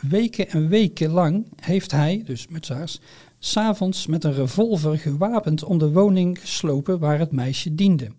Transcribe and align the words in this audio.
weken 0.00 0.48
en 0.48 0.68
weken 0.68 1.10
lang 1.10 1.46
heeft 1.60 1.90
hij, 1.90 2.22
dus 2.24 2.48
Mutsaars, 2.48 3.00
s'avonds 3.38 4.06
met 4.06 4.24
een 4.24 4.34
revolver 4.34 4.98
gewapend 4.98 5.64
om 5.64 5.78
de 5.78 5.92
woning 5.92 6.40
geslopen 6.40 6.98
waar 6.98 7.18
het 7.18 7.32
meisje 7.32 7.74
diende. 7.74 8.10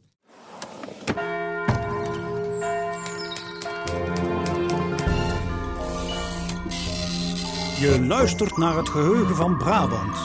Je 7.79 8.05
luistert 8.07 8.57
naar 8.57 8.77
het 8.77 8.89
geheugen 8.89 9.35
van 9.35 9.57
Brabant. 9.57 10.15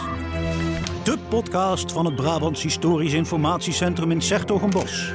De 1.04 1.18
podcast 1.28 1.92
van 1.92 2.04
het 2.04 2.14
Brabants 2.14 2.62
Historisch 2.62 3.12
Informatiecentrum 3.12 4.10
in 4.10 4.20
Sertogenbos. 4.20 5.12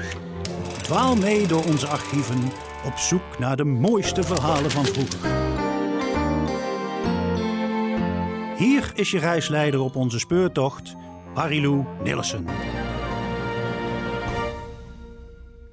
Dwaal 0.82 1.16
mee 1.16 1.48
door 1.48 1.64
onze 1.66 1.88
archieven 1.88 2.42
op 2.86 2.98
zoek 2.98 3.40
naar 3.40 3.58
de 3.58 3.64
mooiste 3.64 4.24
verhalen 4.24 4.72
van 4.72 4.86
vroeger. 4.86 5.51
Hier 8.62 8.92
is 8.96 9.12
je 9.12 9.20
reisleider 9.20 9.80
op 9.80 9.96
onze 9.96 10.20
speurtocht, 10.20 10.96
Marilou 11.34 11.86
Nillissen. 12.04 12.46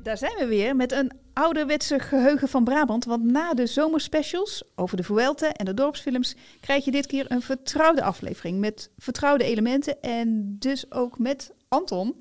Daar 0.02 0.18
zijn 0.18 0.36
we 0.38 0.46
weer 0.46 0.76
met 0.76 0.92
een 0.92 1.12
ouderwetse 1.32 1.98
geheugen 1.98 2.48
van 2.48 2.64
Brabant. 2.64 3.04
Want 3.04 3.24
na 3.24 3.54
de 3.54 3.66
zomerspecials 3.66 4.62
over 4.74 4.96
de 4.96 5.02
Vuelta 5.02 5.52
en 5.52 5.64
de 5.64 5.74
dorpsfilms 5.74 6.36
krijg 6.60 6.84
je 6.84 6.90
dit 6.90 7.06
keer 7.06 7.24
een 7.28 7.42
vertrouwde 7.42 8.02
aflevering 8.02 8.58
met 8.58 8.90
vertrouwde 8.98 9.44
elementen 9.44 10.00
en 10.00 10.56
dus 10.58 10.92
ook 10.92 11.18
met 11.18 11.54
Anton. 11.68 12.14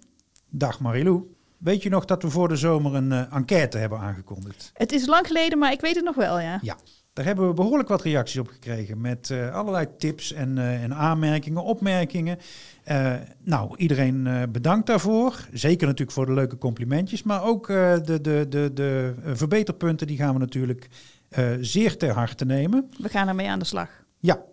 Dag 0.49 0.79
Marilou. 0.79 1.35
Weet 1.57 1.84
je 1.84 1.90
nog 1.90 2.05
dat 2.05 2.23
we 2.23 2.29
voor 2.29 2.48
de 2.48 2.55
zomer 2.55 2.95
een 2.95 3.12
uh, 3.12 3.34
enquête 3.34 3.77
hebben 3.77 3.99
aangekondigd? 3.99 4.71
Het 4.73 4.91
is 4.91 5.05
lang 5.05 5.27
geleden, 5.27 5.57
maar 5.57 5.71
ik 5.71 5.81
weet 5.81 5.95
het 5.95 6.05
nog 6.05 6.15
wel, 6.15 6.40
ja. 6.40 6.59
Ja, 6.62 6.77
daar 7.17 7.26
hebben 7.26 7.48
we 7.48 7.53
behoorlijk 7.53 7.89
wat 7.89 8.02
reacties 8.02 8.39
op 8.39 8.48
gekregen 8.48 9.02
met 9.02 9.30
uh, 9.30 9.55
allerlei 9.55 9.88
tips 9.98 10.34
en, 10.34 10.57
uh, 10.57 10.84
en 10.84 10.94
aanmerkingen, 10.94 11.63
opmerkingen. 11.63 12.37
nou, 13.43 13.77
iedereen 13.77 14.48
bedankt 14.51 14.87
daarvoor. 14.87 15.48
Zeker 15.54 15.88
natuurlijk 15.88 16.18
voor 16.18 16.26
de 16.26 16.34
leuke 16.34 16.57
complimentjes, 16.57 17.23
maar 17.23 17.43
ook 17.43 17.68
de, 17.68 18.20
de, 18.21 18.45
de, 18.49 18.71
de 18.73 19.13
verbeterpunten 19.23 20.07
die 20.07 20.18
gaan 20.18 20.34
we 20.34 20.40
natuurlijk 20.40 20.88
zeer 21.62 21.98
ter 21.98 22.13
harte 22.13 22.45
nemen. 22.45 22.90
We 22.98 23.10
gaan 23.10 23.27
ermee 23.27 23.49
aan 23.49 23.60
de 23.60 23.65
slag. 23.65 23.90
Ja, 24.20 24.43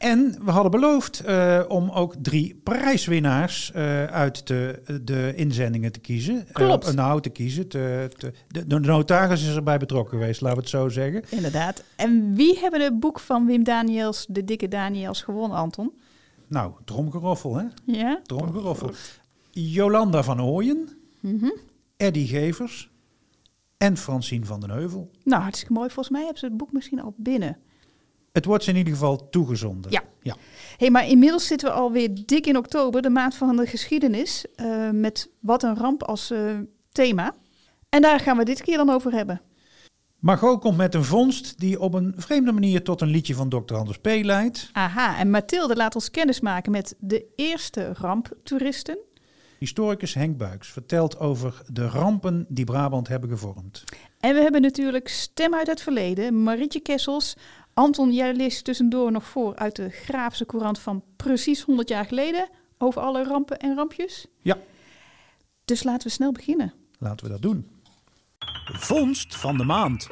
en 0.00 0.36
we 0.44 0.50
hadden 0.50 0.70
beloofd 0.70 1.22
uh, 1.26 1.60
om 1.68 1.90
ook 1.90 2.14
drie 2.22 2.60
prijswinnaars 2.62 3.72
uh, 3.76 4.04
uit 4.04 4.46
de, 4.46 4.82
de 5.02 5.32
inzendingen 5.36 5.92
te 5.92 6.00
kiezen. 6.00 6.46
Klopt. 6.52 6.88
Uh, 6.88 6.94
nou, 6.94 7.20
te 7.20 7.28
kiezen. 7.28 7.68
Te, 7.68 8.10
te, 8.18 8.32
de, 8.48 8.66
de, 8.66 8.78
notaris 8.78 9.48
is 9.48 9.54
erbij 9.54 9.78
betrokken 9.78 10.18
geweest, 10.18 10.40
laten 10.40 10.56
we 10.56 10.62
het 10.62 10.72
zo 10.72 10.88
zeggen. 10.88 11.24
Inderdaad. 11.28 11.84
En 11.96 12.34
wie 12.34 12.58
hebben 12.58 12.80
het 12.80 13.00
boek 13.00 13.20
van 13.20 13.46
Wim 13.46 13.64
Daniels, 13.64 14.26
de 14.28 14.44
dikke 14.44 14.68
Daniels, 14.68 15.22
gewonnen, 15.22 15.58
Anton? 15.58 15.92
Nou, 16.46 16.72
Dromgeroffel, 16.84 17.56
hè? 17.56 17.64
Ja. 17.84 18.20
Dromgeroffel. 18.22 18.90
Jolanda 19.50 20.22
van 20.22 20.42
Ooyen, 20.42 20.88
mm 21.20 21.38
-hmm. 21.38 21.56
Eddie 21.96 22.26
Gevers 22.26 22.90
en 23.76 23.96
Francine 23.96 24.44
van 24.44 24.60
den 24.60 24.70
Heuvel. 24.70 25.10
Nou, 25.24 25.42
hartstikke 25.42 25.72
mooi. 25.72 25.90
Volgens 25.90 26.10
mij 26.10 26.20
hebben 26.20 26.40
ze 26.40 26.46
het 26.46 26.56
boek 26.56 26.72
misschien 26.72 27.00
al 27.00 27.14
binnen. 27.16 27.56
Het 28.32 28.44
wordt 28.44 28.64
ze 28.64 28.70
in 28.70 28.76
ieder 28.76 28.92
geval 28.92 29.28
toegezonden. 29.28 29.90
Ja. 29.90 30.02
ja. 30.22 30.36
hey, 30.76 30.90
maar 30.90 31.08
inmiddels 31.08 31.46
zitten 31.46 31.68
we 31.68 31.74
alweer 31.74 32.10
dik 32.26 32.46
in 32.46 32.56
oktober, 32.56 33.02
de 33.02 33.10
maand 33.10 33.34
van 33.34 33.56
de 33.56 33.66
geschiedenis, 33.66 34.44
uh, 34.56 34.90
met 34.90 35.30
Wat 35.40 35.62
een 35.62 35.76
ramp 35.76 36.02
als 36.02 36.30
uh, 36.30 36.58
thema. 36.92 37.34
En 37.88 38.02
daar 38.02 38.20
gaan 38.20 38.36
we 38.36 38.44
dit 38.44 38.62
keer 38.62 38.76
dan 38.76 38.90
over 38.90 39.12
hebben. 39.12 39.40
Margot 40.18 40.60
komt 40.60 40.76
met 40.76 40.94
een 40.94 41.04
vondst 41.04 41.58
die 41.58 41.80
op 41.80 41.94
een 41.94 42.14
vreemde 42.16 42.52
manier 42.52 42.82
tot 42.82 43.00
een 43.00 43.08
liedje 43.08 43.34
van 43.34 43.48
Dr. 43.48 43.74
Anders 43.74 43.98
P. 43.98 44.06
leidt. 44.06 44.70
Aha, 44.72 45.18
en 45.18 45.30
Mathilde 45.30 45.76
laat 45.76 45.94
ons 45.94 46.10
kennis 46.10 46.40
maken 46.40 46.72
met 46.72 46.94
de 46.98 47.24
eerste 47.36 47.92
ramptoeristen. 47.94 48.98
Historicus 49.58 50.14
Henk 50.14 50.36
Buiks 50.36 50.68
vertelt 50.68 51.18
over 51.18 51.62
de 51.72 51.88
rampen 51.88 52.46
die 52.48 52.64
Brabant 52.64 53.08
hebben 53.08 53.30
gevormd. 53.30 53.84
En 54.20 54.34
we 54.34 54.40
hebben 54.40 54.62
natuurlijk 54.62 55.08
Stem 55.08 55.54
uit 55.54 55.66
het 55.66 55.80
Verleden, 55.80 56.42
Marietje 56.42 56.80
Kessels, 56.80 57.36
Anton, 57.80 58.12
jij 58.12 58.34
leest 58.34 58.64
tussendoor 58.64 59.12
nog 59.12 59.24
voor 59.24 59.56
uit 59.56 59.76
de 59.76 59.88
Graafse 59.90 60.46
Courant 60.46 60.78
van 60.78 61.04
precies 61.16 61.62
100 61.62 61.88
jaar 61.88 62.04
geleden 62.04 62.48
over 62.78 63.02
alle 63.02 63.24
rampen 63.24 63.58
en 63.58 63.74
rampjes. 63.74 64.26
Ja. 64.40 64.58
Dus 65.64 65.82
laten 65.82 66.06
we 66.06 66.12
snel 66.12 66.32
beginnen. 66.32 66.74
Laten 66.98 67.26
we 67.26 67.32
dat 67.32 67.42
doen. 67.42 67.70
Vondst 68.64 69.36
van 69.36 69.56
de 69.56 69.64
maand. 69.64 70.08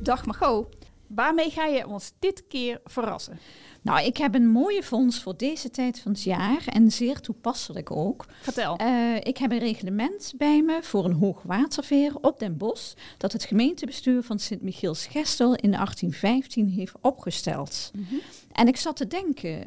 Dag 0.00 0.26
Margot, 0.26 0.66
waarmee 1.06 1.50
ga 1.50 1.64
je 1.64 1.86
ons 1.86 2.12
dit 2.18 2.46
keer 2.46 2.80
verrassen? 2.84 3.38
Nou, 3.82 4.04
ik 4.04 4.16
heb 4.16 4.34
een 4.34 4.48
mooie 4.48 4.82
fonds 4.82 5.20
voor 5.20 5.36
deze 5.36 5.70
tijd 5.70 6.00
van 6.00 6.12
het 6.12 6.22
jaar 6.22 6.62
en 6.66 6.90
zeer 6.90 7.20
toepasselijk 7.20 7.90
ook. 7.90 8.26
Vertel. 8.40 8.80
Uh, 8.80 9.16
ik 9.16 9.38
heb 9.38 9.50
een 9.50 9.58
reglement 9.58 10.32
bij 10.36 10.62
me 10.62 10.78
voor 10.82 11.04
een 11.04 11.12
hoogwaterveer 11.12 12.12
op 12.20 12.38
Den 12.38 12.56
Bosch 12.56 12.94
dat 13.18 13.32
het 13.32 13.44
gemeentebestuur 13.44 14.22
van 14.22 14.38
Sint-Michiels-Gestel 14.38 15.54
in 15.54 15.70
1815 15.70 16.68
heeft 16.68 16.94
opgesteld. 17.00 17.90
Mm 17.94 18.06
-hmm. 18.08 18.20
En 18.52 18.68
ik 18.68 18.76
zat 18.76 18.96
te 18.96 19.06
denken, 19.06 19.50
uh, 19.50 19.60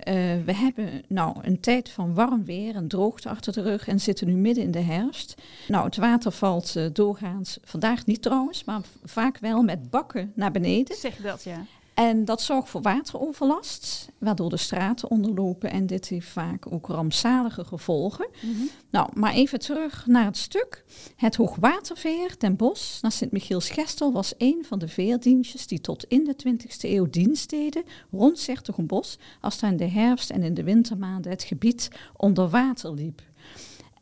we 0.46 0.54
hebben 0.56 1.04
nou 1.08 1.36
een 1.42 1.60
tijd 1.60 1.90
van 1.90 2.14
warm 2.14 2.46
weer 2.46 2.76
en 2.76 2.88
droogte 2.88 3.30
achter 3.30 3.54
de 3.54 3.62
rug 3.62 3.88
en 3.88 4.00
zitten 4.00 4.28
nu 4.28 4.34
midden 4.34 4.64
in 4.64 4.72
de 4.72 4.80
herfst. 4.80 5.36
Nou, 5.68 5.86
het 5.86 5.98
water 5.98 6.32
valt 6.32 6.76
uh, 6.78 6.86
doorgaans, 6.94 7.58
vandaag 7.64 8.06
niet 8.06 8.22
trouwens, 8.22 8.64
maar 8.64 8.82
vaak 9.04 9.38
wel 9.38 9.62
met 9.62 9.90
bakken 9.90 10.32
naar 10.36 10.52
beneden. 10.52 10.96
Zeg 10.96 11.16
dat, 11.16 11.44
ja. 11.44 11.66
En 11.96 12.26
dat 12.26 12.42
zorgt 12.42 12.70
voor 12.70 12.82
wateroverlast, 12.82 14.10
waardoor 14.18 14.50
de 14.50 14.58
straten 14.58 15.10
onderlopen. 15.10 15.72
En 15.72 15.86
dit 15.86 16.08
heeft 16.08 16.28
vaak 16.28 16.72
ook 16.72 16.88
rampzalige 16.88 17.66
gevolgen. 17.66 18.28
Mm 18.42 18.54
-hmm. 18.54 18.70
Nou, 18.90 19.10
maar 19.14 19.34
even 19.34 19.60
terug 19.60 20.06
naar 20.06 20.26
het 20.26 20.38
stuk. 20.38 20.86
Het 21.16 21.36
Hoogwaterveer 21.36 22.38
ten 22.38 22.56
Bosch 22.56 23.02
naar 23.02 23.12
Sint-Michiels-Gestel 23.12 24.12
was 24.12 24.34
een 24.38 24.66
van 24.68 24.80
de 24.80 24.88
veerdienstjes 24.88 25.68
die 25.68 25.82
tot 25.82 26.04
in 26.04 26.24
de 26.24 26.36
20e 26.48 26.80
eeuw 26.80 27.10
dienst 27.10 27.50
deden 27.50 27.84
rond 28.12 28.40
Sertogenbos, 28.40 29.18
als 29.42 29.60
daar 29.60 29.72
in 29.72 29.78
de 29.78 29.90
herfst 29.90 30.30
en 30.30 30.44
in 30.44 30.54
de 30.54 30.64
wintermaanden 30.64 31.32
het 31.32 31.44
gebied 31.44 31.90
onder 32.16 32.50
water 32.50 32.94
liep. 32.94 33.22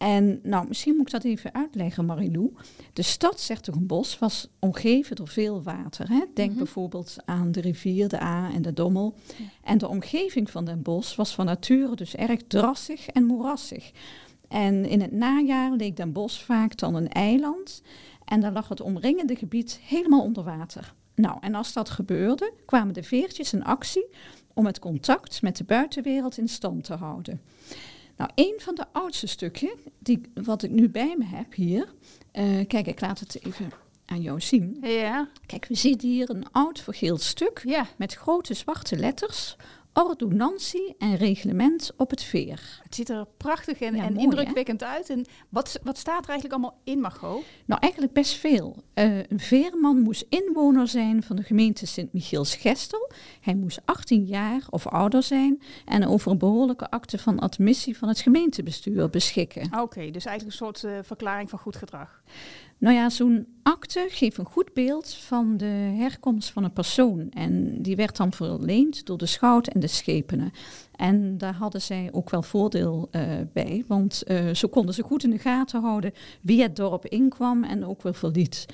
En 0.03 0.39
nou, 0.43 0.67
misschien 0.67 0.95
moet 0.95 1.05
ik 1.05 1.11
dat 1.11 1.23
even 1.23 1.53
uitleggen, 1.53 2.05
Marilou. 2.05 2.53
De 2.93 3.01
stad 3.01 3.39
Sertogenbos 3.39 4.19
was 4.19 4.47
omgeven 4.59 5.15
door 5.15 5.27
veel 5.27 5.63
water. 5.63 6.09
Hè? 6.09 6.19
Denk 6.33 6.49
Mhm. 6.49 6.57
bijvoorbeeld 6.57 7.15
aan 7.25 7.51
de 7.51 7.61
rivier, 7.61 8.07
de 8.07 8.21
A 8.21 8.51
en 8.53 8.61
de 8.61 8.73
Dommel. 8.73 9.15
Ja. 9.37 9.45
En 9.63 9.77
de 9.77 9.87
omgeving 9.87 10.49
van 10.51 10.65
Den 10.65 10.81
Bosch 10.81 11.15
was 11.15 11.35
van 11.35 11.45
nature 11.45 11.95
dus 11.95 12.15
erg 12.15 12.41
drassig 12.47 13.07
en 13.07 13.23
moerassig. 13.23 13.91
En 14.47 14.85
in 14.85 15.01
het 15.01 15.11
najaar 15.11 15.71
leek 15.71 15.97
Den 15.97 16.11
Bosch 16.11 16.43
vaak 16.43 16.77
dan 16.77 16.95
een 16.95 17.09
eiland. 17.09 17.81
En 18.25 18.39
dan 18.39 18.53
lag 18.53 18.67
het 18.69 18.81
omringende 18.81 19.35
gebied 19.35 19.79
helemaal 19.83 20.21
onder 20.21 20.43
water. 20.43 20.93
Nou, 21.15 21.37
en 21.41 21.55
als 21.55 21.73
dat 21.73 21.89
gebeurde, 21.89 22.53
kwamen 22.65 22.93
de 22.93 23.03
veertjes 23.03 23.53
in 23.53 23.63
actie 23.63 24.05
om 24.53 24.65
het 24.65 24.79
contact 24.79 25.41
met 25.41 25.57
de 25.57 25.63
buitenwereld 25.63 26.37
in 26.37 26.47
stand 26.47 26.83
te 26.83 26.93
houden. 26.93 27.41
Nou, 28.17 28.31
een 28.35 28.55
van 28.57 28.75
de 28.75 28.85
oudste 28.91 29.27
stukken, 29.27 29.71
die, 29.99 30.21
wat 30.33 30.63
ik 30.63 30.71
nu 30.71 30.89
bij 30.89 31.15
me 31.17 31.25
heb 31.25 31.53
hier. 31.53 31.93
Uh, 32.33 32.67
kijk, 32.67 32.87
ik 32.87 33.01
laat 33.01 33.19
het 33.19 33.45
even 33.45 33.71
aan 34.05 34.21
jou 34.21 34.41
zien. 34.41 34.77
Ja. 34.81 35.29
Kijk, 35.45 35.65
we 35.65 35.75
zien 35.75 35.99
hier 36.01 36.29
een 36.29 36.51
oud 36.51 36.79
vergeeld 36.79 37.21
stuk 37.21 37.61
ja. 37.65 37.87
met 37.97 38.13
grote 38.13 38.53
zwarte 38.53 38.95
letters. 38.97 39.55
Ordonnantie 39.93 40.95
en 40.97 41.15
reglement 41.15 41.91
op 41.97 42.09
het 42.09 42.23
veer. 42.23 42.79
Het 42.83 42.95
ziet 42.95 43.09
er 43.09 43.25
prachtig 43.37 43.79
en, 43.79 43.95
Ja, 43.95 44.03
en 44.03 44.13
mooi, 44.13 44.23
indrukwekkend 44.25 44.83
uit. 44.83 45.09
En 45.09 45.25
wat, 45.49 45.79
wat 45.83 45.97
staat 45.97 46.23
er 46.23 46.29
eigenlijk 46.29 46.61
allemaal 46.61 46.79
in, 46.83 46.99
Margot? 46.99 47.43
Nou, 47.65 47.81
eigenlijk 47.81 48.13
best 48.13 48.33
veel. 48.33 48.75
Uh, 48.95 49.17
een 49.17 49.39
veerman 49.39 49.99
moest 49.99 50.25
inwoner 50.29 50.87
zijn 50.87 51.23
van 51.23 51.35
de 51.35 51.43
gemeente 51.43 51.85
Sint-Michiels-Gestel. 51.85 53.11
Hij 53.41 53.55
moest 53.55 53.81
18 53.85 54.25
jaar 54.25 54.65
of 54.69 54.87
ouder 54.87 55.23
zijn 55.23 55.61
en 55.85 56.07
over 56.07 56.31
een 56.31 56.37
behoorlijke 56.37 56.89
akte 56.89 57.17
van 57.17 57.39
admissie 57.39 57.97
van 57.97 58.07
het 58.07 58.19
gemeentebestuur 58.19 59.09
beschikken. 59.09 59.65
Oké, 59.65 59.79
okay, 59.79 60.11
dus 60.11 60.25
eigenlijk 60.25 60.59
een 60.59 60.65
soort 60.65 60.83
uh, 60.83 60.97
verklaring 61.01 61.49
van 61.49 61.59
goed 61.59 61.75
gedrag. 61.75 62.21
Nou 62.83 62.95
ja, 62.95 63.09
zo'n 63.09 63.47
akte 63.61 64.05
geeft 64.09 64.37
een 64.37 64.45
goed 64.45 64.73
beeld 64.73 65.13
van 65.13 65.57
de 65.57 65.93
herkomst 65.97 66.49
van 66.49 66.63
een 66.63 66.73
persoon. 66.73 67.29
En 67.31 67.81
die 67.81 67.95
werd 67.95 68.17
dan 68.17 68.33
verleend 68.33 69.05
door 69.05 69.17
de 69.17 69.25
schout 69.25 69.67
en 69.67 69.79
de 69.79 69.87
schepenen. 69.87 70.51
En 70.95 71.37
daar 71.37 71.53
hadden 71.53 71.81
zij 71.81 72.09
ook 72.11 72.29
wel 72.29 72.41
voordeel 72.41 73.09
uh, 73.11 73.21
bij, 73.53 73.83
want 73.87 74.23
uh, 74.27 74.53
zo 74.53 74.67
konden 74.67 74.93
ze 74.93 75.03
goed 75.03 75.23
in 75.23 75.29
de 75.29 75.37
gaten 75.37 75.81
houden 75.81 76.13
wie 76.41 76.61
het 76.61 76.75
dorp 76.75 77.05
inkwam 77.05 77.63
en 77.63 77.85
ook 77.85 78.01
weer 78.01 78.15
verliet. 78.15 78.65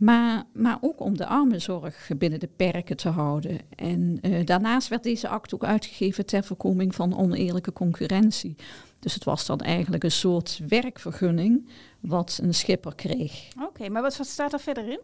Maar, 0.00 0.44
maar 0.52 0.78
ook 0.80 1.00
om 1.00 1.16
de 1.16 1.26
armenzorg 1.26 2.10
binnen 2.18 2.40
de 2.40 2.48
perken 2.56 2.96
te 2.96 3.08
houden. 3.08 3.58
En 3.76 4.18
eh, 4.20 4.46
daarnaast 4.46 4.88
werd 4.88 5.02
deze 5.02 5.28
act 5.28 5.54
ook 5.54 5.64
uitgegeven 5.64 6.26
ter 6.26 6.44
voorkoming 6.44 6.94
van 6.94 7.18
oneerlijke 7.18 7.72
concurrentie. 7.72 8.56
Dus 8.98 9.14
het 9.14 9.24
was 9.24 9.46
dan 9.46 9.58
eigenlijk 9.58 10.04
een 10.04 10.10
soort 10.10 10.60
werkvergunning 10.68 11.68
wat 12.00 12.38
een 12.42 12.54
schipper 12.54 12.94
kreeg. 12.94 13.48
Oké, 13.62 13.88
maar 13.88 14.02
wat, 14.02 14.16
wat 14.16 14.26
staat 14.26 14.52
er 14.52 14.60
verder 14.60 14.88
in? 14.88 15.00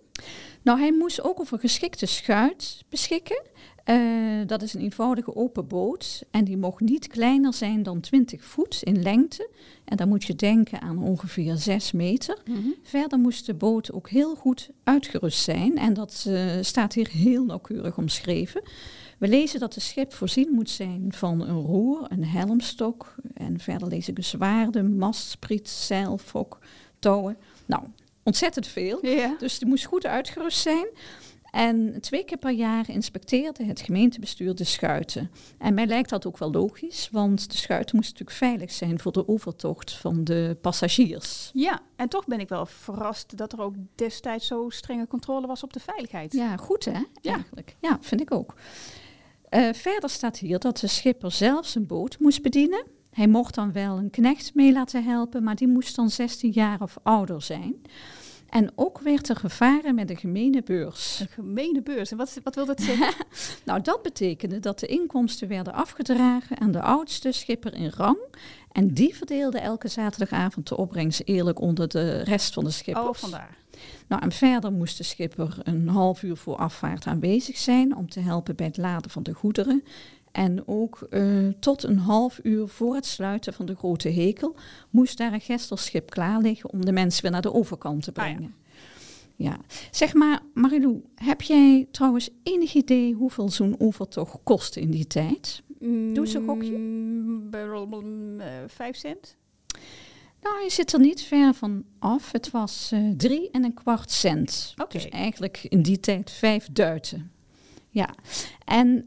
Nou, 0.62 0.78
hij 0.78 0.92
moest 0.92 1.22
ook 1.22 1.40
over 1.40 1.58
geschikte 1.58 2.06
schuit 2.06 2.84
beschikken. 2.88 3.42
Eh, 3.86 3.96
dat 4.46 4.62
is 4.62 4.74
een 4.74 4.80
eenvoudige 4.80 5.36
open 5.36 5.66
boot 5.66 6.22
en 6.30 6.44
die 6.44 6.56
mocht 6.56 6.80
niet 6.80 7.06
kleiner 7.06 7.54
zijn 7.54 7.82
dan 7.82 8.00
20 8.00 8.44
voet 8.44 8.80
in 8.82 9.02
lengte. 9.02 9.50
En 9.84 9.96
dan 9.96 10.08
moet 10.08 10.24
je 10.24 10.34
denken 10.34 10.80
aan 10.80 10.98
ongeveer 10.98 11.56
6 11.56 11.92
meter. 11.92 12.38
Verder 12.82 13.18
moest 13.18 13.46
de 13.46 13.54
boot 13.54 13.92
ook 13.92 14.08
heel 14.08 14.34
goed 14.34 14.70
uitgerust 14.84 15.38
zijn 15.38 15.78
en 15.78 15.94
dat 15.94 16.24
eh, 16.28 16.44
staat 16.60 16.92
hier 16.92 17.08
heel 17.08 17.44
nauwkeurig 17.44 17.96
omschreven. 17.98 18.62
We 19.18 19.28
lezen 19.28 19.60
dat 19.60 19.72
de 19.72 19.80
schip 19.80 20.12
voorzien 20.12 20.50
moet 20.52 20.70
zijn 20.70 21.06
van 21.08 21.40
een 21.40 21.60
roer, 21.60 22.06
een 22.08 22.24
helmstok 22.24 23.14
en 23.34 23.60
verder 23.60 23.88
lees 23.88 24.08
ik 24.08 24.16
een 24.16 24.24
zwaarden, 24.24 24.96
mastspriet, 24.96 25.68
zeil, 25.68 26.18
fok, 26.18 26.58
touwen. 26.98 27.36
Nou, 27.66 27.82
ontzettend 28.22 28.66
veel. 28.66 29.00
Dus 29.38 29.58
die 29.58 29.68
moest 29.68 29.84
goed 29.84 30.06
uitgerust 30.06 30.58
zijn. 30.58 30.86
En 31.56 32.00
twee 32.00 32.24
keer 32.24 32.38
per 32.38 32.50
jaar 32.50 32.90
inspecteerde 32.90 33.64
het 33.64 33.80
gemeentebestuur 33.80 34.54
de 34.54 34.64
schuiten. 34.64 35.30
En 35.58 35.74
mij 35.74 35.86
lijkt 35.86 36.10
dat 36.10 36.26
ook 36.26 36.38
wel 36.38 36.50
logisch, 36.50 37.08
want 37.12 37.50
de 37.50 37.56
schuiten 37.56 37.96
moesten 37.96 38.14
natuurlijk 38.18 38.52
veilig 38.52 38.72
zijn 38.72 39.00
voor 39.00 39.12
de 39.12 39.28
overtocht 39.28 39.92
van 39.92 40.24
de 40.24 40.56
passagiers. 40.60 41.50
Ja, 41.54 41.80
en 41.96 42.08
toch 42.08 42.26
ben 42.26 42.40
ik 42.40 42.48
wel 42.48 42.66
verrast 42.66 43.36
dat 43.36 43.52
er 43.52 43.60
ook 43.60 43.74
destijds 43.94 44.46
zo 44.46 44.70
strenge 44.70 45.06
controle 45.06 45.46
was 45.46 45.62
op 45.62 45.72
de 45.72 45.80
veiligheid. 45.80 46.32
Ja, 46.32 46.56
goed 46.56 46.84
hè? 46.84 47.00
Ja. 47.20 47.34
Eigenlijk. 47.34 47.76
Ja, 47.80 47.98
vind 48.00 48.20
ik 48.20 48.32
ook. 48.32 48.54
Eh, 49.48 49.72
verder 49.72 50.10
staat 50.10 50.38
hier 50.38 50.58
dat 50.58 50.78
de 50.78 50.86
schipper 50.86 51.32
zelf 51.32 51.66
zijn 51.66 51.86
boot 51.86 52.18
moest 52.18 52.42
bedienen. 52.42 52.84
Hij 53.10 53.26
mocht 53.26 53.54
dan 53.54 53.72
wel 53.72 53.98
een 53.98 54.10
knecht 54.10 54.54
mee 54.54 54.72
laten 54.72 55.04
helpen, 55.04 55.42
maar 55.42 55.56
die 55.56 55.68
moest 55.68 55.96
dan 55.96 56.10
16 56.10 56.50
jaar 56.50 56.80
of 56.80 56.96
ouder 57.02 57.42
zijn. 57.42 57.82
En 58.48 58.70
ook 58.74 58.98
werd 58.98 59.28
er 59.28 59.36
gevaren 59.36 59.94
met 59.94 60.08
de 60.08 60.16
gemene 60.16 60.62
beurs. 60.62 61.20
Een 61.20 61.28
gemene 61.28 61.82
beurs. 61.82 62.10
En 62.10 62.16
wat, 62.16 62.38
wat 62.42 62.54
wil 62.54 62.66
dat 62.66 62.80
zeggen? 62.80 63.14
Nou, 63.64 63.80
dat 63.80 64.02
betekende 64.02 64.60
dat 64.60 64.78
de 64.78 64.86
inkomsten 64.86 65.48
werden 65.48 65.72
afgedragen 65.72 66.58
aan 66.58 66.70
de 66.70 66.80
oudste 66.80 67.32
schipper 67.32 67.74
in 67.74 67.92
rang. 67.96 68.18
En 68.72 68.94
die 68.94 69.16
verdeelde 69.16 69.58
elke 69.58 69.88
zaterdagavond 69.88 70.68
de 70.68 70.76
opbrengst 70.76 71.22
eerlijk 71.24 71.60
onder 71.60 71.88
de 71.88 72.22
rest 72.22 72.54
van 72.54 72.64
de 72.64 72.70
schippers. 72.70 73.06
oh, 73.06 73.14
vandaar. 73.14 73.56
Nou, 74.06 74.22
en 74.22 74.32
verder 74.32 74.72
moest 74.72 74.96
de 74.96 75.02
schipper 75.02 75.56
een 75.62 75.88
half 75.88 76.22
uur 76.22 76.36
voor 76.36 76.56
afvaart 76.56 77.06
aanwezig 77.06 77.56
zijn 77.56 77.96
om 77.96 78.08
te 78.08 78.20
helpen 78.20 78.56
bij 78.56 78.66
het 78.66 78.76
laden 78.76 79.10
van 79.10 79.22
de 79.22 79.32
goederen. 79.32 79.82
En 80.36 80.62
ook 80.68 81.06
eh, 81.10 81.22
tot 81.60 81.82
een 81.82 81.98
half 81.98 82.40
uur 82.42 82.68
voor 82.68 82.94
het 82.94 83.06
sluiten 83.06 83.52
van 83.52 83.66
de 83.66 83.74
grote 83.74 84.08
hekel 84.08 84.56
moest 84.90 85.18
daar 85.18 85.32
een 85.32 85.40
gestelschip 85.40 86.10
klaar 86.10 86.40
liggen 86.40 86.70
om 86.72 86.84
de 86.84 86.92
mensen 86.92 87.22
weer 87.22 87.30
naar 87.30 87.42
de 87.42 87.52
overkant 87.54 88.02
te 88.02 88.10
Ah, 88.14 88.26
ja. 88.28 88.34
brengen. 88.34 88.54
ja. 89.36 89.56
zeg 89.90 90.14
maar, 90.14 90.40
Marilou, 90.54 91.02
heb 91.14 91.42
jij 91.42 91.88
trouwens 91.90 92.30
enig 92.42 92.74
idee 92.74 93.12
hoeveel 93.14 93.48
zo'n 93.50 93.74
overtocht 93.78 94.38
kostte 94.42 94.80
in 94.80 94.90
die 94.90 95.06
tijd? 95.06 95.62
Doe 95.78 96.16
eens 96.18 96.34
een 96.34 96.44
gokje. 96.46 96.76
Mm, 96.78 97.50
blablabla, 97.50 98.44
eh, 98.44 98.50
Vijf 98.66 98.96
cent? 98.96 99.36
Nou, 100.42 100.62
je 100.62 100.70
zit 100.70 100.92
er 100.92 101.00
niet 101.00 101.22
ver 101.22 101.54
van 101.54 101.84
af. 101.98 102.32
Het 102.32 102.50
was 102.50 102.90
eh, 102.92 103.00
drie 103.16 103.50
en 103.50 103.64
een 103.64 103.74
kwart 103.74 104.10
cent. 104.10 104.74
Oké. 104.82 104.92
Dus 104.92 105.08
eigenlijk 105.08 105.64
in 105.68 105.82
die 105.82 106.00
tijd 106.00 106.30
vijf 106.30 106.68
duiten. 106.72 107.30
Ja, 107.88 108.14
en 108.64 109.06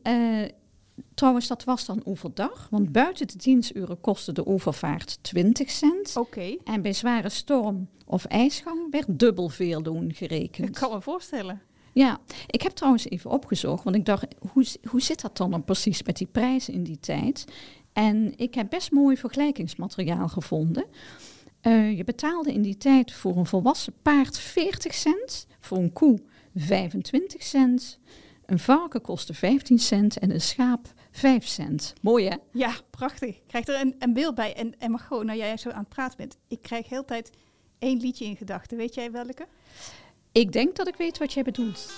trouwens, 1.19 1.47
dat 1.47 1.63
was 1.63 1.85
dan 1.85 2.01
overdag. 2.03 2.67
Want 2.71 2.91
buiten 2.91 3.27
de 3.27 3.37
diensturen 3.37 4.01
kostte 4.01 4.31
de 4.31 4.45
overvaart 4.45 5.17
20 5.21 5.69
cent. 5.69 6.17
Oké, 6.17 6.57
En 6.63 6.81
bij 6.81 6.93
zware 6.93 7.29
storm 7.29 7.89
of 8.05 8.25
ijsgang 8.25 8.91
werd 8.91 9.19
dubbel 9.19 9.49
veerloon 9.49 10.09
ik 10.09 10.17
gerekend. 10.17 10.79
kan 10.79 10.91
me 10.91 11.01
voorstellen. 11.01 11.61
Ja, 11.93 12.19
ik 12.47 12.61
heb 12.61 12.71
trouwens 12.71 13.09
even 13.09 13.29
opgezocht, 13.29 13.83
want 13.83 13.95
ik 13.95 14.05
dacht, 14.05 14.25
hoe, 14.51 14.65
hoe 14.89 15.01
zit 15.01 15.21
dat 15.21 15.37
dan, 15.37 15.51
dan 15.51 15.63
precies 15.63 16.03
met 16.03 16.17
die 16.17 16.27
prijzen 16.27 16.73
in 16.73 16.83
die 16.83 16.99
tijd? 16.99 17.45
En 17.93 18.33
ik 18.35 18.55
heb 18.55 18.69
best 18.69 18.91
mooi 18.91 19.17
vergelijkingsmateriaal 19.17 20.27
gevonden. 20.27 20.85
Eh, 21.61 21.97
je 21.97 22.03
betaalde 22.03 22.53
in 22.53 22.61
die 22.61 22.77
tijd 22.77 23.11
voor 23.11 23.37
een 23.37 23.45
volwassen 23.45 23.93
paard 24.01 24.37
40 24.37 24.93
cent, 24.93 25.47
voor 25.59 25.77
een 25.77 25.93
koe 25.93 26.19
25 26.55 27.43
cent, 27.43 27.99
een 28.45 28.59
varken 28.59 29.01
kostte 29.01 29.33
15 29.33 29.79
cent 29.79 30.17
en 30.17 30.31
een 30.31 30.41
schaap 30.41 30.93
5 31.11 31.47
cent. 31.47 31.93
Mooi 32.01 32.27
hè? 32.27 32.35
Ja, 32.51 32.73
prachtig. 32.89 33.35
Ik 33.35 33.47
krijg 33.47 33.67
er 33.67 33.79
een, 33.81 33.95
een 33.99 34.13
beeld 34.13 34.35
bij. 34.35 34.55
En, 34.55 34.79
en 34.79 34.91
Margot, 34.91 35.23
nou 35.23 35.37
jij 35.37 35.57
zo 35.57 35.69
aan 35.69 35.79
het 35.79 35.89
praten 35.89 36.17
bent, 36.17 36.37
ik 36.47 36.61
krijg 36.61 36.89
heel 36.89 37.05
tijd 37.05 37.29
één 37.79 37.99
liedje 37.99 38.25
in 38.25 38.35
gedachten. 38.35 38.77
Weet 38.77 38.93
jij 38.93 39.11
welke? 39.11 39.47
Ik 40.31 40.51
denk 40.51 40.75
dat 40.75 40.87
ik 40.87 40.95
weet 40.95 41.17
wat 41.17 41.33
jij 41.33 41.43
bedoelt. 41.43 41.91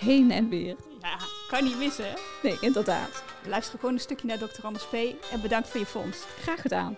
Heen 0.00 0.30
en 0.30 0.48
weer. 0.48 0.76
Ja, 1.00 1.18
kan 1.48 1.64
niet 1.64 1.78
missen 1.78 2.04
hè? 2.08 2.14
Nee, 2.42 2.58
inderdaad. 2.60 3.24
Luister 3.46 3.78
gewoon 3.78 3.94
een 3.94 4.00
stukje 4.00 4.26
naar 4.26 4.38
Dr. 4.38 4.62
Anders 4.62 4.86
P. 4.86 4.94
En 5.32 5.40
bedankt 5.40 5.68
voor 5.68 5.80
je 5.80 5.86
vondst. 5.86 6.22
Graag 6.22 6.60
gedaan. 6.60 6.96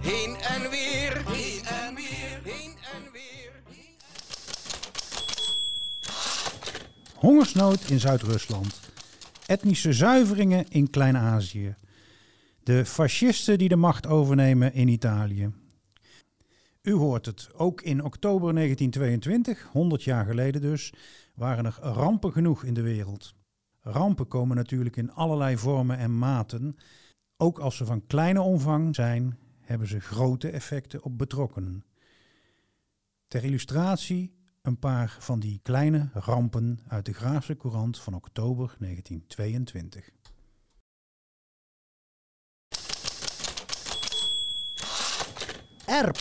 Heen 0.00 0.36
en 0.36 0.70
weer, 0.70 1.22
heen 1.28 1.64
en 1.64 1.94
weer, 1.94 2.40
heen 2.44 2.76
en 2.94 3.12
weer. 3.12 3.52
Hongersnood 7.14 7.80
in 7.90 8.00
Zuid-Rusland. 8.00 8.80
Etnische 9.48 9.92
zuiveringen 9.92 10.68
in 10.68 10.90
Klein-Azië. 10.90 11.74
De 12.62 12.84
fascisten 12.84 13.58
die 13.58 13.68
de 13.68 13.76
macht 13.76 14.06
overnemen 14.06 14.72
in 14.72 14.88
Italië. 14.88 15.52
U 16.82 16.92
hoort 16.92 17.26
het, 17.26 17.48
ook 17.54 17.82
in 17.82 18.04
oktober 18.04 18.54
1922, 18.54 19.68
100 19.72 20.02
jaar 20.02 20.24
geleden 20.24 20.60
dus, 20.60 20.92
waren 21.34 21.64
er 21.64 21.78
rampen 21.80 22.32
genoeg 22.32 22.64
in 22.64 22.74
de 22.74 22.82
wereld. 22.82 23.34
Rampen 23.80 24.28
komen 24.28 24.56
natuurlijk 24.56 24.96
in 24.96 25.12
allerlei 25.12 25.58
vormen 25.58 25.98
en 25.98 26.18
maten. 26.18 26.76
Ook 27.36 27.58
als 27.58 27.76
ze 27.76 27.84
van 27.84 28.06
kleine 28.06 28.40
omvang 28.40 28.94
zijn, 28.94 29.38
hebben 29.60 29.88
ze 29.88 30.00
grote 30.00 30.50
effecten 30.50 31.02
op 31.02 31.18
betrokkenen. 31.18 31.84
Ter 33.28 33.44
illustratie 33.44 34.37
een 34.62 34.78
paar 34.78 35.16
van 35.18 35.40
die 35.40 35.60
kleine 35.62 36.08
rampen 36.12 36.80
uit 36.88 37.06
de 37.06 37.12
Graafse 37.12 37.56
Courant 37.56 37.98
van 37.98 38.14
oktober 38.14 38.76
1922. 38.78 40.10
Erp. 45.86 46.16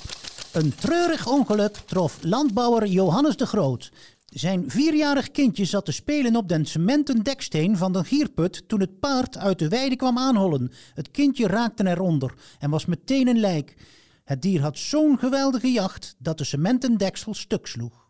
Een 0.53 0.75
treurig 0.75 1.27
ongeluk 1.27 1.75
trof 1.75 2.23
landbouwer 2.23 2.87
Johannes 2.87 3.37
de 3.37 3.45
Groot. 3.45 3.91
Zijn 4.25 4.69
vierjarig 4.69 5.31
kindje 5.31 5.65
zat 5.65 5.85
te 5.85 5.91
spelen 5.91 6.35
op 6.35 6.49
den 6.49 6.65
cementen 6.65 7.23
deksteen 7.23 7.77
van 7.77 7.93
de 7.93 8.03
gierput 8.03 8.67
toen 8.67 8.79
het 8.79 8.99
paard 8.99 9.37
uit 9.37 9.59
de 9.59 9.67
weide 9.67 9.95
kwam 9.95 10.17
aanhollen. 10.17 10.71
Het 10.93 11.11
kindje 11.11 11.47
raakte 11.47 11.87
eronder 11.87 12.33
en 12.59 12.69
was 12.69 12.85
meteen 12.85 13.27
een 13.27 13.39
lijk. 13.39 13.75
Het 14.23 14.41
dier 14.41 14.61
had 14.61 14.77
zo'n 14.77 15.17
geweldige 15.17 15.71
jacht 15.71 16.15
dat 16.17 16.37
de 16.37 16.43
cementen 16.43 16.97
deksel 16.97 17.33
stuk 17.33 17.67
sloeg. 17.67 18.06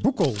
Boekel. 0.00 0.34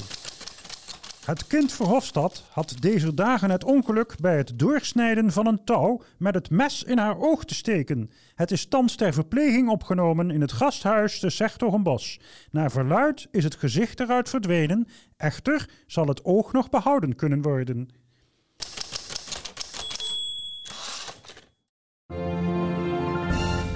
Het 1.24 1.46
kind 1.46 1.72
Verhofstadt 1.72 2.44
had 2.50 2.74
deze 2.80 3.14
dagen 3.14 3.50
het 3.50 3.64
ongeluk 3.64 4.14
bij 4.20 4.36
het 4.36 4.58
doorsnijden 4.58 5.32
van 5.32 5.46
een 5.46 5.64
touw 5.64 6.02
met 6.18 6.34
het 6.34 6.50
mes 6.50 6.82
in 6.82 6.98
haar 6.98 7.18
oog 7.18 7.44
te 7.44 7.54
steken. 7.54 8.10
Het 8.34 8.50
is 8.50 8.66
thans 8.66 8.94
ter 8.94 9.12
verpleging 9.12 9.68
opgenomen 9.68 10.30
in 10.30 10.40
het 10.40 10.52
gasthuis 10.52 11.18
te 11.18 11.30
Sertogenbos. 11.30 12.20
Naar 12.50 12.70
verluid 12.70 13.28
is 13.30 13.44
het 13.44 13.54
gezicht 13.54 14.00
eruit 14.00 14.28
verdwenen, 14.28 14.88
echter 15.16 15.68
zal 15.86 16.06
het 16.06 16.24
oog 16.24 16.52
nog 16.52 16.70
behouden 16.70 17.16
kunnen 17.16 17.42
worden. 17.42 17.88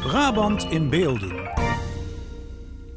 Brabant 0.00 0.64
in 0.64 0.90
beelden. 0.90 1.50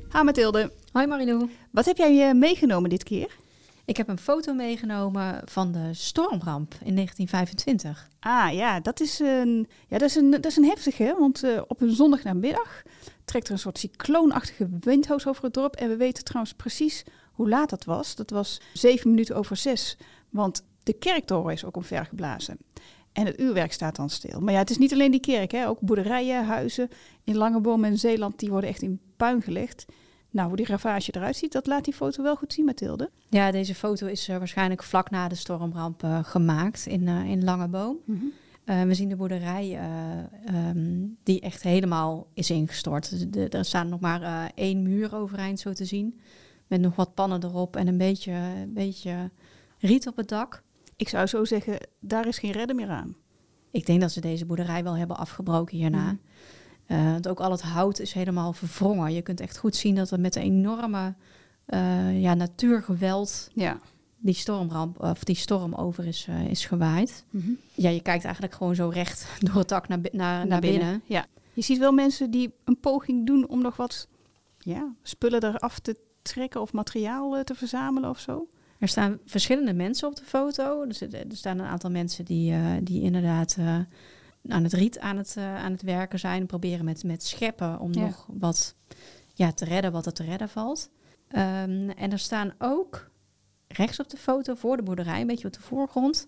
Ha 0.09 0.24
Mathilde, 0.24 0.71
Hoi 0.91 1.08
Marilou. 1.08 1.50
wat 1.72 1.86
heb 1.86 1.98
jij 1.98 2.29
eh, 2.29 2.36
meegenomen 2.36 2.89
dit 2.89 3.03
keer? 3.03 3.36
Ik 3.86 3.98
heb 3.98 4.08
een 4.08 4.17
foto 4.17 4.53
meegenomen 4.53 5.41
van 5.46 5.72
de 5.72 5.93
stormramp 5.93 6.74
in 6.84 6.96
1925. 6.96 8.10
Ah 8.19 8.53
ja, 8.53 8.79
dat 8.79 9.00
is 9.00 9.19
een, 9.19 9.67
ja, 9.88 9.98
dat 9.98 10.10
is 10.10 10.15
een, 10.15 10.31
dat 10.31 10.46
is 10.46 10.58
een 10.58 10.65
heftige, 10.65 11.15
want 11.19 11.43
eh, 11.43 11.62
op 11.67 11.81
een 11.81 11.91
zondagnamiddag 11.91 12.81
trekt 13.25 13.48
er 13.48 13.53
een 13.53 13.60
soort 13.60 13.77
cycloonachtige 13.77 14.67
windhoos 14.79 15.27
over 15.27 15.43
het 15.43 15.53
dorp. 15.53 15.75
En 15.75 15.89
we 15.89 15.96
weten 15.96 16.24
trouwens 16.24 16.53
precies 16.53 17.03
hoe 17.31 17.50
laat 17.50 17.69
dat 17.69 17.84
was. 17.84 18.15
Dat 18.15 18.29
was 18.29 18.62
zeven 18.74 19.10
minuten 19.10 19.36
over 19.36 19.58
zes, 19.58 19.98
want 20.29 20.63
de 20.84 20.93
kerktoren 20.93 21.53
is 21.53 21.65
ook 21.65 21.75
omvergeblazen. 21.75 22.58
En 23.12 23.25
het 23.25 23.39
uurwerk 23.39 23.74
staat 23.74 23.96
dan 23.96 24.10
stil. 24.10 24.39
Maar 24.39 24.53
ja, 24.53 24.60
het 24.60 24.69
is 24.69 24.77
niet 24.77 24.93
alleen 24.93 25.12
die 25.12 25.19
kerk, 25.19 25.51
hè? 25.51 25.67
ook 25.67 25.79
boerderijen, 25.79 26.46
huizen 26.46 26.89
in 27.24 27.38
Langeboom 27.38 27.84
en 27.84 27.98
Zeeland, 27.98 28.39
die 28.39 28.50
worden 28.50 28.69
echt 28.69 28.81
in 28.81 29.00
puin 29.17 29.41
gelegd. 29.41 29.86
Nou, 30.31 30.48
hoe 30.48 30.57
die 30.57 30.65
ravage 30.65 31.12
eruit 31.15 31.36
ziet, 31.36 31.51
dat 31.51 31.67
laat 31.67 31.83
die 31.83 31.93
foto 31.93 32.24
wel 32.24 32.36
goed 32.36 32.53
zien, 32.53 32.65
Mathilde. 32.65 33.09
Ja, 33.29 33.51
deze 33.51 33.75
foto 33.75 34.07
is 34.07 34.27
eh, 34.27 34.38
waarschijnlijk 34.38 34.83
vlak 34.83 35.09
na 35.09 35.27
de 35.27 35.36
stormramp 35.36 36.03
eh, 36.03 36.19
gemaakt 36.24 36.86
in, 36.86 37.07
eh, 37.07 37.25
in 37.29 37.43
Langeboom. 37.43 37.98
Eh, 38.63 38.81
we 38.81 38.93
zien 38.93 39.09
de 39.09 39.15
boerderij 39.15 39.77
eh, 39.77 40.67
ehm, 40.67 40.98
die 41.24 41.39
echt 41.41 41.63
helemaal 41.63 42.27
is 42.33 42.50
ingestort. 42.50 43.33
De- 43.33 43.50
er 43.50 43.65
staat 43.65 43.88
nog 43.88 44.00
maar 44.00 44.51
één 44.55 44.81
muur 44.83 45.15
overeind 45.15 45.59
zo 45.59 45.74
te 45.74 45.86
zien. 45.86 46.19
Met 46.67 46.81
nog 46.81 46.95
wat 46.95 47.13
pannen 47.13 47.43
erop 47.43 47.75
en 47.75 47.88
een 47.88 47.98
beetje, 47.98 48.31
een 48.31 48.74
beetje 48.74 49.31
riet 49.79 50.07
op 50.07 50.15
het 50.17 50.27
dak. 50.27 50.63
Ik 50.95 51.09
zou 51.09 51.25
zo 51.27 51.45
zeggen, 51.45 51.77
daar 52.00 52.27
is 52.27 52.38
geen 52.39 52.51
redden 52.51 52.75
meer 52.75 52.89
aan. 52.89 53.15
Ik 53.71 53.86
denk 53.86 54.01
dat 54.01 54.12
ze 54.12 54.21
deze 54.21 54.45
boerderij 54.45 54.83
wel 54.83 54.98
hebben 54.98 55.17
afgebroken 55.17 55.77
hierna. 55.77 56.05
Mhm. 56.05 56.15
Eh, 56.89 57.12
want 57.12 57.27
ook 57.27 57.39
al 57.39 57.51
het 57.51 57.62
hout 57.62 58.00
is 58.00 58.13
helemaal 58.13 58.53
verwrongen. 58.53 59.13
Je 59.13 59.22
kunt 59.22 59.39
echt 59.39 59.58
goed 59.58 59.75
zien 59.75 59.96
dat 59.96 60.10
het 60.10 60.19
met 60.19 60.36
een 60.36 60.41
enorme 60.41 61.13
eh, 61.65 62.22
ja, 62.22 62.34
natuurgeweld 62.34 63.50
Ja. 63.53 63.79
die 64.17 64.34
stormramp 64.34 65.00
of 65.01 65.24
die 65.24 65.36
storm 65.36 65.74
over 65.74 66.05
is, 66.05 66.25
eh, 66.29 66.46
is 66.46 66.65
gewaaid. 66.65 67.25
Ja, 67.74 67.89
je 67.89 68.01
kijkt 68.01 68.24
eigenlijk 68.24 68.53
gewoon 68.53 68.75
zo 68.75 68.89
recht 68.93 69.27
door 69.46 69.55
het 69.55 69.67
dak 69.67 69.88
naar, 69.88 70.00
naar, 70.12 70.48
naar, 70.48 70.60
binnen. 70.60 71.01
Ja. 71.05 71.25
Je 71.53 71.62
ziet 71.62 71.77
wel 71.77 71.91
mensen 71.91 72.31
die 72.31 72.53
een 72.63 72.79
poging 72.79 73.25
doen 73.25 73.48
om 73.48 73.62
nog 73.62 73.75
wat 73.75 74.08
ja, 74.60 74.93
spullen 75.03 75.43
eraf 75.43 75.79
te 75.79 75.98
trekken 76.22 76.62
of 76.62 76.74
materiaal 76.74 77.43
te 77.43 77.55
verzamelen 77.55 78.10
of 78.10 78.19
zo. 78.19 78.48
Er 78.79 78.88
staan 78.88 79.17
verschillende 79.25 79.74
mensen 79.74 80.08
op 80.08 80.15
de 80.15 80.25
foto. 80.25 80.86
Dus 80.86 81.01
er, 81.01 81.13
er 81.13 81.25
staan 81.36 81.60
een 81.60 81.65
aantal 81.65 81.89
mensen 81.89 82.25
die, 82.25 82.53
die 82.84 83.01
inderdaad 83.01 83.58
aan 84.48 84.63
het 84.63 84.74
riet 84.74 85.00
aan 85.00 85.17
het, 85.17 85.36
eh, 85.38 85.55
aan 85.55 85.72
het 85.72 85.81
werken 85.81 86.19
zijn. 86.19 86.46
Proberen 86.46 86.86
met, 86.86 87.03
met 87.03 87.24
scheppen 87.24 87.79
om 87.79 87.93
Ja. 87.93 88.00
nog 88.05 88.27
wat 88.34 88.75
ja, 89.34 89.51
te 89.51 89.65
redden 89.65 89.91
wat 89.91 90.05
er 90.05 90.13
te 90.13 90.24
redden 90.24 90.50
valt. 90.50 90.89
Ehm, 91.27 91.89
en 91.89 92.12
er 92.12 92.19
staan 92.19 92.53
ook 92.58 93.10
rechts 93.67 94.00
op 94.00 94.10
de 94.10 94.17
foto 94.17 94.53
voor 94.55 94.77
de 94.77 94.84
boerderij, 94.84 95.22
een 95.22 95.27
beetje 95.27 95.48
op 95.48 95.53
de 95.53 95.62
voorgrond. 95.62 96.27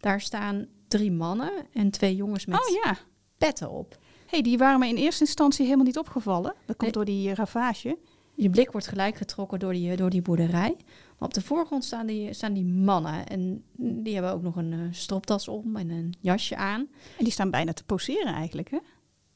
Daar 0.00 0.20
staan 0.20 0.66
drie 0.88 1.12
mannen 1.12 1.52
en 1.72 1.90
twee 1.90 2.16
jongens 2.16 2.46
met 2.46 2.58
Oh 2.68 2.82
ja. 2.84 2.96
petten 3.38 3.70
op. 3.70 3.98
hey, 4.26 4.42
die 4.42 4.58
waren 4.58 4.78
me 4.80 4.88
in 4.88 4.96
eerste 4.96 5.24
instantie 5.24 5.64
helemaal 5.64 5.84
niet 5.86 5.98
opgevallen. 5.98 6.54
Dat 6.66 6.76
komt 6.76 6.80
Nee. 6.80 6.92
door 6.92 7.04
die 7.04 7.28
eh, 7.30 7.34
ravage. 7.34 7.98
Je 8.34 8.50
blik 8.50 8.70
wordt 8.72 8.86
gelijk 8.86 9.16
getrokken 9.16 9.58
door 9.58 9.72
die, 9.72 9.96
door 9.96 10.10
die 10.10 10.22
boerderij. 10.22 10.76
Maar 11.18 11.28
op 11.28 11.34
de 11.34 11.42
voorgrond 11.42 11.84
staan 11.84 12.06
die, 12.06 12.32
staan 12.32 12.52
die 12.52 12.64
mannen. 12.64 13.26
En 13.26 13.64
die 13.76 14.14
hebben 14.14 14.32
ook 14.32 14.42
nog 14.42 14.56
een 14.56 14.72
eh, 14.72 14.78
stropdas 14.90 15.48
om 15.48 15.76
en 15.76 15.90
een 15.90 16.14
jasje 16.20 16.56
aan. 16.56 16.80
En 17.18 17.24
die 17.24 17.32
staan 17.32 17.50
bijna 17.50 17.72
te 17.72 17.84
poseren 17.84 18.34
eigenlijk, 18.34 18.70
hè? 18.70 18.78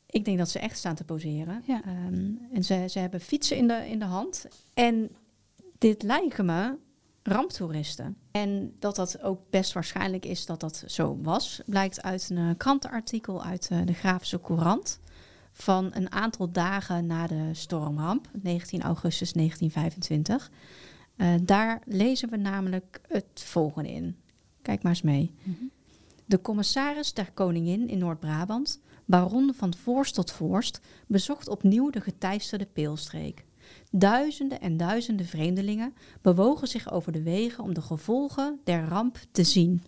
Ik 0.06 0.24
denk 0.24 0.38
dat 0.38 0.50
ze 0.50 0.58
echt 0.58 0.78
staan 0.78 0.94
te 0.94 1.04
poseren. 1.04 1.62
Ja. 1.66 1.82
Ehm, 1.84 2.30
en 2.52 2.64
ze, 2.64 2.84
ze 2.88 2.98
hebben 2.98 3.20
fietsen 3.20 3.56
in 3.56 3.68
de, 3.68 3.88
in 3.88 3.98
de 3.98 4.04
hand. 4.04 4.46
En 4.74 5.10
dit 5.78 6.02
lijken 6.02 6.44
me 6.44 6.76
ramptoeristen. 7.22 8.16
En 8.30 8.74
dat 8.78 8.96
dat 8.96 9.22
ook 9.22 9.40
best 9.50 9.72
waarschijnlijk 9.72 10.24
is 10.24 10.46
dat 10.46 10.60
dat 10.60 10.84
zo 10.86 11.18
was, 11.22 11.60
blijkt 11.66 12.02
uit 12.02 12.30
een 12.30 12.36
eh, 12.36 12.56
krantenartikel 12.56 13.42
uit 13.44 13.68
eh, 13.70 13.78
de 13.84 13.92
Grafische 13.92 14.40
Courant. 14.40 15.00
Van 15.52 15.90
een 15.92 16.12
aantal 16.12 16.52
dagen 16.52 17.06
na 17.06 17.26
de 17.26 17.48
stormramp, 17.52 18.28
19 18.32 18.82
augustus 18.82 19.32
1925. 19.32 20.50
Eh, 21.16 21.34
daar 21.42 21.82
lezen 21.84 22.30
we 22.30 22.36
namelijk 22.36 23.00
het 23.08 23.42
volgende 23.44 23.92
in. 23.92 24.16
Kijk 24.62 24.82
maar 24.82 24.92
eens 24.92 25.02
mee. 25.02 25.34
De 26.24 26.40
commissaris 26.40 27.12
der 27.12 27.30
koningin 27.34 27.88
in 27.88 27.98
Noord-Brabant, 27.98 28.80
baron 29.04 29.54
van 29.56 29.74
Voorst 29.74 30.14
tot 30.14 30.30
Voorst, 30.30 30.80
bezocht 31.06 31.48
opnieuw 31.48 31.90
de 31.90 32.00
geteisterde 32.00 32.66
peelstreek. 32.66 33.44
Duizenden 33.90 34.60
en 34.60 34.76
duizenden 34.76 35.26
vreemdelingen 35.26 35.94
bewogen 36.20 36.68
zich 36.68 36.92
over 36.92 37.12
de 37.12 37.22
wegen 37.22 37.64
om 37.64 37.74
de 37.74 37.82
gevolgen 37.82 38.60
der 38.64 38.88
ramp 38.88 39.18
te 39.30 39.44
zien. 39.44 39.82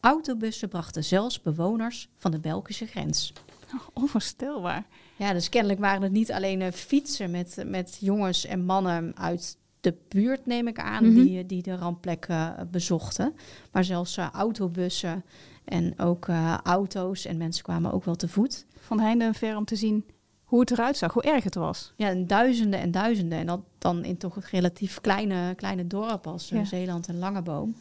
Autobussen 0.00 0.68
brachten 0.68 1.04
zelfs 1.04 1.42
bewoners 1.42 2.08
van 2.16 2.30
de 2.30 2.40
Belgische 2.40 2.86
grens. 2.86 3.32
Oh, 3.74 3.80
onvoorstelbaar. 3.92 4.86
Ja, 5.16 5.32
dus 5.32 5.48
kennelijk 5.48 5.80
waren 5.80 6.02
het 6.02 6.12
niet 6.12 6.32
alleen 6.32 6.62
eh, 6.62 6.72
fietsen 6.72 7.30
met, 7.30 7.62
met 7.66 7.96
jongens 8.00 8.44
en 8.44 8.64
mannen 8.64 9.16
uit 9.16 9.58
de 9.84 9.94
buurt, 10.08 10.46
neem 10.46 10.68
ik 10.68 10.78
aan, 10.78 11.04
Mhm. 11.12 11.14
die, 11.24 11.46
die 11.46 11.62
de 11.62 11.76
rampplek 11.76 12.24
eh, 12.28 12.48
bezochten. 12.70 13.34
Maar 13.72 13.84
zelfs 13.84 14.16
eh, 14.16 14.28
autobussen 14.32 15.24
en 15.64 15.98
ook 15.98 16.28
eh, 16.28 16.58
auto's 16.62 17.24
en 17.26 17.36
mensen 17.36 17.62
kwamen 17.64 17.92
ook 17.92 18.04
wel 18.04 18.14
te 18.16 18.28
voet. 18.28 18.66
Van 18.78 19.00
heinde 19.00 19.24
en 19.24 19.34
ver 19.34 19.56
om 19.56 19.64
te 19.64 19.76
zien 19.76 20.04
hoe 20.44 20.60
het 20.60 20.70
eruit 20.70 20.96
zag, 20.96 21.12
hoe 21.12 21.22
erg 21.22 21.44
het 21.44 21.54
was. 21.54 21.92
Ja, 21.96 22.08
en 22.08 22.26
duizenden 22.26 22.80
en 22.80 22.90
duizenden. 22.90 23.38
En 23.38 23.46
dat 23.46 23.60
dan 23.78 24.04
in 24.04 24.16
toch 24.16 24.36
een 24.36 24.42
relatief 24.50 25.00
kleine, 25.00 25.54
kleine 25.54 25.86
dorp 25.86 26.26
als 26.26 26.48
Ja. 26.48 26.64
Zeeland 26.64 27.08
en 27.08 27.18
Langeboom. 27.18 27.76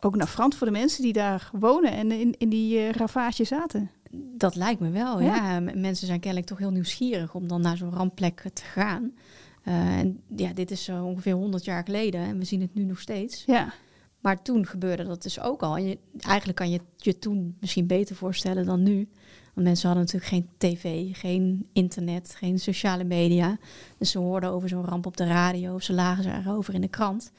Ook 0.00 0.16
naar 0.16 0.26
Frans 0.26 0.56
voor 0.56 0.66
de 0.66 0.72
mensen 0.72 1.02
die 1.02 1.12
daar 1.12 1.50
wonen 1.52 1.92
en 1.92 2.12
in, 2.12 2.34
in 2.38 2.48
die 2.48 2.92
ravage 2.92 3.44
zaten. 3.44 3.90
Dat 4.14 4.54
lijkt 4.54 4.80
me 4.80 4.90
wel, 4.90 5.20
Ja. 5.20 5.60
Mensen 5.60 6.06
zijn 6.06 6.20
kennelijk 6.20 6.48
toch 6.48 6.58
heel 6.58 6.70
nieuwsgierig 6.70 7.34
om 7.34 7.48
dan 7.48 7.60
naar 7.60 7.76
zo'n 7.76 7.92
rampplek 7.94 8.40
te 8.52 8.62
gaan. 8.64 9.12
Eh, 9.62 9.98
en 9.98 10.20
ja, 10.36 10.52
dit 10.52 10.70
is 10.70 10.84
zo 10.84 11.04
ongeveer 11.04 11.32
100 11.34 11.64
jaar 11.64 11.84
geleden 11.84 12.20
en 12.20 12.38
we 12.38 12.44
zien 12.44 12.60
het 12.60 12.74
nu 12.74 12.84
nog 12.84 13.00
steeds. 13.00 13.44
Ja, 13.46 13.72
Maar 14.20 14.42
toen 14.42 14.66
gebeurde 14.66 15.04
dat 15.04 15.22
dus 15.22 15.40
ook 15.40 15.62
al. 15.62 15.76
En 15.76 15.84
je, 15.84 15.98
eigenlijk 16.20 16.58
kan 16.58 16.70
je 16.70 16.80
je 16.96 17.18
toen 17.18 17.56
misschien 17.60 17.86
beter 17.86 18.16
voorstellen 18.16 18.66
dan 18.66 18.82
nu. 18.82 19.08
Want 19.54 19.66
mensen 19.66 19.88
hadden 19.88 20.04
natuurlijk 20.06 20.30
geen 20.32 20.48
tv, 20.58 21.16
geen 21.18 21.66
internet, 21.72 22.34
geen 22.38 22.58
sociale 22.58 23.04
media. 23.04 23.58
Dus 23.98 24.10
ze 24.10 24.18
hoorden 24.18 24.50
over 24.50 24.68
zo'n 24.68 24.84
ramp 24.84 25.06
op 25.06 25.16
de 25.16 25.26
radio 25.26 25.74
of 25.74 25.82
ze 25.82 25.92
lagen 25.92 26.22
ze 26.22 26.30
erover 26.30 26.74
in 26.74 26.80
de 26.80 26.88
krant. 26.88 27.32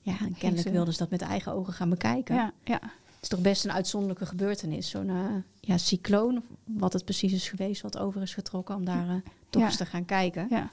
Ja, 0.00 0.18
en 0.20 0.34
kennelijk 0.38 0.68
wilden 0.68 0.92
ze 0.92 0.98
dat 0.98 1.10
met 1.10 1.22
eigen 1.22 1.52
ogen 1.52 1.72
gaan 1.72 1.88
bekijken. 1.90 2.34
ja, 2.34 2.52
ja. 2.64 2.80
Het 2.82 3.22
is 3.22 3.28
toch 3.28 3.40
best 3.40 3.64
een 3.64 3.72
uitzonderlijke 3.72 4.26
gebeurtenis. 4.26 4.90
Zo'n 4.90 5.08
eh, 5.08 5.16
ja, 5.60 5.78
cycloon, 5.78 6.36
of 6.36 6.44
wat 6.64 6.92
het 6.92 7.04
precies 7.04 7.32
is 7.32 7.48
geweest, 7.48 7.82
wat 7.82 7.98
over 7.98 8.22
is 8.22 8.34
getrokken, 8.34 8.74
om 8.74 8.84
daar 8.84 9.08
eh, 9.08 9.14
toch 9.50 9.62
Ja. 9.62 9.68
eens 9.68 9.76
te 9.76 9.86
gaan 9.86 10.04
kijken. 10.04 10.46
ja. 10.50 10.70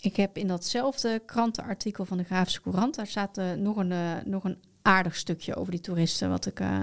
Ik 0.00 0.16
heb 0.16 0.36
in 0.36 0.46
datzelfde 0.46 1.22
krantenartikel 1.26 2.04
van 2.04 2.16
de 2.16 2.24
Grafische 2.24 2.60
Courant, 2.60 2.94
daar 2.94 3.06
staat 3.06 3.38
eh, 3.38 3.52
nog, 3.52 3.76
een, 3.76 3.92
eh, 3.92 4.16
nog 4.24 4.44
een 4.44 4.58
aardig 4.82 5.16
stukje 5.16 5.54
over 5.54 5.70
die 5.70 5.80
toeristen, 5.80 6.30
wat 6.30 6.46
ik 6.46 6.60
eh, 6.60 6.80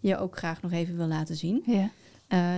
je 0.00 0.16
ook 0.16 0.36
graag 0.36 0.62
nog 0.62 0.72
even 0.72 0.96
wil 0.96 1.06
laten 1.06 1.36
zien. 1.36 1.62
ja. 1.66 1.90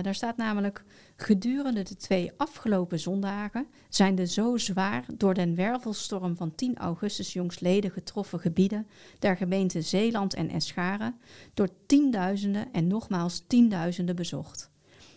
Daar 0.01 0.15
staat 0.15 0.37
namelijk: 0.37 0.83
Gedurende 1.15 1.83
de 1.83 1.95
twee 1.95 2.31
afgelopen 2.37 2.99
zondagen 2.99 3.67
zijn 3.89 4.15
de 4.15 4.27
zo 4.27 4.57
zwaar 4.57 5.05
door 5.13 5.33
den 5.33 5.55
wervelstorm 5.55 6.35
van 6.37 6.55
10 6.55 6.77
augustus 6.77 7.33
jongstleden 7.33 7.91
getroffen 7.91 8.39
gebieden 8.39 8.87
der 9.19 9.37
gemeenten 9.37 9.83
Zeeland 9.83 10.33
en 10.33 10.49
Escharen 10.49 11.15
door 11.53 11.69
tienduizenden 11.85 12.67
en 12.71 12.87
nogmaals 12.87 13.43
tienduizenden 13.47 14.15
bezocht. 14.15 14.69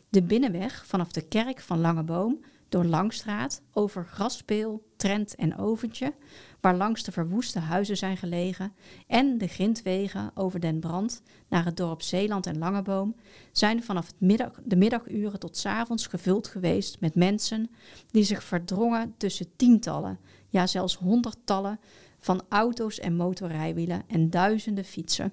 De 0.08 0.22
binnenweg 0.22 0.86
vanaf 0.86 1.12
de 1.12 1.28
kerk 1.28 1.60
van 1.60 1.80
Langeboom 1.80 2.40
door 2.72 2.84
Langstraat 2.84 3.62
over 3.72 4.06
Graspeel, 4.06 4.82
Trent 4.96 5.34
en 5.34 5.56
Oventje, 5.56 6.14
waar 6.60 6.76
langs 6.76 7.02
de 7.02 7.12
verwoeste 7.12 7.58
huizen 7.58 7.96
zijn 7.96 8.16
gelegen, 8.16 8.72
en 9.06 9.38
de 9.38 9.46
grindwegen 9.46 10.30
over 10.34 10.60
den 10.60 10.80
brand 10.80 11.22
naar 11.48 11.64
het 11.64 11.76
dorp 11.76 12.02
Zeeland 12.02 12.46
en 12.46 12.58
Langeboom, 12.58 13.16
zijn 13.52 13.82
vanaf 13.82 14.06
het 14.06 14.20
middag, 14.20 14.60
de 14.64 14.76
middaguren 14.76 15.38
tot 15.38 15.56
's 15.56 15.66
avonds 15.66 16.06
gevuld 16.06 16.48
geweest 16.48 17.00
met 17.00 17.14
mensen 17.14 17.70
die 18.10 18.24
zich 18.24 18.44
verdrongen 18.44 19.14
tussen 19.16 19.56
tientallen, 19.56 20.18
ja 20.48 20.66
zelfs 20.66 20.96
honderdtallen 20.96 21.80
van 22.18 22.42
auto's 22.48 22.98
en 22.98 23.16
motorrijwielen 23.16 24.02
en 24.06 24.30
duizenden 24.30 24.84
fietsen. 24.84 25.32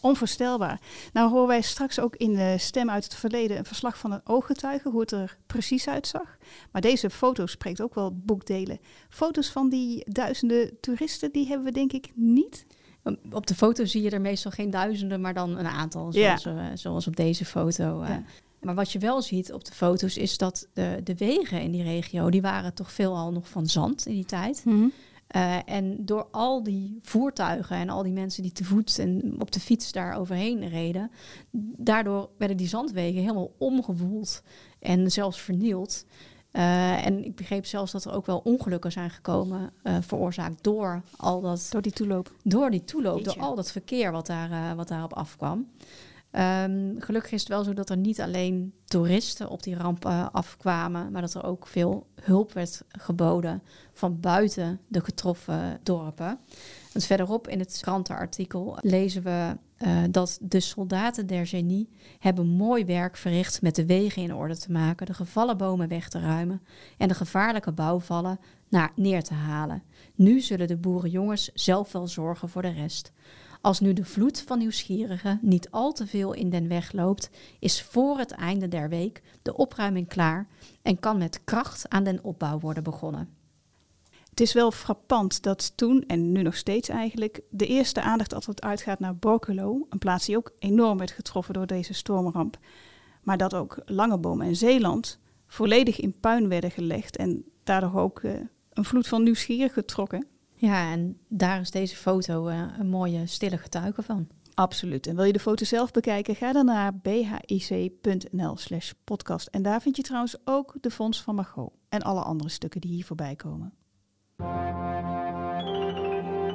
Onvoorstelbaar. 0.00 0.80
Nou 1.12 1.30
horen 1.30 1.46
wij 1.48 1.60
straks 1.60 2.00
ook 2.00 2.16
in 2.16 2.34
de 2.34 2.54
Stem 2.58 2.90
uit 2.90 3.04
het 3.04 3.14
Verleden 3.14 3.58
een 3.58 3.64
verslag 3.64 3.98
van 3.98 4.12
een 4.12 4.20
ooggetuige, 4.24 4.88
hoe 4.88 5.00
het 5.00 5.12
er 5.12 5.36
precies 5.46 5.88
uitzag. 5.88 6.36
Maar 6.72 6.82
deze 6.82 7.10
foto 7.10 7.46
spreekt 7.46 7.80
ook 7.82 7.94
wel 7.94 8.14
boekdelen. 8.14 8.78
Foto's 9.08 9.48
van 9.50 9.68
die 9.68 10.04
duizenden 10.12 10.76
toeristen, 10.80 11.32
die 11.32 11.46
hebben 11.46 11.66
we 11.66 11.72
denk 11.72 11.92
ik 11.92 12.10
niet. 12.14 12.66
Op 13.30 13.46
de 13.46 13.54
foto 13.54 13.84
zie 13.84 14.02
je 14.02 14.10
er 14.10 14.20
meestal 14.20 14.50
geen 14.50 14.70
duizenden, 14.70 15.20
maar 15.20 15.34
dan 15.34 15.58
een 15.58 15.66
aantal, 15.66 16.12
Ja. 16.14 16.36
zoals, 16.36 16.58
eh, 16.58 16.64
zoals 16.74 17.06
op 17.06 17.16
deze 17.16 17.44
foto. 17.44 18.02
eh. 18.02 18.08
Ja. 18.08 18.22
Maar 18.60 18.74
wat 18.74 18.92
je 18.92 18.98
wel 18.98 19.22
ziet 19.22 19.52
op 19.52 19.64
de 19.64 19.72
foto's 19.72 20.16
is 20.16 20.38
dat 20.38 20.68
de, 20.72 21.00
de 21.04 21.14
wegen 21.14 21.60
in 21.62 21.70
die 21.70 21.82
regio, 21.82 22.30
die 22.30 22.42
waren 22.42 22.74
toch 22.74 22.92
veelal 22.92 23.32
nog 23.32 23.48
van 23.48 23.66
zand 23.66 24.06
in 24.06 24.12
die 24.14 24.24
tijd. 24.24 24.62
Eh, 25.28 25.56
en 25.64 26.04
door 26.04 26.28
al 26.30 26.62
die 26.62 26.98
voertuigen 27.02 27.76
en 27.76 27.88
al 27.88 28.02
die 28.02 28.12
mensen 28.12 28.42
die 28.42 28.52
te 28.52 28.64
voet 28.64 28.98
en 28.98 29.34
op 29.38 29.50
de 29.52 29.60
fiets 29.60 29.92
daar 29.92 30.16
overheen 30.16 30.68
reden, 30.68 31.10
daardoor 31.76 32.28
werden 32.38 32.56
die 32.56 32.68
zandwegen 32.68 33.20
helemaal 33.20 33.54
omgewoeld 33.58 34.42
en 34.78 35.10
zelfs 35.10 35.40
vernield. 35.40 36.04
Eh, 36.50 37.06
en 37.06 37.24
ik 37.24 37.36
begreep 37.36 37.66
zelfs 37.66 37.92
dat 37.92 38.04
er 38.04 38.12
ook 38.12 38.26
wel 38.26 38.40
ongelukken 38.44 38.92
zijn 38.92 39.10
gekomen, 39.10 39.72
eh, 39.82 39.96
veroorzaakt 40.00 40.64
door 40.64 41.02
al 41.16 41.40
dat 41.40 41.66
Door 41.70 41.82
die 41.82 41.92
toeloop. 41.92 42.32
door 42.44 42.70
die 42.70 42.84
toeloop, 42.84 43.18
Jeetje. 43.18 43.34
door 43.38 43.42
al 43.48 43.54
dat 43.54 43.72
verkeer 43.72 44.12
wat, 44.12 44.26
daar, 44.26 44.76
wat 44.76 44.88
daarop 44.88 45.12
afkwam. 45.12 45.68
Ehm, 46.30 46.94
gelukkig 46.98 47.32
is 47.32 47.40
het 47.40 47.48
wel 47.48 47.64
zo 47.64 47.72
dat 47.72 47.90
er 47.90 47.96
niet 47.96 48.20
alleen 48.20 48.72
toeristen 48.84 49.48
op 49.48 49.62
die 49.62 49.76
ramp 49.76 50.04
eh, 50.04 50.26
afkwamen, 50.32 51.12
maar 51.12 51.20
dat 51.20 51.34
er 51.34 51.44
ook 51.44 51.66
veel 51.66 52.06
hulp 52.22 52.52
werd 52.52 52.82
geboden 52.88 53.62
van 53.92 54.20
buiten 54.20 54.80
de 54.88 55.00
getroffen 55.00 55.80
dorpen. 55.82 56.38
Want 56.92 57.04
verderop 57.04 57.48
in 57.48 57.58
het 57.58 57.78
krantenartikel 57.82 58.78
lezen 58.80 59.22
we 59.22 59.56
eh, 59.76 60.02
dat 60.10 60.38
de 60.42 60.60
soldaten 60.60 61.26
der 61.26 61.46
genie 61.46 61.88
hebben 62.18 62.46
mooi 62.46 62.84
werk 62.84 63.16
verricht 63.16 63.62
met 63.62 63.74
de 63.74 63.86
wegen 63.86 64.22
in 64.22 64.34
orde 64.34 64.58
te 64.58 64.72
maken, 64.72 65.06
de 65.06 65.14
gevallen 65.14 65.56
bomen 65.56 65.88
weg 65.88 66.08
te 66.08 66.20
ruimen 66.20 66.62
en 66.98 67.08
de 67.08 67.14
gevaarlijke 67.14 67.72
bouwvallen 67.72 68.38
naar, 68.68 68.92
neer 68.94 69.22
te 69.22 69.34
halen. 69.34 69.82
Nu 70.14 70.40
zullen 70.40 70.68
de 70.68 70.76
boerenjongens 70.76 71.50
zelf 71.54 71.92
wel 71.92 72.06
zorgen 72.06 72.48
voor 72.48 72.62
de 72.62 72.72
rest. 72.72 73.12
Als 73.60 73.80
nu 73.80 73.92
de 73.92 74.04
vloed 74.04 74.40
van 74.40 74.58
nieuwsgierigen 74.58 75.38
niet 75.42 75.70
al 75.70 75.92
te 75.92 76.06
veel 76.06 76.32
in 76.32 76.50
den 76.50 76.68
weg 76.68 76.92
loopt, 76.92 77.30
is 77.58 77.82
voor 77.82 78.18
het 78.18 78.30
einde 78.30 78.68
der 78.68 78.88
week 78.88 79.22
de 79.42 79.56
opruiming 79.56 80.08
klaar 80.08 80.46
en 80.82 81.00
kan 81.00 81.18
met 81.18 81.44
kracht 81.44 81.88
aan 81.88 82.04
den 82.04 82.24
opbouw 82.24 82.58
worden 82.58 82.82
begonnen. 82.82 83.36
Het 84.30 84.40
is 84.40 84.52
wel 84.52 84.70
frappant 84.70 85.42
dat 85.42 85.76
toen, 85.76 86.04
en 86.06 86.32
nu 86.32 86.42
nog 86.42 86.56
steeds 86.56 86.88
eigenlijk, 86.88 87.40
de 87.50 87.66
eerste 87.66 88.00
aandacht 88.00 88.34
altijd 88.34 88.62
uitgaat 88.62 88.98
naar 88.98 89.16
Borculo, 89.16 89.86
een 89.90 89.98
plaats 89.98 90.26
die 90.26 90.36
ook 90.36 90.52
enorm 90.58 90.98
werd 90.98 91.10
getroffen 91.10 91.54
door 91.54 91.66
deze 91.66 91.94
stormramp. 91.94 92.58
Maar 93.22 93.36
dat 93.36 93.54
ook 93.54 93.82
Langeboom 93.84 94.40
en 94.40 94.56
Zeeland 94.56 95.18
volledig 95.46 96.00
in 96.00 96.20
puin 96.20 96.48
werden 96.48 96.70
gelegd 96.70 97.16
en 97.16 97.44
daardoor 97.64 98.00
ook 98.00 98.22
uh, 98.22 98.32
een 98.72 98.84
vloed 98.84 99.08
van 99.08 99.22
nieuwsgierigen 99.22 99.74
getrokken. 99.74 100.26
Ja, 100.60 100.92
en 100.92 101.18
daar 101.28 101.60
is 101.60 101.70
deze 101.70 101.96
foto 101.96 102.48
uh, 102.48 102.62
een 102.78 102.88
mooie 102.88 103.26
stille 103.26 103.58
getuige 103.58 104.02
van. 104.02 104.28
Absoluut. 104.54 105.06
En 105.06 105.16
wil 105.16 105.24
je 105.24 105.32
de 105.32 105.38
foto 105.38 105.64
zelf 105.64 105.90
bekijken, 105.90 106.34
ga 106.34 106.52
dan 106.52 106.64
naar 106.64 106.96
bhic.nl 106.96 108.56
slash 108.56 108.92
podcast. 109.04 109.46
En 109.46 109.62
daar 109.62 109.80
vind 109.82 109.96
je 109.96 110.02
trouwens 110.02 110.36
ook 110.44 110.74
de 110.80 110.90
fonds 110.90 111.22
van 111.22 111.34
Margot 111.34 111.72
en 111.88 112.02
alle 112.02 112.20
andere 112.20 112.50
stukken 112.50 112.80
die 112.80 112.90
hier 112.90 113.04
voorbij 113.04 113.36
komen. 113.36 113.72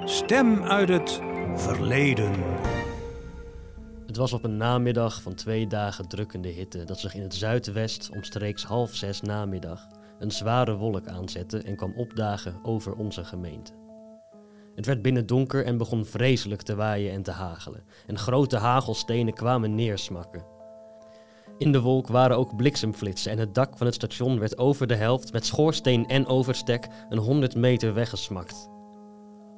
Stem 0.05 0.63
uit 0.63 0.89
het 0.89 1.21
verleden. 1.55 2.31
Het 4.05 4.17
was 4.17 4.33
op 4.33 4.43
een 4.43 4.57
namiddag 4.57 5.21
van 5.21 5.35
twee 5.35 5.67
dagen 5.67 6.07
drukkende 6.07 6.49
hitte 6.49 6.83
dat 6.83 6.99
zich 6.99 7.15
in 7.15 7.21
het 7.21 7.33
zuidwest 7.33 8.09
omstreeks 8.09 8.63
half 8.63 8.95
zes 8.95 9.21
namiddag 9.21 9.87
een 10.19 10.31
zware 10.31 10.75
wolk 10.75 11.07
aanzette 11.07 11.57
en 11.57 11.75
kwam 11.75 11.93
opdagen 11.95 12.59
over 12.63 12.93
onze 12.93 13.23
gemeente. 13.23 13.82
Het 14.75 14.85
werd 14.85 15.01
binnen 15.01 15.25
donker 15.25 15.65
en 15.65 15.77
begon 15.77 16.05
vreselijk 16.05 16.61
te 16.61 16.75
waaien 16.75 17.11
en 17.11 17.23
te 17.23 17.31
hagelen, 17.31 17.83
en 18.07 18.17
grote 18.17 18.57
hagelstenen 18.57 19.33
kwamen 19.33 19.75
neersmakken. 19.75 20.45
In 21.57 21.71
de 21.71 21.81
wolk 21.81 22.07
waren 22.07 22.37
ook 22.37 22.55
bliksemflitsen 22.55 23.31
en 23.31 23.37
het 23.37 23.55
dak 23.55 23.77
van 23.77 23.85
het 23.85 23.95
station 23.95 24.39
werd 24.39 24.57
over 24.57 24.87
de 24.87 24.95
helft 24.95 25.33
met 25.33 25.45
schoorsteen 25.45 26.07
en 26.07 26.25
overstek 26.25 26.87
een 27.09 27.17
honderd 27.17 27.55
meter 27.55 27.93
weggesmakt. 27.93 28.69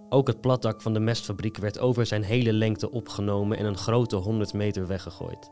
Ook 0.09 0.27
het 0.27 0.41
platdak 0.41 0.81
van 0.81 0.93
de 0.93 0.99
mestfabriek 0.99 1.57
werd 1.57 1.79
over 1.79 2.05
zijn 2.05 2.23
hele 2.23 2.53
lengte 2.53 2.91
opgenomen 2.91 3.57
en 3.57 3.65
een 3.65 3.77
grote 3.77 4.15
100 4.15 4.53
meter 4.53 4.87
weggegooid. 4.87 5.51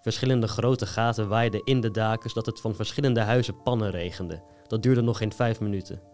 Verschillende 0.00 0.48
grote 0.48 0.86
gaten 0.86 1.28
waaiden 1.28 1.64
in 1.64 1.80
de 1.80 1.90
daken 1.90 2.30
zodat 2.30 2.46
het 2.46 2.60
van 2.60 2.74
verschillende 2.74 3.20
huizen 3.20 3.62
pannen 3.62 3.90
regende. 3.90 4.42
Dat 4.66 4.82
duurde 4.82 5.00
nog 5.00 5.18
geen 5.18 5.32
vijf 5.32 5.60
minuten. 5.60 6.09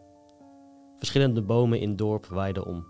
Verschillende 0.99 1.43
bomen 1.43 1.81
in 1.81 1.97
dorp 1.97 2.27
waaiden 2.27 2.67
om. 2.67 2.87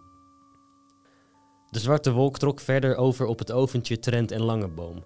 De 1.71 1.79
zwarte 1.79 2.13
wolk 2.13 2.39
trok 2.39 2.61
verder 2.61 2.97
over 2.97 3.27
op 3.27 3.39
het 3.39 3.53
oventje 3.53 3.99
Trent 3.99 4.31
en 4.31 4.43
Langeboom. 4.43 5.05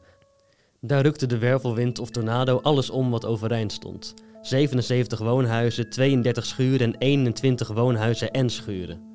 Daar 0.81 1.03
rukte 1.03 1.27
de 1.27 1.39
wervelwind 1.39 1.99
of 1.99 2.11
tornado 2.11 2.61
alles 2.63 2.91
om 2.91 3.11
wat 3.11 3.27
overeind 3.27 3.73
stond. 3.73 4.15
77 4.43 5.19
woonhuizen, 5.19 5.91
32 5.91 6.47
schuren 6.47 6.93
en 6.93 6.99
21 6.99 7.69
woonhuizen 7.69 8.31
en 8.31 8.51
schuren. 8.51 9.09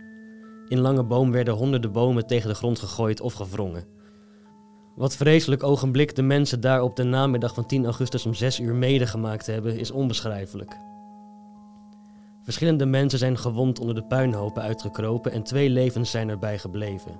In 0.67 0.79
Langeboom 0.79 1.31
werden 1.31 1.53
honderden 1.53 1.91
bomen 1.91 2.27
tegen 2.27 2.49
de 2.49 2.55
grond 2.55 2.79
gegooid 2.79 3.21
of 3.21 3.33
gewrongen. 3.33 3.83
Wat 4.95 5.15
vreselijk 5.15 5.63
ogenblik 5.63 6.15
de 6.15 6.21
mensen 6.21 6.61
daar 6.61 6.81
op 6.81 6.95
de 6.95 7.03
namiddag 7.03 7.53
van 7.53 7.65
10 7.65 7.85
augustus 7.85 8.25
om 8.25 8.33
6 8.33 8.59
uur 8.59 8.75
medegemaakt 8.75 9.45
hebben, 9.45 9.77
is 9.77 9.91
onbeschrijfelijk. 9.91 10.77
Verschillende 12.45 12.85
mensen 12.85 13.19
zijn 13.19 13.37
gewond 13.37 13.79
onder 13.79 13.95
de 13.95 14.03
puinhopen 14.03 14.61
uitgekropen 14.61 15.31
en 15.31 15.43
twee 15.43 15.69
levens 15.69 16.11
zijn 16.11 16.29
erbij 16.29 16.59
gebleven. 16.59 17.19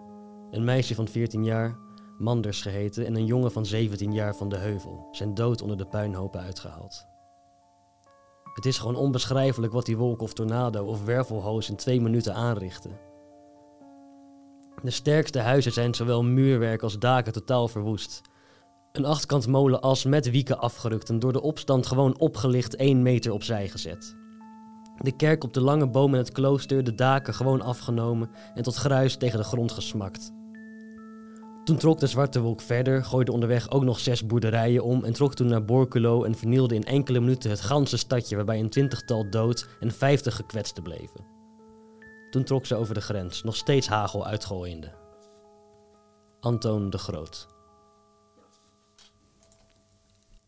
Een 0.51 0.63
meisje 0.63 0.96
van 0.96 1.08
14 1.08 1.44
jaar, 1.44 1.77
Manders 2.18 2.61
geheten, 2.61 3.05
en 3.05 3.16
een 3.16 3.25
jongen 3.25 3.51
van 3.51 3.66
17 3.66 4.14
jaar 4.14 4.35
van 4.35 4.50
de 4.50 4.55
Heuvel 4.55 5.07
zijn 5.11 5.33
dood 5.33 5.61
onder 5.61 5.77
de 5.77 5.85
puinhopen 5.85 6.42
uitgehaald. 6.42 7.07
Het 8.53 8.66
is 8.66 8.77
gewoon 8.77 8.96
onbeschrijfelijk 8.96 9.74
wat 9.74 9.85
die 9.85 9.98
wolk 9.98 10.22
of 10.22 10.33
tornado 10.33 10.85
of 10.85 11.05
wervelhoos 11.05 11.70
in 11.70 11.75
twee 11.75 12.01
minuten 12.01 12.35
aanrichten. 12.35 12.98
De 14.83 14.92
sterkste 14.92 15.40
huizen 15.40 15.72
zijn 15.72 15.94
zowel 15.94 16.24
muurwerk 16.24 16.81
als 16.81 17.00
daken 17.00 17.33
totaal 17.33 17.68
verwoest. 17.68 18.22
Een 18.92 19.05
achtkant 19.05 19.48
molen 19.48 19.81
as 19.81 20.03
met 20.03 20.31
wieken 20.31 20.59
afgerukt 20.59 21.09
en 21.09 21.20
door 21.20 21.33
de 21.33 21.42
opstand 21.42 21.88
gewoon 21.88 22.20
opgelicht 22.20 22.75
één 22.75 23.01
meter 23.01 23.31
opzij 23.31 23.68
gezet. 23.68 24.24
De 24.98 25.16
kerk 25.16 25.44
op 25.44 25.53
de 25.53 25.62
lange 25.62 25.88
boom 25.88 26.14
en 26.14 26.20
het 26.20 26.31
klooster, 26.31 26.84
de 26.84 26.96
daken 26.96 27.34
gewoon 27.34 27.62
afgenomen 27.62 28.29
en 28.53 28.64
tot 28.64 28.75
gruis 28.75 29.16
tegen 29.16 29.38
de 29.38 29.46
grond 29.46 29.72
gesmakt. 29.72 30.34
Toen 31.64 31.77
trok 31.77 32.00
de 32.00 32.08
zwarte 32.08 32.42
wolk 32.42 32.62
verder, 32.62 33.03
gooide 33.03 33.31
onderweg 33.31 33.72
ook 33.72 33.84
nog 33.84 34.00
zes 34.00 34.25
boerderijen 34.25 34.84
om 34.84 35.03
en 35.03 35.14
trok 35.14 35.36
toen 35.36 35.48
naar 35.48 35.66
Borculo 35.66 36.24
en 36.24 36.36
vernielde 36.36 36.75
in 36.75 36.84
enkele 36.84 37.20
minuten 37.20 37.50
het 37.50 37.62
ganse 37.62 37.98
stadje 37.98 38.36
waarbij 38.36 38.60
een 38.60 38.70
twintigtal 38.70 39.29
dood 39.29 39.68
en 39.79 39.92
vijftig 39.92 40.36
gekwetsten 40.36 40.84
bleven. 40.84 41.25
Toen 42.29 42.44
trok 42.44 42.66
ze 42.66 42.75
over 42.75 42.94
de 42.94 43.01
grens, 43.01 43.44
nog 43.44 43.55
steeds 43.55 43.88
hagel 43.88 44.25
uitgooiende. 44.25 44.94
Antoon 46.40 46.90
de 46.90 46.98
Groot. 46.98 47.54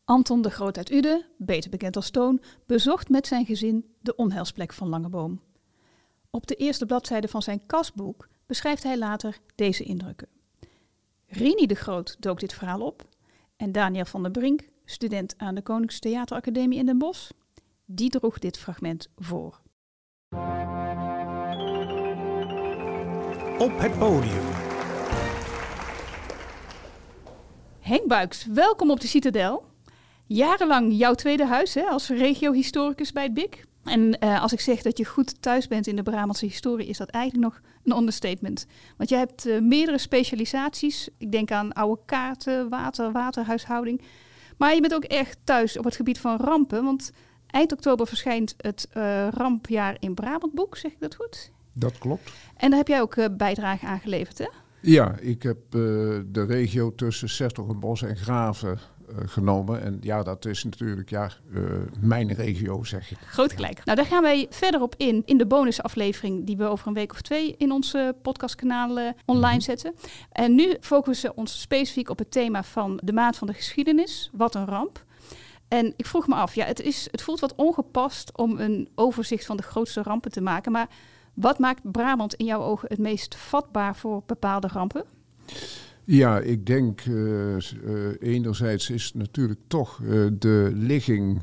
Anton 0.08 0.42
de 0.42 0.50
Groot 0.50 0.78
uit 0.78 0.92
Uden, 0.92 1.26
beter 1.38 1.70
bekend 1.70 1.96
als 1.96 2.10
Toon, 2.10 2.42
bezocht 2.66 3.10
met 3.10 3.28
zijn 3.28 3.46
gezin 3.46 3.86
de 4.00 4.16
onheilsplek 4.16 4.74
van 4.74 4.88
Langeboom. 4.88 5.42
Op 6.30 6.48
de 6.48 6.56
eerste 6.56 6.86
bladzijde 6.86 7.28
van 7.28 7.42
zijn 7.42 7.66
kasboek 7.66 8.28
beschrijft 8.46 8.84
hij 8.84 8.98
later 8.98 9.38
deze 9.56 9.84
indrukken. 9.84 10.28
Rini 11.28 11.66
de 11.66 11.76
Groot 11.76 12.16
dook 12.20 12.40
dit 12.40 12.54
verhaal 12.54 12.82
op 12.82 13.08
en 13.56 13.72
Daniel 13.72 14.06
van 14.06 14.22
der 14.24 14.32
Brink, 14.32 14.70
student 14.86 15.34
aan 15.38 15.56
de 15.56 15.62
Koninklijke 15.62 16.52
in 16.52 16.86
Den 16.86 16.98
Bosch, 16.98 17.32
die 17.86 18.10
droeg 18.10 18.40
dit 18.40 18.58
fragment 18.58 19.10
voor. 19.16 19.62
Op 23.58 23.78
het 23.78 23.98
podium. 23.98 24.46
Henk 27.80 28.08
Buiks, 28.08 28.46
welkom 28.46 28.92
op 28.92 29.00
de 29.00 29.08
Citadel. 29.08 29.67
Jarenlang 30.28 30.94
jouw 30.98 31.14
tweede 31.14 31.46
huis 31.46 31.74
hè, 31.74 31.82
als 31.82 32.10
regiohistoricus 32.10 33.12
bij 33.12 33.24
het 33.24 33.34
BIC. 33.34 33.66
En 33.84 34.18
uh, 34.24 34.42
als 34.42 34.54
ik 34.54 34.60
zeg 34.60 34.82
dat 34.82 34.98
je 34.98 35.06
goed 35.06 35.42
thuis 35.42 35.68
bent 35.68 35.88
in 35.88 35.96
de 35.96 36.04
Brabantse 36.04 36.46
historie, 36.46 36.88
is 36.88 36.98
dat 36.98 37.10
eigenlijk 37.10 37.44
nog 37.44 37.62
een 37.84 37.98
understatement. 37.98 38.66
Want 38.98 39.10
jij 39.10 39.20
hebt 39.20 39.48
uh, 39.48 39.62
meerdere 39.62 39.98
specialisaties. 39.98 41.10
Ik 41.18 41.32
denk 41.32 41.52
aan 41.52 41.74
oude 41.74 42.02
kaarten, 42.06 42.70
water, 42.70 43.12
waterhuishouding. 43.12 44.02
Maar 44.58 44.76
je 44.76 44.82
bent 44.82 44.94
ook 44.94 45.04
echt 45.04 45.38
thuis 45.44 45.78
op 45.78 45.84
het 45.84 45.96
gebied 45.96 46.20
van 46.20 46.38
rampen. 46.38 46.84
Want 46.84 47.12
eind 47.48 47.72
oktober 47.72 48.08
verschijnt 48.08 48.54
het 48.58 48.90
uh, 48.94 49.28
Rampjaar 49.28 49.98
in 50.00 50.14
Brabant 50.14 50.54
boek, 50.54 50.78
zeg 50.78 50.92
ik 50.92 51.00
dat 51.00 51.16
goed? 51.16 51.52
Dat 51.74 51.98
klopt. 51.98 52.32
En 52.56 52.70
daar 52.70 52.80
heb 52.80 52.88
jij 52.88 53.02
ook 53.02 53.38
bijdrage 53.38 53.86
aan 53.86 54.00
geleverd, 54.00 54.38
hè? 54.38 54.48
Ja, 54.82 55.16
ik 55.20 55.44
heb 55.44 55.58
de 55.72 56.46
regio 56.48 56.96
tussen 56.96 57.30
Sertogenbos 57.30 58.02
en 58.02 58.16
Graven 58.16 58.80
genomen. 59.16 59.82
En 59.82 59.98
ja, 60.02 60.24
dat 60.24 60.46
is 60.46 60.64
natuurlijk 60.64 61.10
ja, 61.10 61.32
mijn 62.00 62.34
regio, 62.34 62.84
zeg 62.84 63.12
ik. 63.12 63.18
Groot 63.18 63.54
gelijk. 63.54 63.86
Nou, 63.86 63.98
daar 63.98 64.08
gaan 64.08 64.22
wij 64.22 64.48
verder 64.50 64.82
op 64.82 64.96
in, 64.98 65.24
in 65.26 65.38
de 65.38 65.46
bonusaflevering 65.46 66.46
die 66.46 66.58
we 66.58 66.64
over 66.64 66.88
een 66.88 66.94
week 66.94 67.12
of 67.12 67.22
twee 67.22 67.56
in 67.58 67.72
onze 67.72 68.16
podcastkanaal 68.22 68.90
online 68.90 69.14
mm-hmm. 69.26 69.62
zetten. 69.62 69.96
En 70.32 70.56
nu 70.56 70.76
focussen 70.80 71.30
we 71.30 71.36
ons 71.36 71.62
specifiek 71.62 72.10
op 72.10 72.18
het 72.18 72.32
thema 72.32 72.64
van 72.64 73.00
de 73.04 73.14
maand 73.14 73.38
van 73.38 73.48
de 73.48 73.54
geschiedenis. 73.54 74.30
Wat 74.34 74.56
een 74.56 74.66
ramp. 74.66 75.06
En 75.68 75.94
ik 75.96 76.06
vroeg 76.06 76.28
me 76.28 76.36
af, 76.36 76.56
ja, 76.56 76.66
het, 76.66 76.82
is, 76.82 77.08
het 77.12 77.22
voelt 77.22 77.40
wat 77.40 77.56
ongepast 77.56 78.38
om 78.38 78.60
een 78.60 78.90
overzicht 78.96 79.46
van 79.46 79.58
de 79.58 79.64
grootste 79.64 80.02
rampen 80.02 80.32
te 80.32 80.42
maken, 80.42 80.72
maar 80.72 80.88
wat 81.34 81.60
maakt 81.60 81.92
Brabant 81.92 82.34
in 82.34 82.46
jouw 82.46 82.62
ogen 82.62 82.88
het 82.90 82.98
meest 82.98 83.36
vatbaar 83.36 83.96
voor 83.96 84.24
bepaalde 84.26 84.68
rampen? 84.68 85.04
Ja, 86.10 86.40
ik 86.40 86.66
denk 86.66 87.06
uh, 87.06 87.56
uh, 87.56 87.60
enerzijds 88.20 88.90
is 88.90 89.14
natuurlijk 89.14 89.60
toch 89.68 90.00
uh, 90.00 90.28
de 90.40 90.72
ligging 90.74 91.42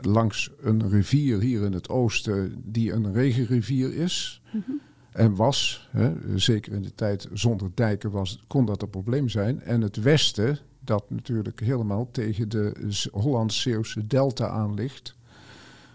langs 0.00 0.50
een 0.60 0.88
rivier 0.88 1.40
hier 1.40 1.62
in 1.62 1.72
het 1.72 1.88
oosten 1.88 2.62
die 2.64 2.92
een 2.92 3.12
regenrivier 3.12 3.94
is. 3.94 4.42
Mm 4.52 4.62
-hmm. 4.66 4.80
en 5.12 5.34
was. 5.34 5.88
Hè, 5.90 6.12
zeker 6.38 6.72
in 6.72 6.82
de 6.82 6.94
tijd 6.94 7.28
zonder 7.32 7.70
dijken 7.74 8.10
was, 8.10 8.44
kon 8.46 8.64
dat 8.64 8.82
een 8.82 8.90
probleem 8.90 9.28
zijn. 9.28 9.60
En 9.62 9.80
het 9.80 9.96
westen, 9.96 10.58
dat 10.80 11.10
natuurlijk 11.10 11.60
helemaal 11.60 12.08
tegen 12.10 12.48
de 12.48 12.72
Z- 12.88 13.06
Hollands-Zeeuwse 13.12 14.06
delta 14.06 14.48
aan 14.48 14.74
ligt, 14.74 15.14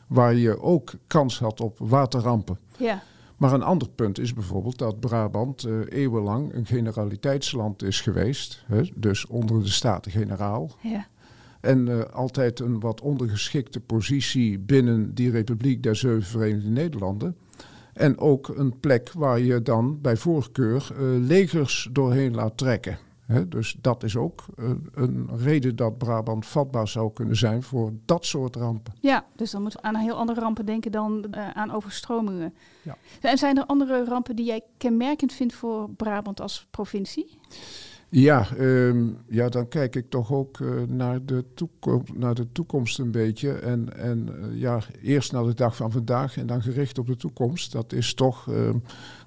waar 0.07 0.33
je 0.35 0.61
ook 0.61 0.93
kans 1.07 1.39
had 1.39 1.61
op 1.61 1.77
waterrampen. 1.79 2.57
Ja. 2.77 3.03
Maar 3.39 3.53
een 3.53 3.63
ander 3.63 3.89
punt 3.89 4.19
is 4.19 4.33
bijvoorbeeld 4.33 4.77
dat 4.77 4.99
Brabant 4.99 5.63
eh, 5.63 5.73
eeuwenlang 5.89 6.53
een 6.53 6.65
generaliteitsland 6.65 7.83
is 7.83 8.01
geweest. 8.01 8.63
Hè, 8.65 8.81
dus 8.95 9.27
onder 9.27 9.63
de 9.63 9.69
Staten-Generaal. 9.69 10.71
Ja. 10.81 11.07
En 11.61 11.87
eh, 11.87 12.13
altijd 12.13 12.59
een 12.59 12.79
wat 12.79 13.01
ondergeschikte 13.01 13.79
positie 13.79 14.59
binnen 14.59 15.13
die 15.13 15.31
Republiek 15.31 15.83
der 15.83 15.95
Zeven 15.95 16.23
Verenigde 16.23 16.69
Nederlanden. 16.69 17.35
En 17.93 18.17
ook 18.17 18.47
een 18.47 18.79
plek 18.79 19.11
waar 19.11 19.39
je 19.39 19.61
dan 19.61 20.01
bij 20.01 20.17
voorkeur 20.17 20.89
eh, 20.91 20.99
legers 21.01 21.89
doorheen 21.91 22.35
laat 22.35 22.57
trekken. 22.57 22.97
Dus 23.47 23.77
dat 23.81 24.03
is 24.03 24.15
ook 24.15 24.45
eh, 24.57 24.69
een 24.93 25.29
reden 25.37 25.75
dat 25.75 25.97
Brabant 25.97 26.45
vatbaar 26.45 26.87
zou 26.87 27.13
kunnen 27.13 27.35
zijn 27.35 27.63
voor 27.63 27.91
dat 28.05 28.25
soort 28.25 28.55
rampen. 28.55 28.93
Ja, 28.99 29.25
dus 29.35 29.51
dan 29.51 29.61
moeten 29.61 29.81
we 29.81 29.87
aan 29.87 29.95
heel 29.95 30.15
andere 30.15 30.39
rampen 30.39 30.65
denken 30.65 30.91
dan 30.91 31.25
eh, 31.31 31.49
aan 31.49 31.71
overstromingen. 31.71 32.53
Ja. 32.81 32.97
En 33.21 33.37
zijn 33.37 33.57
er 33.57 33.65
andere 33.65 34.03
rampen 34.03 34.35
die 34.35 34.45
jij 34.45 34.61
kenmerkend 34.77 35.33
vindt 35.33 35.53
voor 35.53 35.89
Brabant 35.89 36.41
als 36.41 36.67
provincie? 36.69 37.39
Ja, 38.11 38.47
ehm, 38.57 39.07
ja, 39.27 39.49
dan 39.49 39.67
kijk 39.67 39.95
ik 39.95 40.09
toch 40.09 40.31
ook 40.33 40.59
eh, 40.59 40.67
naar, 40.87 41.25
de 41.25 41.45
toekomst, 41.53 42.13
naar 42.13 42.33
de 42.35 42.51
toekomst 42.51 42.99
een 42.99 43.11
beetje. 43.11 43.51
En, 43.51 43.97
en 43.97 44.29
eh, 44.29 44.59
ja, 44.59 44.79
eerst 45.01 45.31
naar 45.31 45.43
de 45.43 45.53
dag 45.53 45.75
van 45.75 45.91
vandaag 45.91 46.37
en 46.37 46.47
dan 46.47 46.61
gericht 46.61 46.97
op 46.97 47.07
de 47.07 47.15
toekomst. 47.15 47.71
Dat 47.71 47.93
is 47.93 48.13
toch 48.13 48.47
ehm, 48.51 48.77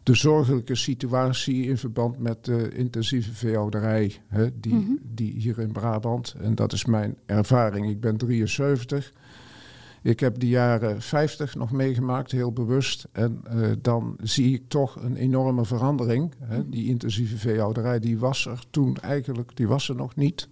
de 0.03 0.14
zorgelijke 0.14 0.75
situatie 0.75 1.66
in 1.66 1.77
verband 1.79 2.18
met 2.18 2.45
de 2.45 2.71
intensieve 2.75 3.33
veehouderij. 3.33 4.12
Hè, 4.29 4.61
die, 4.61 4.75
Mhm. 4.75 4.92
die 5.03 5.33
hier 5.33 5.59
in 5.59 5.73
Brabant, 5.73 6.35
en 6.40 6.55
dat 6.55 6.73
is 6.73 6.85
mijn 6.85 7.16
ervaring. 7.27 7.88
Ik 7.90 8.01
ben 8.01 8.16
73. 8.16 9.12
Ik 10.02 10.20
heb 10.20 10.38
de 10.38 10.48
jaren 10.48 11.02
50 11.02 11.54
nog 11.54 11.72
meegemaakt, 11.72 12.30
heel 12.30 12.52
bewust. 12.52 13.08
En 13.12 13.40
eh, 13.44 13.70
dan 13.80 14.16
zie 14.22 14.54
ik 14.54 14.62
toch 14.68 14.96
een 15.02 15.16
enorme 15.16 15.64
verandering. 15.64 16.32
Hè. 16.40 16.68
Die 16.68 16.88
intensieve 16.88 17.36
veehouderij, 17.36 17.98
die 17.98 18.18
was 18.18 18.46
er 18.46 18.64
toen 18.70 18.96
eigenlijk, 18.96 19.56
die 19.56 19.68
was 19.68 19.88
er 19.88 19.94
nog 19.94 20.16
niet. 20.16 20.48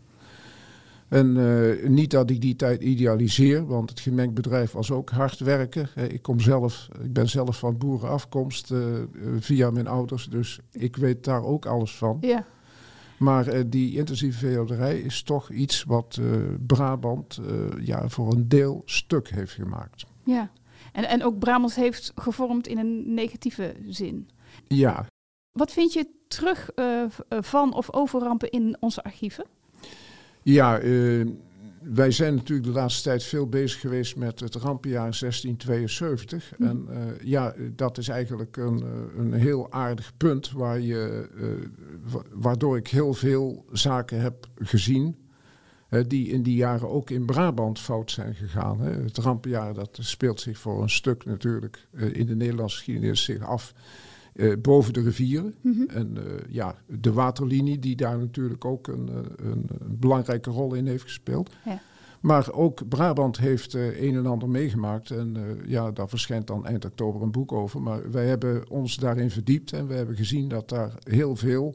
En 1.08 1.36
eh, 1.36 1.88
niet 1.88 2.10
dat 2.10 2.30
ik 2.30 2.40
die 2.40 2.56
tijd 2.56 2.82
idealiseer, 2.82 3.66
want 3.66 3.90
het 3.90 4.00
gemengd 4.00 4.34
bedrijf 4.34 4.72
was 4.72 4.90
ook 4.90 5.10
hard 5.10 5.38
werken. 5.38 5.88
Ik, 6.08 6.22
kom 6.22 6.40
zelf, 6.40 6.88
ik 7.02 7.12
ben 7.12 7.28
zelf 7.28 7.58
van 7.58 7.78
boerenafkomst 7.78 8.70
eh, 8.70 8.78
via 9.38 9.70
mijn 9.70 9.86
ouders, 9.86 10.28
dus 10.28 10.60
ik 10.70 10.96
weet 10.96 11.24
daar 11.24 11.44
ook 11.44 11.66
alles 11.66 11.96
van. 11.96 12.18
Ja. 12.20 12.46
Maar 13.20 13.46
eh, 13.46 13.64
die 13.66 13.96
intensieve 13.96 14.38
veehouderij 14.38 15.00
is 15.00 15.22
toch 15.22 15.50
iets 15.50 15.84
wat 15.84 16.18
eh, 16.20 16.26
Brabant 16.66 17.36
eh, 17.36 17.86
ja, 17.86 18.08
voor 18.08 18.32
een 18.32 18.48
deel 18.48 18.82
stuk 18.84 19.28
heeft 19.30 19.52
gemaakt. 19.52 20.04
ja. 20.24 20.50
En, 20.92 21.08
en 21.08 21.24
ook 21.24 21.38
Brabant 21.38 21.74
heeft 21.74 22.12
gevormd 22.14 22.66
in 22.66 22.78
een 22.78 23.14
negatieve 23.14 23.74
zin. 23.88 24.28
Ja, 24.66 25.06
Wat 25.52 25.72
vind 25.72 25.92
je 25.92 26.06
terug 26.28 26.70
van 27.28 27.74
of 27.74 27.92
over 27.92 28.20
rampen 28.20 28.50
in 28.50 28.76
onze 28.80 29.02
archieven? 29.02 29.44
ja 30.42 30.78
wij 31.82 32.10
zijn 32.10 32.34
natuurlijk 32.34 32.66
de 32.68 32.72
laatste 32.74 33.02
tijd 33.02 33.24
veel 33.24 33.48
bezig 33.48 33.80
geweest 33.80 34.16
met 34.16 34.40
het 34.40 34.54
rampenjaar 34.54 35.14
1672. 35.14 36.52
Mhm. 36.58 36.68
En 36.68 36.86
eh, 36.88 37.26
ja, 37.26 37.54
dat 37.76 37.98
is 37.98 38.08
eigenlijk 38.08 38.56
een, 38.56 38.82
eh, 38.82 39.18
een 39.18 39.32
heel 39.32 39.72
aardig 39.72 40.12
punt 40.16 40.50
waar 40.50 40.80
je, 40.80 41.28
eh, 41.36 41.46
wa- 42.12 42.22
waardoor 42.32 42.76
ik 42.76 42.88
heel 42.88 43.14
veel 43.14 43.64
zaken 43.72 44.20
heb 44.20 44.46
gezien. 44.56 45.18
die 46.06 46.28
in 46.28 46.42
die 46.42 46.54
jaren 46.54 46.88
ook 46.88 47.10
in 47.10 47.26
Brabant 47.26 47.78
fout 47.78 48.10
zijn 48.10 48.34
gegaan. 48.34 48.80
Hè. 48.80 48.90
Het 48.90 49.18
rampenjaar 49.18 49.74
dat 49.74 49.98
speelt 50.00 50.40
zich 50.40 50.58
voor 50.58 50.82
een 50.82 50.90
stuk 50.90 51.24
natuurlijk 51.24 51.88
in 52.12 52.26
de 52.26 52.36
Nederlandse 52.36 52.76
geschiedenis 52.76 53.24
zich 53.24 53.42
af 53.42 53.74
eh, 54.40 54.52
boven 54.62 54.92
de 54.92 55.00
rivieren. 55.00 55.54
Mhm. 55.60 55.82
En 55.88 56.16
eh, 56.16 56.22
ja, 56.48 56.74
de 56.86 57.12
waterlinie 57.12 57.78
die 57.78 57.96
daar 57.96 58.18
natuurlijk 58.18 58.64
ook 58.64 58.88
een, 58.88 59.08
eh, 59.08 59.46
een, 59.46 59.64
een 59.80 59.98
belangrijke 59.98 60.50
rol 60.50 60.74
in 60.74 60.86
heeft 60.86 61.02
gespeeld. 61.02 61.50
Ja. 61.64 61.80
Maar 62.20 62.52
ook 62.52 62.88
Brabant 62.88 63.38
heeft 63.38 63.74
een 63.74 64.16
en 64.16 64.26
ander 64.26 64.48
meegemaakt. 64.48 65.10
En 65.10 65.36
ja, 65.66 65.90
daar 65.90 66.08
verschijnt 66.08 66.46
dan 66.46 66.66
eind 66.66 66.84
oktober 66.84 67.22
een 67.22 67.30
boek 67.30 67.52
over. 67.52 67.82
Maar 67.82 68.10
wij 68.10 68.26
hebben 68.26 68.70
ons 68.70 68.96
daarin 68.96 69.30
verdiept 69.30 69.72
en 69.72 69.86
we 69.86 69.94
hebben 69.94 70.16
gezien 70.16 70.48
dat 70.48 70.68
daar 70.68 70.92
heel 71.02 71.36
veel 71.36 71.74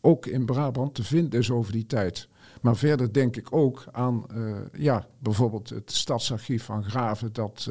ook 0.00 0.26
in 0.26 0.44
Brabant 0.44 0.94
te 0.94 1.04
vinden 1.04 1.40
is 1.40 1.50
over 1.50 1.72
die 1.72 1.86
tijd. 1.86 2.28
Maar 2.60 2.76
verder 2.76 3.12
denk 3.12 3.36
ik 3.36 3.46
ook 3.50 3.84
aan 3.92 4.24
ja, 4.72 5.06
bijvoorbeeld 5.18 5.68
het 5.68 5.92
stadsarchief 5.92 6.64
van 6.64 6.84
Graven, 6.84 7.32
dat 7.32 7.70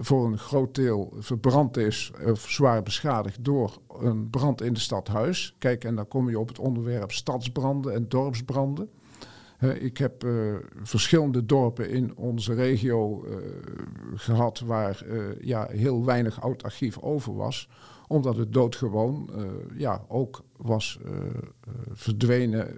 voor 0.00 0.26
een 0.26 0.38
groot 0.38 0.74
deel 0.74 1.12
verbrand 1.18 1.76
is 1.76 2.12
of 2.24 2.50
zwaar 2.50 2.82
beschadigd 2.82 3.44
door 3.44 3.78
een 4.00 4.30
brand 4.30 4.62
in 4.62 4.72
de 4.72 4.80
stadhuis. 4.80 5.54
Kijk, 5.58 5.84
en 5.84 5.94
dan 5.94 6.08
kom 6.08 6.30
je 6.30 6.38
op 6.38 6.48
het 6.48 6.58
onderwerp 6.58 7.12
stadsbranden 7.12 7.94
en 7.94 8.08
dorpsbranden. 8.08 8.90
Ik 9.78 9.98
heb 9.98 10.24
eh, 10.24 10.54
verschillende 10.82 11.46
dorpen 11.46 11.90
in 11.90 12.16
onze 12.16 12.54
regio 12.54 13.24
eh, 13.24 13.36
gehad 14.14 14.60
waar 14.60 15.02
eh, 15.02 15.18
ja, 15.40 15.68
heel 15.70 16.04
weinig 16.04 16.40
oud 16.40 16.62
archief 16.62 16.98
over 16.98 17.34
was 17.34 17.68
omdat 18.08 18.36
het 18.36 18.52
doodgewoon 18.52 19.30
eh, 19.34 19.44
ja, 19.78 20.04
ook 20.08 20.42
was 20.56 20.98
eh, 21.04 21.12
eh, 21.12 21.72
verdwenen 21.92 22.76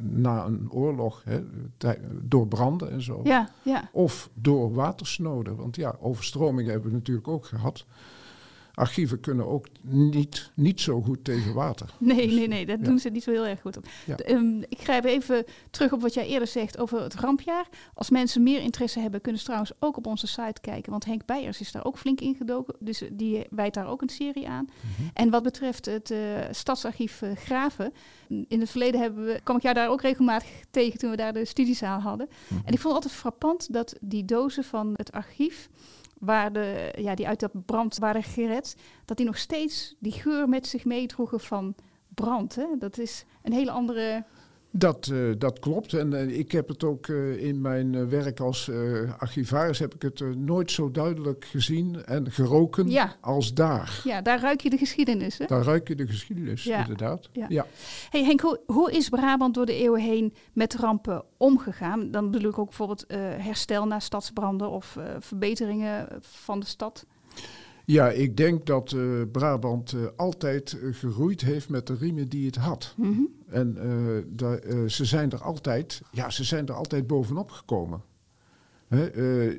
na 0.00 0.46
een 0.46 0.68
oorlog, 0.70 1.22
hè, 1.24 1.40
door 2.22 2.46
branden 2.48 2.90
en 2.90 3.02
zo. 3.02 3.20
Ja, 3.24 3.48
ja. 3.62 3.88
Of 3.92 4.30
door 4.34 4.72
watersnoden. 4.72 5.56
Want 5.56 5.76
ja, 5.76 5.96
overstromingen 6.00 6.72
hebben 6.72 6.90
we 6.90 6.96
natuurlijk 6.96 7.28
ook 7.28 7.44
gehad. 7.44 7.86
Archieven 8.78 9.20
kunnen 9.20 9.46
ook 9.46 9.66
niet, 9.82 10.50
niet 10.54 10.80
zo 10.80 11.02
goed 11.02 11.24
tegen 11.24 11.54
water. 11.54 11.90
Nee, 11.98 12.26
Dus, 12.26 12.34
nee, 12.34 12.48
nee, 12.48 12.66
dat 12.66 12.78
ja. 12.80 12.84
doen 12.84 12.98
ze 12.98 13.08
niet 13.08 13.22
zo 13.22 13.30
heel 13.30 13.46
erg 13.46 13.60
goed 13.60 13.76
op. 13.76 13.86
Ja. 14.06 14.16
Ehm, 14.16 14.58
ik 14.58 14.78
grijp 14.80 15.04
even 15.04 15.44
terug 15.70 15.92
op 15.92 16.00
wat 16.00 16.14
jij 16.14 16.26
eerder 16.26 16.48
zegt 16.48 16.78
over 16.78 17.02
het 17.02 17.14
rampjaar. 17.14 17.68
Als 17.94 18.10
mensen 18.10 18.42
meer 18.42 18.60
interesse 18.60 19.00
hebben, 19.00 19.20
kunnen 19.20 19.40
ze 19.40 19.46
trouwens 19.46 19.72
ook 19.78 19.96
op 19.96 20.06
onze 20.06 20.26
site 20.26 20.60
kijken. 20.60 20.90
Want 20.90 21.04
Henk 21.04 21.26
Beijers 21.26 21.60
is 21.60 21.72
daar 21.72 21.84
ook 21.84 21.98
flink 21.98 22.20
ingedoken. 22.20 22.74
Dus 22.80 23.02
die 23.12 23.46
wijdt 23.50 23.74
daar 23.74 23.86
ook 23.86 24.02
een 24.02 24.08
serie 24.08 24.48
aan. 24.48 24.64
Mhm. 24.64 25.08
En 25.12 25.30
wat 25.30 25.42
betreft 25.42 25.86
het 25.86 26.10
eh, 26.10 26.18
stadsarchief 26.50 27.22
eh, 27.22 27.36
Graven. 27.36 27.92
In 28.28 28.60
het 28.60 28.70
verleden 28.70 29.00
hebben 29.00 29.24
we, 29.24 29.40
kwam 29.42 29.56
ik 29.56 29.62
jou 29.62 29.74
daar 29.74 29.88
ook 29.88 30.02
regelmatig 30.02 30.48
tegen 30.70 30.98
toen 30.98 31.10
we 31.10 31.16
daar 31.16 31.32
de 31.32 31.44
studiezaal 31.44 32.00
hadden. 32.00 32.28
Mhm. 32.48 32.60
En 32.64 32.72
ik 32.72 32.78
vond 32.78 32.94
het 32.94 33.04
altijd 33.04 33.12
frappant 33.12 33.72
dat 33.72 33.96
die 34.00 34.24
dozen 34.24 34.64
van 34.64 34.92
het 34.96 35.12
archief 35.12 35.68
waar 36.20 36.52
de, 36.52 36.94
ja, 36.98 37.14
die 37.14 37.28
uit 37.28 37.40
dat 37.40 37.66
brand 37.66 37.98
waren 37.98 38.22
gered, 38.22 38.76
dat 39.04 39.16
die 39.16 39.26
nog 39.26 39.38
steeds 39.38 39.94
die 39.98 40.12
geur 40.12 40.48
met 40.48 40.66
zich 40.66 40.84
meedroegen 40.84 41.40
van 41.40 41.74
brand. 42.14 42.54
Hè? 42.54 42.66
Dat 42.78 42.98
is 42.98 43.24
een 43.42 43.52
hele 43.52 43.70
andere. 43.70 44.24
Dat, 44.70 45.08
eh, 45.12 45.18
dat 45.38 45.58
klopt. 45.58 45.92
En 45.92 46.14
eh, 46.14 46.38
ik 46.38 46.52
heb 46.52 46.68
het 46.68 46.84
ook 46.84 47.06
eh, 47.06 47.42
in 47.42 47.60
mijn 47.60 48.08
werk 48.08 48.40
als 48.40 48.70
archivaris 49.18 49.78
heb 49.78 49.94
ik 49.94 50.02
het 50.02 50.36
nooit 50.36 50.70
zo 50.70 50.90
duidelijk 50.90 51.44
gezien 51.44 52.04
en 52.04 52.30
geroken 52.30 52.90
Ja. 52.90 53.16
als 53.20 53.54
daar. 53.54 54.00
Ja, 54.04 54.22
daar 54.22 54.40
ruik 54.40 54.60
je 54.60 54.70
de 54.70 54.76
geschiedenis. 54.76 55.38
Hè? 55.38 55.46
Daar 55.46 55.62
ruik 55.62 55.88
je 55.88 55.94
de 55.94 56.06
geschiedenis, 56.06 56.64
Ja. 56.64 56.78
inderdaad. 56.80 57.28
Ja. 57.32 57.46
ja. 57.48 57.66
Hey 58.10 58.24
Henk, 58.24 58.40
hoe, 58.40 58.60
hoe 58.66 58.92
is 58.92 59.08
Brabant 59.08 59.54
door 59.54 59.66
de 59.66 59.74
eeuwen 59.74 60.00
heen 60.00 60.34
met 60.52 60.74
rampen 60.74 61.24
omgegaan? 61.36 62.10
Dan 62.10 62.30
bedoel 62.30 62.50
ik 62.50 62.58
ook 62.58 62.66
bijvoorbeeld 62.68 63.04
herstel 63.38 63.86
na 63.86 64.00
stadsbranden 64.00 64.70
of 64.70 64.96
verbeteringen 65.18 66.08
van 66.20 66.60
de 66.60 66.66
stad. 66.66 67.06
Ja, 67.90 68.10
ik 68.10 68.36
denk 68.36 68.66
dat 68.66 68.92
eh, 68.92 69.00
Brabant 69.32 69.92
eh, 69.92 70.00
altijd 70.16 70.72
eh, 70.72 70.94
geroeid 70.94 71.40
heeft 71.40 71.68
met 71.68 71.86
de 71.86 71.94
riemen 71.94 72.28
die 72.28 72.46
het 72.46 72.56
had. 72.56 72.94
Mhm. 72.96 73.20
En 73.48 73.76
ze 74.86 75.04
zijn 75.04 75.30
er 75.30 75.42
altijd, 75.42 76.02
ja, 76.10 76.30
ze 76.30 76.44
zijn 76.44 76.66
er 76.66 76.74
altijd 76.74 77.06
bovenop 77.06 77.50
gekomen. 77.50 78.02
Hè, 78.88 79.10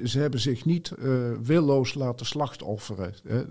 ze 0.08 0.20
hebben 0.20 0.40
zich 0.40 0.66
niet 0.66 0.94
willoos 1.44 1.94
laten 1.94 2.26
slachtofferen. 2.26 3.14
Hè. 3.28 3.44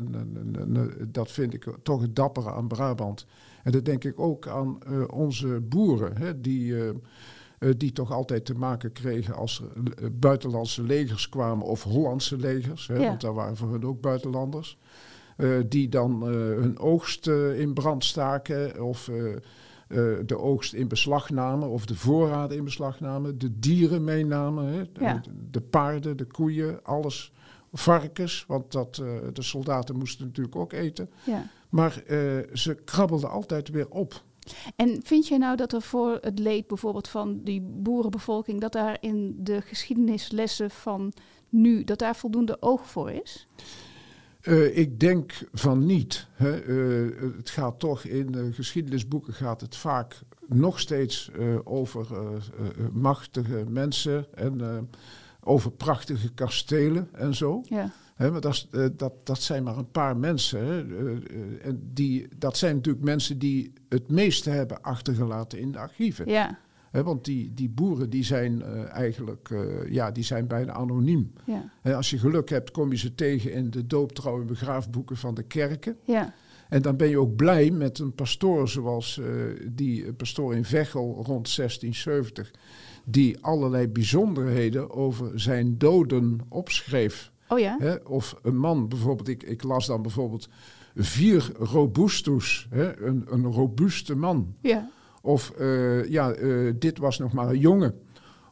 Dat 1.08 1.30
vind 1.30 1.54
ik 1.54 1.66
toch 1.82 2.00
het 2.00 2.16
dappere 2.16 2.52
aan 2.52 2.68
Brabant. 2.68 3.26
En 3.62 3.72
dat 3.72 3.84
denk 3.84 4.04
ik 4.04 4.20
ook 4.20 4.46
aan 4.46 4.78
onze 5.10 5.60
boeren, 5.60 6.16
hè, 6.16 6.40
die, 6.40 6.74
eh, 7.58 7.68
eh, 7.68 7.74
die 7.78 7.92
toch 7.92 8.12
altijd 8.12 8.44
te 8.44 8.54
maken 8.54 8.92
kregen 8.92 9.34
als 9.34 9.60
er 9.76 9.92
eh, 10.04 10.08
buitenlandse 10.12 10.82
legers 10.82 11.28
kwamen 11.28 11.66
of 11.66 11.82
Hollandse 11.82 12.36
legers. 12.36 12.86
Hè, 12.86 12.94
Ja. 12.96 13.06
Want 13.08 13.20
daar 13.20 13.34
waren 13.34 13.56
voor 13.56 13.70
hun 13.70 13.84
ook 13.84 14.00
buitenlanders. 14.00 14.78
eh, 15.36 15.58
die 15.68 15.88
dan 15.88 16.22
eh, 16.22 16.30
hun 16.34 16.78
oogst 16.78 17.26
eh, 17.26 17.60
in 17.60 17.74
brand 17.74 18.04
staken 18.04 18.82
of 18.84 19.08
eh, 19.08 19.32
eh, 19.34 19.38
de 20.26 20.38
oogst 20.38 20.72
in 20.74 20.88
beslag 20.88 21.30
namen 21.30 21.68
of 21.68 21.86
de 21.86 21.94
voorraden 21.94 22.56
in 22.56 22.64
beslag 22.64 23.00
namen, 23.00 23.38
de 23.38 23.58
dieren 23.58 24.04
meenamen, 24.04 24.64
hè, 24.66 24.82
de, 24.92 25.00
Ja. 25.00 25.20
de 25.50 25.60
paarden, 25.60 26.16
de 26.16 26.24
koeien, 26.24 26.84
alles 26.84 27.32
varkens, 27.72 28.44
want 28.48 28.72
dat, 28.72 28.98
eh, 29.02 29.06
de 29.32 29.42
soldaten 29.42 29.96
moesten 29.96 30.26
natuurlijk 30.26 30.56
ook 30.56 30.72
eten. 30.72 31.10
Ja. 31.26 31.46
Maar 31.68 32.02
eh, 32.06 32.18
ze 32.52 32.74
krabbelden 32.84 33.30
altijd 33.30 33.68
weer 33.68 33.88
op. 33.88 34.22
En 34.76 35.00
vind 35.02 35.26
jij 35.28 35.38
nou 35.38 35.56
dat 35.56 35.72
er 35.72 35.82
voor 35.82 36.18
het 36.20 36.38
leed 36.38 36.66
bijvoorbeeld 36.66 37.08
van 37.08 37.40
die 37.44 37.60
boerenbevolking, 37.60 38.60
dat 38.60 38.72
daar 38.72 38.96
in 39.00 39.36
de 39.38 39.60
geschiedenislessen 39.60 40.70
van 40.70 41.12
nu, 41.48 41.84
dat 41.84 41.98
daar 41.98 42.16
voldoende 42.16 42.62
oog 42.62 42.86
voor 42.86 43.10
is? 43.10 43.48
Eh, 44.40 44.76
ik 44.76 45.00
denk 45.00 45.32
van 45.52 45.86
niet. 45.86 46.26
Hè. 46.32 46.60
Eh, 46.60 47.32
het 47.36 47.50
gaat 47.50 47.78
toch 47.78 48.04
in 48.04 48.32
de 48.32 48.52
geschiedenisboeken 48.52 49.32
gaat 49.32 49.60
het 49.60 49.76
vaak 49.76 50.20
nog 50.46 50.80
steeds 50.80 51.30
eh, 51.30 51.58
over 51.64 52.06
machtige 52.92 53.64
mensen 53.68 54.26
en 54.34 54.88
over 55.40 55.70
prachtige 55.70 56.32
kastelen 56.32 57.08
en 57.12 57.34
zo. 57.34 57.60
Ja. 57.64 57.92
Hè, 58.18 58.30
maar 58.30 58.40
dat, 58.40 58.68
dat, 58.96 59.12
dat 59.24 59.42
zijn 59.42 59.62
maar 59.62 59.76
een 59.76 59.90
paar 59.90 60.16
mensen. 60.16 60.60
Eh, 60.60 61.10
eh, 61.10 61.66
en 61.66 61.90
die, 61.92 62.28
dat 62.36 62.56
zijn 62.56 62.74
natuurlijk 62.74 63.04
mensen 63.04 63.38
die 63.38 63.72
het 63.88 64.10
meeste 64.10 64.50
hebben 64.50 64.82
achtergelaten 64.82 65.58
in 65.58 65.72
de 65.72 65.78
archieven. 65.78 66.30
Ja, 66.30 66.58
want 66.90 67.24
die, 67.24 67.54
die 67.54 67.68
boeren 67.68 68.10
die 68.10 68.24
zijn 68.24 68.62
eh, 68.62 68.92
eigenlijk 68.92 69.48
ja, 69.88 70.10
die 70.10 70.24
zijn 70.24 70.46
bijna 70.46 70.72
anoniem. 70.72 71.32
ja, 71.44 71.70
En 71.82 71.94
als 71.94 72.10
je 72.10 72.18
geluk 72.18 72.48
hebt, 72.48 72.70
kom 72.70 72.90
je 72.90 72.96
ze 72.96 73.14
tegen 73.14 73.52
in 73.52 73.70
de 73.70 73.86
doop, 73.86 74.12
trouw 74.12 74.40
en 74.40 74.46
begraafboeken 74.46 75.16
van 75.16 75.34
de 75.34 75.42
kerken. 75.42 75.96
ja, 76.04 76.34
En 76.68 76.82
dan 76.82 76.96
ben 76.96 77.08
je 77.08 77.18
ook 77.18 77.36
blij 77.36 77.70
met 77.70 77.98
een 77.98 78.14
pastoor 78.14 78.68
zoals 78.68 79.18
eh, 79.18 79.26
die 79.72 80.12
pastoor 80.12 80.54
in 80.54 80.64
Veghel 80.64 81.14
rond 81.14 81.56
1670, 81.56 82.50
die 83.04 83.38
allerlei 83.40 83.88
bijzonderheden 83.88 84.90
over 84.90 85.40
zijn 85.40 85.78
doden 85.78 86.40
opschreef. 86.48 87.32
Oh 87.48 87.58
ja, 87.58 87.76
Hè? 87.78 87.94
Of 87.94 88.36
een 88.42 88.56
man 88.56 88.88
bijvoorbeeld, 88.88 89.28
ik, 89.28 89.42
ik 89.42 89.62
las 89.62 89.86
dan 89.86 90.02
bijvoorbeeld 90.02 90.48
vier 90.94 91.50
robustus, 91.58 92.66
hè? 92.70 93.00
Een, 93.02 93.26
een 93.30 93.52
robuuste 93.52 94.16
man. 94.16 94.54
ja, 94.60 94.90
Of 95.22 95.50
eh, 95.50 96.08
ja, 96.10 96.30
eh, 96.32 96.72
dit 96.78 96.98
was 96.98 97.18
nog 97.18 97.32
maar 97.32 97.48
een 97.48 97.58
jongen. 97.58 97.94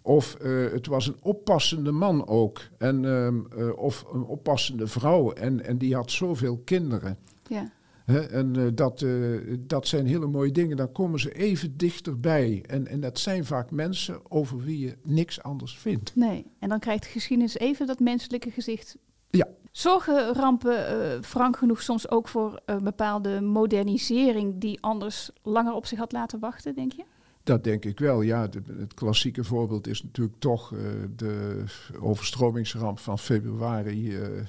Of 0.07 0.35
eh, 0.35 0.73
het 0.73 0.87
was 0.87 1.07
een 1.07 1.17
oppassende 1.23 1.91
man 1.91 2.27
ook. 2.27 2.61
En, 2.79 3.05
ehm, 3.05 3.41
eh, 3.59 3.79
of 3.79 4.05
een 4.13 4.23
oppassende 4.23 4.87
vrouw. 4.87 5.33
En, 5.33 5.65
en 5.65 5.79
die 5.79 5.95
had 5.95 6.11
zoveel 6.11 6.61
kinderen. 6.65 7.19
ja, 7.49 7.73
En 8.07 8.57
eh, 8.57 8.67
dat, 8.75 9.03
eh, 9.03 9.11
dat 9.59 9.87
zijn 9.89 10.07
hele 10.07 10.27
mooie 10.27 10.53
dingen. 10.53 10.77
Dan 10.77 10.93
komen 10.93 11.21
ze 11.21 11.33
even 11.35 11.77
dichterbij. 11.77 12.65
En, 12.67 12.87
en 12.87 13.01
dat 13.01 13.19
zijn 13.19 13.45
vaak 13.45 13.71
mensen 13.71 14.21
over 14.29 14.59
wie 14.59 14.79
je 14.79 14.97
niks 15.03 15.43
anders 15.43 15.79
vindt. 15.79 16.13
nee. 16.17 16.47
En 16.59 16.69
dan 16.69 16.79
krijgt 16.79 17.03
de 17.03 17.09
geschiedenis 17.09 17.57
even 17.59 17.87
dat 17.87 18.01
menselijke 18.01 18.51
gezicht. 18.51 18.97
Ja. 19.31 19.49
Zorgen 19.71 20.35
rampen 20.35 20.87
eh, 20.89 21.23
frank 21.23 21.57
genoeg 21.57 21.83
soms 21.83 22.11
ook 22.11 22.29
voor 22.29 22.61
een 22.65 22.85
bepaalde 22.85 23.41
modernisering 23.41 24.55
die 24.59 24.83
anders 24.83 25.31
langer 25.43 25.73
op 25.73 25.87
zich 25.87 25.99
had 25.99 26.13
laten 26.13 26.39
wachten, 26.39 26.75
denk 26.75 26.93
je? 26.93 27.05
Dat 27.43 27.65
denk 27.65 27.85
ik 27.85 27.99
wel, 27.99 28.23
ja. 28.23 28.47
De- 28.47 28.63
het 28.79 28.95
klassieke 28.95 29.45
voorbeeld 29.45 29.87
is 29.87 30.03
natuurlijk 30.03 30.39
toch 30.39 30.73
eh, 30.73 30.79
de 31.17 31.65
overstromingsramp 32.01 32.99
van 32.99 33.19
februari 33.19 34.09
eh, 34.17 34.25
eh, 34.27 34.37
eh, 34.37 34.45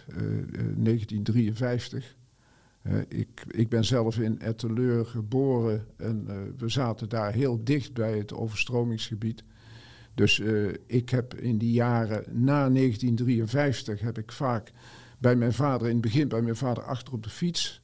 1953. 0.75 2.15
Eh, 2.87 2.99
ik, 3.07 3.43
ik 3.47 3.69
ben 3.69 3.85
zelf 3.85 4.19
in 4.19 4.39
Etteleur 4.39 5.05
geboren 5.05 5.85
en 5.97 6.23
eh, 6.27 6.35
we 6.57 6.69
zaten 6.69 7.09
daar 7.09 7.33
heel 7.33 7.63
dicht 7.63 7.93
bij 7.93 8.17
het 8.17 8.33
overstromingsgebied. 8.33 9.43
Dus 10.13 10.39
eh, 10.39 10.67
ik 10.85 11.09
heb 11.09 11.33
in 11.33 11.57
die 11.57 11.71
jaren 11.71 12.23
na 12.43 12.69
1953 12.69 13.99
heb 13.99 14.17
ik 14.17 14.31
vaak 14.31 14.71
bij 15.19 15.35
mijn 15.35 15.53
vader, 15.53 15.87
in 15.87 15.93
het 15.93 16.01
begin 16.01 16.27
bij 16.27 16.41
mijn 16.41 16.55
vader 16.55 16.83
achter 16.83 17.13
op 17.13 17.23
de 17.23 17.29
fiets 17.29 17.81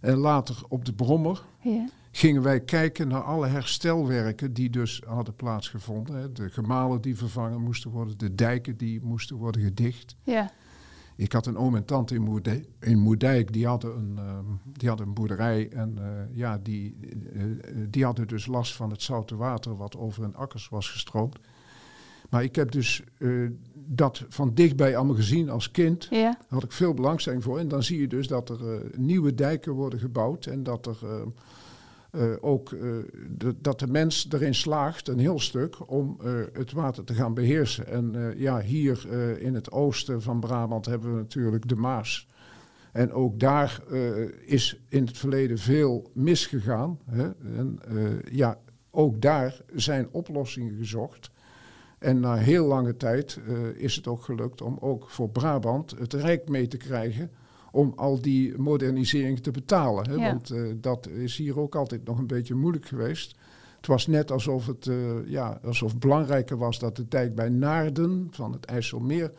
en 0.00 0.16
later 0.16 0.62
op 0.68 0.84
de 0.84 0.92
brommer 0.92 1.42
Ja, 1.60 1.88
gingen 2.10 2.42
wij 2.42 2.60
kijken 2.60 3.08
naar 3.08 3.22
alle 3.22 3.46
herstelwerken 3.46 4.52
die 4.52 4.70
dus 4.70 5.02
hadden 5.06 5.36
plaatsgevonden. 5.36 6.16
Hè. 6.16 6.32
De 6.32 6.50
gemalen 6.50 7.00
die 7.00 7.16
vervangen 7.16 7.60
moesten 7.60 7.90
worden, 7.90 8.18
de 8.18 8.34
dijken 8.34 8.76
die 8.76 9.00
moesten 9.02 9.36
worden 9.36 9.62
gedicht. 9.62 10.16
ja, 10.22 10.50
Ik 11.16 11.32
had 11.32 11.46
een 11.46 11.56
oom 11.56 11.76
en 11.76 11.84
tante 11.84 12.14
in, 12.14 12.22
Moerdijk, 12.22 12.66
in 12.80 12.98
Moerdijk, 12.98 13.52
die 13.52 13.66
hadden 13.66 13.96
een, 13.96 14.18
ehm, 14.18 14.44
die 14.72 14.88
hadden 14.88 15.06
een 15.06 15.14
boerderij 15.14 15.68
en 15.68 15.98
eh, 15.98 16.36
ja, 16.36 16.58
die, 16.62 16.96
eh, 17.32 17.42
eh, 17.42 17.50
die 17.90 18.04
hadden 18.04 18.28
dus 18.28 18.46
last 18.46 18.74
van 18.74 18.90
het 18.90 19.02
zoute 19.02 19.36
water 19.36 19.76
wat 19.76 19.96
over 19.96 20.22
hun 20.22 20.34
akkers 20.34 20.68
was 20.68 20.90
gestroomd. 20.90 21.38
Maar 22.30 22.42
ik 22.42 22.56
heb 22.56 22.70
dus 22.70 23.02
dat 23.74 24.24
van 24.28 24.54
dichtbij 24.54 24.96
allemaal 24.96 25.14
gezien 25.14 25.50
als 25.50 25.70
kind. 25.70 26.06
ja, 26.10 26.30
Daar 26.30 26.46
had 26.48 26.62
ik 26.62 26.72
veel 26.72 26.94
belangstelling 26.94 27.42
voor. 27.42 27.58
En 27.58 27.68
dan 27.68 27.82
zie 27.82 28.00
je 28.00 28.06
dus 28.06 28.26
dat 28.26 28.48
er 28.48 28.90
nieuwe 28.96 29.34
dijken 29.34 29.72
worden 29.72 29.98
gebouwd. 29.98 30.46
En 30.46 30.62
dat 30.62 30.86
er 30.86 30.98
eh, 31.02 31.20
eh, 31.20 31.26
ook 32.40 32.72
eh, 32.72 32.88
dat 33.56 33.78
de 33.78 33.86
mens 33.86 34.26
erin 34.30 34.54
slaagt, 34.54 35.08
een 35.08 35.18
heel 35.18 35.40
stuk, 35.40 35.90
om 35.90 36.16
eh, 36.24 36.32
het 36.52 36.72
water 36.72 37.04
te 37.04 37.14
gaan 37.14 37.34
beheersen. 37.34 37.86
En 37.86 38.14
eh, 38.14 38.40
ja, 38.40 38.60
hier 38.60 39.06
eh, 39.10 39.42
in 39.42 39.54
het 39.54 39.72
oosten 39.72 40.22
van 40.22 40.40
Brabant 40.40 40.86
hebben 40.86 41.10
we 41.10 41.16
natuurlijk 41.16 41.68
de 41.68 41.76
Maas. 41.76 42.28
En 42.94 43.12
ook 43.12 43.40
daar 43.40 43.80
eh, 43.90 44.00
is 44.44 44.80
in 44.88 45.06
het 45.06 45.18
verleden 45.18 45.58
veel 45.58 46.10
misgegaan. 46.12 46.98
Hè? 47.10 47.30
En 47.56 47.78
eh, 47.88 48.32
ja, 48.32 48.58
ook 48.90 49.20
daar 49.20 49.60
zijn 49.74 50.08
oplossingen 50.10 50.76
gezocht. 50.76 51.30
En 51.98 52.20
na 52.20 52.34
heel 52.34 52.66
lange 52.66 52.96
tijd 52.96 53.40
eh, 53.46 53.82
is 53.82 53.96
het 53.96 54.06
ook 54.06 54.22
gelukt 54.22 54.62
om 54.62 54.76
ook 54.80 55.10
voor 55.10 55.28
Brabant 55.28 55.90
het 55.98 56.12
Rijk 56.12 56.48
mee 56.48 56.66
te 56.66 56.76
krijgen 56.76 57.30
om 57.74 57.92
al 57.96 58.20
die 58.20 58.58
modernisering 58.58 59.40
te 59.40 59.50
betalen. 59.50 60.08
Hè? 60.08 60.14
Ja. 60.14 60.26
Want 60.30 60.50
eh, 60.50 60.62
dat 60.76 61.08
is 61.08 61.36
hier 61.36 61.60
ook 61.60 61.74
altijd 61.74 62.04
nog 62.04 62.18
een 62.18 62.26
beetje 62.26 62.54
moeilijk 62.54 62.86
geweest. 62.86 63.36
Het 63.76 63.86
was 63.86 64.06
net 64.06 64.30
alsof 64.30 64.66
het 64.66 64.86
eh, 64.86 64.96
ja, 65.26 65.60
alsof 65.64 65.98
belangrijker 65.98 66.56
was 66.56 66.78
dat 66.78 66.96
de 66.96 67.08
dijk 67.08 67.34
bij 67.34 67.48
Naarden 67.48 68.28
van 68.30 68.52
het 68.52 68.64
IJsselmeer, 68.64 69.32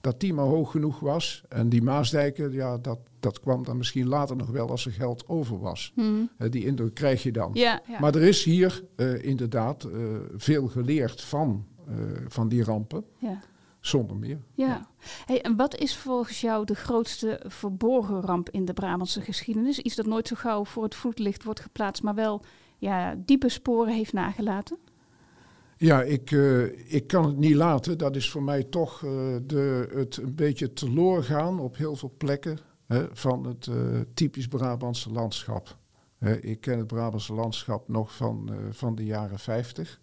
dat 0.00 0.20
die 0.20 0.34
maar 0.34 0.44
hoog 0.44 0.70
genoeg 0.70 1.00
was. 1.00 1.44
En 1.48 1.68
die 1.68 1.82
Maasdijken, 1.82 2.52
ja, 2.52 2.78
dat, 2.78 2.98
dat 3.20 3.40
kwam 3.40 3.64
dan 3.64 3.76
misschien 3.76 4.08
later 4.08 4.36
nog 4.36 4.50
wel 4.50 4.70
als 4.70 4.86
er 4.86 4.92
geld 4.92 5.24
over 5.28 5.58
was. 5.58 5.92
hm, 5.94 6.02
Eh, 6.38 6.50
die 6.50 6.64
indruk 6.64 6.94
krijg 6.94 7.22
je 7.22 7.32
dan. 7.32 7.50
ja, 7.54 7.82
ja. 7.88 8.00
Maar 8.00 8.14
er 8.14 8.22
is 8.22 8.44
hier 8.44 8.84
eh, 8.96 9.24
inderdaad 9.24 9.88
veel 10.36 10.66
geleerd 10.68 11.20
van, 11.20 11.66
van 12.28 12.48
die 12.48 12.64
rampen, 12.64 13.04
ja. 13.18 13.40
Zonder 13.82 14.16
meer. 14.16 14.38
Ja. 14.54 14.86
Hey, 15.24 15.42
en 15.42 15.56
wat 15.56 15.76
is 15.76 15.96
volgens 15.96 16.40
jou 16.40 16.64
de 16.64 16.74
grootste 16.74 17.40
verborgen 17.46 18.20
ramp 18.20 18.50
in 18.50 18.64
de 18.64 18.72
Brabantse 18.72 19.20
geschiedenis? 19.20 19.78
Iets 19.78 19.94
dat 19.94 20.06
nooit 20.06 20.28
zo 20.28 20.36
gauw 20.36 20.64
voor 20.64 20.82
het 20.82 20.94
voetlicht 20.94 21.44
wordt 21.44 21.60
geplaatst, 21.60 22.02
maar 22.02 22.14
wel 22.14 22.42
ja, 22.78 23.14
diepe 23.18 23.48
sporen 23.48 23.94
heeft 23.94 24.12
nagelaten? 24.12 24.78
Ja, 25.76 26.02
ik, 26.02 26.30
eh, 26.30 26.94
ik 26.94 27.06
kan 27.06 27.26
het 27.26 27.36
niet 27.36 27.54
laten. 27.54 27.98
Dat 27.98 28.16
is 28.16 28.30
voor 28.30 28.42
mij 28.42 28.62
toch 28.62 29.04
eh, 29.04 29.10
de, 29.42 29.88
het 29.94 30.16
een 30.16 30.34
beetje 30.34 30.72
teloor 30.72 31.22
gaan 31.22 31.60
op 31.60 31.76
heel 31.76 31.96
veel 31.96 32.14
plekken 32.18 32.58
hè, 32.86 33.06
van 33.12 33.46
het 33.46 33.66
eh, 33.66 34.00
typisch 34.14 34.48
Brabantse 34.48 35.10
landschap. 35.10 35.76
Ik 36.40 36.60
ken 36.60 36.78
het 36.78 36.86
Brabantse 36.86 37.34
landschap 37.34 37.88
nog 37.88 38.14
van, 38.14 38.50
van 38.70 38.94
de 38.94 39.04
jaren 39.04 39.38
50. 39.38 40.00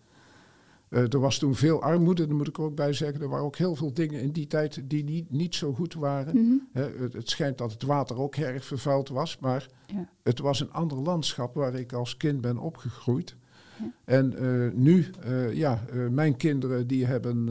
Eh, 0.89 1.13
er 1.13 1.19
was 1.19 1.37
toen 1.37 1.55
veel 1.55 1.81
armoede, 1.81 2.27
daar 2.27 2.35
moet 2.35 2.47
ik 2.47 2.57
er 2.57 2.63
ook 2.63 2.75
bij 2.75 2.93
zeggen. 2.93 3.21
Er 3.21 3.29
waren 3.29 3.45
ook 3.45 3.55
heel 3.55 3.75
veel 3.75 3.93
dingen 3.93 4.21
in 4.21 4.31
die 4.31 4.47
tijd 4.47 4.81
die 4.89 5.03
niet, 5.03 5.31
niet 5.31 5.55
zo 5.55 5.73
goed 5.73 5.93
waren. 5.93 6.35
Mhm. 6.41 6.83
Het, 6.83 7.13
het 7.13 7.29
schijnt 7.29 7.57
dat 7.57 7.71
het 7.71 7.83
water 7.83 8.17
ook 8.17 8.35
erg 8.35 8.65
vervuild 8.65 9.09
was, 9.09 9.37
maar 9.39 9.67
Ja. 9.85 10.09
het 10.23 10.39
was 10.39 10.59
een 10.59 10.71
ander 10.71 10.97
landschap 10.97 11.53
waar 11.55 11.73
ik 11.75 11.93
als 11.93 12.17
kind 12.17 12.41
ben 12.41 12.57
opgegroeid. 12.57 13.35
Ja. 13.79 13.91
En 14.05 14.37
eh, 14.37 14.73
nu, 14.73 15.05
eh, 15.21 15.53
ja, 15.53 15.83
mijn 16.11 16.37
kinderen 16.37 16.87
die 16.87 17.05
hebben, 17.05 17.47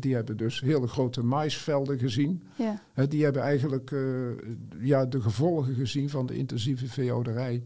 die 0.00 0.14
hebben 0.14 0.36
dus 0.36 0.60
hele 0.60 0.86
grote 0.86 1.24
maisvelden 1.24 1.98
gezien. 1.98 2.42
Ja. 2.56 2.80
Die 3.08 3.24
hebben 3.24 3.42
eigenlijk 3.42 3.90
ja, 4.80 5.06
de 5.06 5.20
gevolgen 5.20 5.74
gezien 5.74 6.10
van 6.10 6.26
de 6.26 6.36
intensieve 6.36 6.86
veehouderij. 6.88 7.62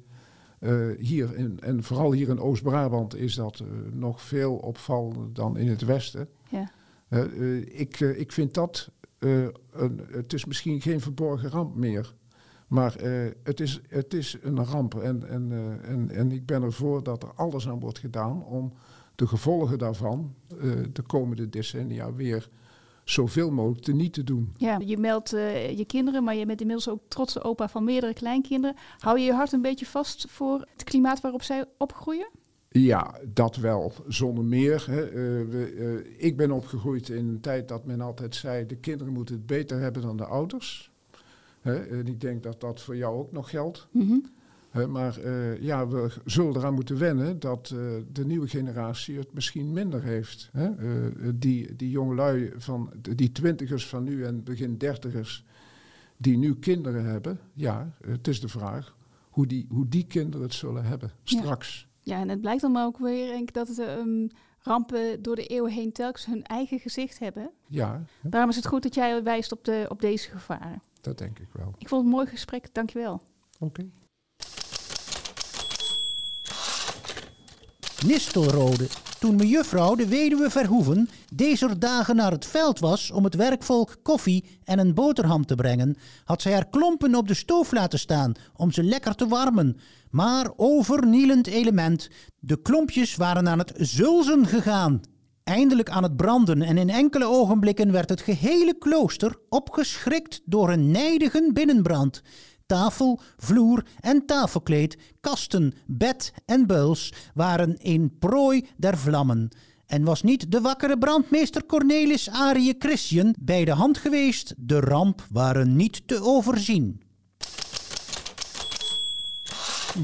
Eh, 0.65 0.89
hier 0.99 1.37
in, 1.37 1.61
en 1.61 1.83
vooral 1.83 2.13
hier 2.13 2.29
in 2.29 2.41
Oost-Brabant 2.41 3.17
is 3.17 3.35
dat 3.35 3.61
eh, 3.61 3.67
nog 3.93 4.23
veel 4.23 4.55
opvallender 4.55 5.33
dan 5.33 5.57
in 5.57 5.69
het 5.69 5.85
westen. 5.85 6.29
Ja. 6.49 6.71
Eh, 7.09 7.57
ik, 7.81 8.01
ik 8.01 8.33
vind 8.33 8.55
dat, 8.55 8.91
een, 9.19 10.01
het 10.11 10.33
is 10.33 10.45
misschien 10.45 10.81
geen 10.81 11.01
verborgen 11.01 11.51
ramp 11.51 11.75
meer. 11.75 12.15
Maar 12.67 12.97
het, 13.43 13.61
is, 13.61 13.81
het 13.89 14.15
is 14.15 14.39
een 14.43 14.65
ramp 14.65 14.95
en, 14.95 15.29
en, 15.29 15.53
en, 15.83 16.11
en 16.11 16.33
ik 16.33 16.47
ben 16.47 16.63
ervoor 16.63 17.03
dat 17.03 17.23
er 17.23 17.33
alles 17.35 17.69
aan 17.69 17.81
wordt 17.81 17.99
gedaan 17.99 18.45
om 18.45 18.73
de 19.15 19.27
gevolgen 19.27 19.79
daarvan 19.79 20.35
de 20.93 21.03
komende 21.07 21.49
decennia 21.49 22.13
weer 22.13 22.49
zoveel 23.05 23.51
mogelijk 23.51 23.83
te 23.83 23.93
niet 23.93 24.13
te 24.13 24.25
doen. 24.25 24.55
Ja, 24.57 24.79
je 24.85 24.99
meldt 24.99 25.33
eh, 25.33 25.79
je 25.79 25.85
kinderen, 25.85 26.25
maar 26.25 26.35
je 26.35 26.47
bent 26.47 26.61
inmiddels 26.61 26.89
ook 26.89 27.01
trotse 27.09 27.43
opa 27.43 27.69
van 27.69 27.85
meerdere 27.85 28.15
kleinkinderen. 28.15 28.77
Hou 28.99 29.19
je 29.19 29.25
je 29.25 29.33
hart 29.33 29.53
een 29.53 29.63
beetje 29.63 29.87
vast 29.87 30.27
voor 30.29 30.69
het 30.73 30.85
klimaat 30.85 31.21
waarop 31.21 31.43
zij 31.43 31.65
opgroeien? 31.79 32.29
Ja, 32.69 33.15
dat 33.25 33.57
wel, 33.57 33.93
zonder 34.09 34.45
meer. 34.45 34.87
Hè. 34.87 35.05
Eh, 35.05 35.13
we, 35.51 35.75
eh, 36.07 36.27
ik 36.27 36.37
ben 36.37 36.51
opgegroeid 36.51 37.09
in 37.09 37.29
een 37.29 37.41
tijd 37.41 37.69
dat 37.69 37.85
men 37.85 38.01
altijd 38.01 38.35
zei... 38.35 38.67
de 38.67 38.77
kinderen 38.77 39.13
moeten 39.13 39.35
het 39.35 39.47
beter 39.47 39.81
hebben 39.81 40.03
dan 40.03 40.17
de 40.17 40.25
ouders. 40.25 40.93
Hè. 41.61 41.75
En 41.75 42.07
ik 42.07 42.21
denk 42.21 42.43
dat 42.43 42.61
dat 42.61 42.81
voor 42.81 42.97
jou 42.97 43.19
ook 43.19 43.33
nog 43.33 43.51
geldt. 43.51 43.89
Mhm. 43.91 44.19
Maar 44.89 45.19
eh, 45.19 45.63
ja, 45.63 45.89
we 45.89 46.11
zullen 46.25 46.57
eraan 46.57 46.75
moeten 46.75 46.99
wennen 46.99 47.41
dat 47.41 47.71
eh, 47.71 47.79
de 48.13 48.27
nieuwe 48.27 48.49
generatie 48.49 49.19
het 49.19 49.33
misschien 49.33 49.73
minder 49.73 50.03
heeft. 50.03 50.49
Hè? 50.53 50.67
Eh, 50.67 51.29
die, 51.35 51.77
die 51.77 51.91
jongelui 51.91 52.53
van 52.57 52.93
die 53.01 53.33
twintigers 53.33 53.87
van 53.87 54.05
nu 54.05 54.25
en 54.25 54.45
begin 54.45 54.79
dertigers 54.79 55.45
die 56.17 56.39
nu 56.39 56.55
kinderen 56.55 57.05
hebben, 57.05 57.41
ja, 57.53 57.95
het 58.07 58.29
is 58.29 58.41
de 58.41 58.49
vraag 58.49 58.97
hoe 59.31 59.47
die, 59.47 59.67
hoe 59.71 59.89
die 59.89 60.07
kinderen 60.07 60.43
het 60.47 60.55
zullen 60.55 60.85
hebben 60.85 61.11
straks. 61.25 61.89
Ja, 62.01 62.21
en 62.21 62.29
het 62.29 62.41
blijkt 62.41 62.61
dan 62.61 62.77
ook 62.77 62.99
weer 62.99 63.27
denk 63.29 63.49
ik, 63.49 63.55
dat 63.55 63.69
het, 63.69 63.79
ehm, 63.79 64.27
rampen 64.61 65.23
door 65.23 65.37
de 65.37 65.47
eeuwen 65.47 65.73
heen 65.73 65.93
telkens 65.93 66.27
hun 66.27 66.43
eigen 66.43 66.79
gezicht 66.79 67.19
hebben. 67.19 67.51
Ja, 67.67 68.05
hè, 68.21 68.29
Daarom 68.29 68.51
is 68.51 68.57
het 68.57 68.67
goed 68.67 68.83
dat 68.83 68.95
jij 68.95 69.23
wijst 69.23 69.53
op, 69.53 69.65
de, 69.65 69.87
op 69.89 70.01
deze 70.01 70.31
gevaren. 70.31 70.83
dat 71.01 71.19
denk 71.19 71.39
ik 71.39 71.49
wel. 71.53 71.75
Ik 71.79 71.89
vond 71.89 72.03
het 72.03 72.11
een 72.11 72.17
mooi 72.17 72.27
gesprek, 72.27 72.69
dankjewel. 72.75 73.23
Oké. 73.59 73.87
Nistelrode. 78.07 78.87
Toen 79.19 79.37
mejuffrouw 79.37 79.95
de 79.95 80.09
weduwe 80.09 80.51
Verhoeven 80.51 81.09
deze 81.35 81.79
dagen 81.79 82.17
naar 82.17 82.31
het 82.31 82.47
veld 82.47 82.79
was 82.79 83.11
om 83.11 83.25
het 83.25 83.35
werkvolk 83.35 83.97
koffie 84.03 84.45
en 84.65 84.79
een 84.79 84.95
boterham 84.95 85.47
te 85.47 85.55
brengen, 85.55 85.97
had 86.25 86.43
zij 86.43 86.53
haar 86.53 86.69
klompen 86.69 87.15
op 87.15 87.29
de 87.29 87.35
stoof 87.35 87.73
laten 87.73 87.99
staan 87.99 88.33
om 88.57 88.73
ze 88.73 88.83
lekker 88.83 89.15
te 89.15 89.29
warmen. 89.29 89.77
Maar 90.11 90.51
overnielend 90.57 91.47
element, 91.47 92.09
de 92.39 92.63
klompjes 92.63 93.17
waren 93.17 93.49
aan 93.49 93.59
het 93.59 93.73
zulzen 93.77 94.47
gegaan. 94.47 95.01
Eindelijk 95.45 95.91
aan 95.91 96.03
het 96.03 96.17
branden 96.17 96.63
en 96.63 96.79
in 96.79 96.91
enkele 96.91 97.27
ogenblikken 97.27 97.93
werd 97.93 98.09
het 98.09 98.21
gehele 98.21 98.79
klooster 98.79 99.37
opgeschrikt 99.49 100.41
door 100.45 100.71
een 100.71 100.91
nijdige 100.91 101.51
binnenbrand. 101.53 102.23
Tafel, 102.75 103.21
vloer 103.37 103.85
en 104.01 104.27
tafelkleed, 104.27 104.99
kasten, 105.21 105.75
bed 105.87 106.33
en 106.47 106.67
buils 106.67 107.13
waren 107.35 107.77
in 107.79 108.19
prooi 108.19 108.67
der 108.77 108.99
vlammen. 108.99 109.49
En 109.87 110.05
was 110.05 110.23
niet 110.23 110.51
de 110.51 110.61
wakkere 110.61 110.99
brandmeester 110.99 111.67
Cornelis 111.67 112.31
Arie 112.31 112.75
Christian 112.79 113.35
bij 113.41 113.65
de 113.65 113.71
hand 113.71 113.99
geweest, 113.99 114.55
de 114.57 114.81
ramp 114.81 115.27
waren 115.31 115.77
niet 115.77 116.03
te 116.07 116.23
overzien. 116.23 117.01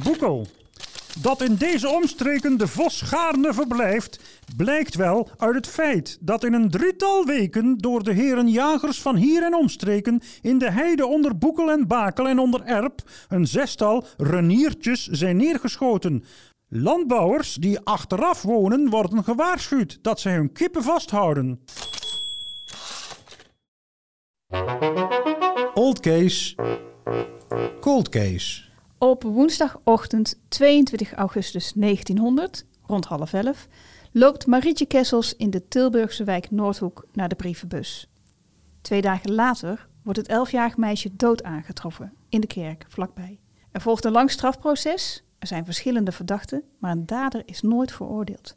Boekel. 0.02 0.46
Dat 1.18 1.42
in 1.42 1.54
deze 1.54 1.88
omstreken 1.88 2.58
de 2.58 2.68
vos 2.68 3.00
gaarne 3.00 3.54
verblijft, 3.54 4.20
blijkt 4.56 4.94
wel 4.94 5.28
uit 5.36 5.54
het 5.54 5.66
feit 5.66 6.18
dat 6.20 6.44
in 6.44 6.52
een 6.52 6.70
drietal 6.70 7.24
weken 7.24 7.78
door 7.78 8.02
de 8.02 8.12
heren 8.12 8.48
jagers 8.48 9.02
van 9.02 9.16
hier 9.16 9.42
en 9.42 9.54
omstreken 9.54 10.20
in 10.40 10.58
de 10.58 10.70
heide 10.70 11.06
onder 11.06 11.38
Boekel 11.38 11.70
en 11.70 11.86
Bakel 11.86 12.28
en 12.28 12.38
onder 12.38 12.62
Erp 12.64 13.02
een 13.28 13.46
zestal 13.46 14.04
reniertjes 14.16 15.06
zijn 15.06 15.36
neergeschoten. 15.36 16.24
Landbouwers 16.68 17.54
die 17.54 17.80
achteraf 17.80 18.42
wonen 18.42 18.90
worden 18.90 19.24
gewaarschuwd 19.24 19.98
dat 20.02 20.20
zij 20.20 20.34
hun 20.34 20.52
kippen 20.52 20.82
vasthouden. 20.82 21.60
Old 25.74 26.00
case, 26.00 26.54
cold 27.80 28.08
case. 28.08 28.69
Op 29.02 29.22
woensdagochtend 29.22 30.40
22 30.48 31.12
augustus 31.12 31.72
1900, 31.72 32.64
rond 32.82 33.04
half 33.04 33.32
elf, 33.32 33.68
loopt 34.12 34.46
Marietje 34.46 34.86
Kessels 34.86 35.36
in 35.36 35.50
de 35.50 35.68
Tilburgse 35.68 36.24
wijk 36.24 36.50
Noordhoek 36.50 37.06
naar 37.12 37.28
de 37.28 37.34
brievenbus. 37.34 38.08
Twee 38.80 39.00
dagen 39.00 39.32
later 39.32 39.88
wordt 40.02 40.18
het 40.18 40.28
elfjarig 40.28 40.76
meisje 40.76 41.16
dood 41.16 41.42
aangetroffen 41.42 42.12
in 42.28 42.40
de 42.40 42.46
kerk 42.46 42.84
vlakbij. 42.88 43.38
Er 43.72 43.80
volgt 43.80 44.04
een 44.04 44.12
lang 44.12 44.30
strafproces, 44.30 45.24
er 45.38 45.46
zijn 45.46 45.64
verschillende 45.64 46.12
verdachten, 46.12 46.62
maar 46.78 46.92
een 46.92 47.06
dader 47.06 47.42
is 47.44 47.62
nooit 47.62 47.92
veroordeeld. 47.92 48.56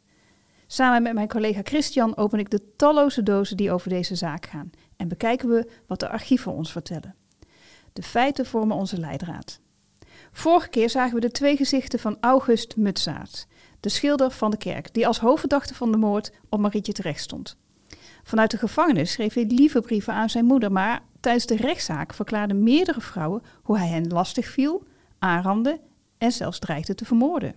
Samen 0.66 1.02
met 1.02 1.14
mijn 1.14 1.28
collega 1.28 1.60
Christian 1.62 2.16
open 2.16 2.38
ik 2.38 2.50
de 2.50 2.74
talloze 2.76 3.22
dozen 3.22 3.56
die 3.56 3.72
over 3.72 3.88
deze 3.88 4.14
zaak 4.14 4.46
gaan 4.46 4.70
en 4.96 5.08
bekijken 5.08 5.48
we 5.48 5.70
wat 5.86 6.00
de 6.00 6.08
archieven 6.08 6.52
ons 6.52 6.72
vertellen. 6.72 7.14
De 7.92 8.02
feiten 8.02 8.46
vormen 8.46 8.76
onze 8.76 8.98
leidraad. 8.98 9.62
Vorige 10.36 10.68
keer 10.68 10.90
zagen 10.90 11.14
we 11.14 11.20
de 11.20 11.30
twee 11.30 11.56
gezichten 11.56 11.98
van 11.98 12.16
August 12.20 12.76
Mutsaert, 12.76 13.46
de 13.80 13.88
schilder 13.88 14.30
van 14.30 14.50
de 14.50 14.56
kerk, 14.56 14.94
die 14.94 15.06
als 15.06 15.18
hoofdverdachte 15.18 15.74
van 15.74 15.92
de 15.92 15.98
moord 15.98 16.32
op 16.48 16.60
Marietje 16.60 16.92
terecht 16.92 17.20
stond. 17.20 17.56
Vanuit 18.22 18.50
de 18.50 18.58
gevangenis 18.58 19.12
schreef 19.12 19.34
hij 19.34 19.44
lieve 19.44 19.80
brieven 19.80 20.12
aan 20.12 20.30
zijn 20.30 20.44
moeder, 20.44 20.72
maar 20.72 21.02
tijdens 21.20 21.46
de 21.46 21.56
rechtszaak 21.56 22.14
verklaarden 22.14 22.62
meerdere 22.62 23.00
vrouwen 23.00 23.42
hoe 23.62 23.78
hij 23.78 23.88
hen 23.88 24.08
lastig 24.08 24.46
viel, 24.46 24.82
aanrandde 25.18 25.80
en 26.18 26.32
zelfs 26.32 26.58
dreigde 26.58 26.94
te 26.94 27.04
vermoorden. 27.04 27.54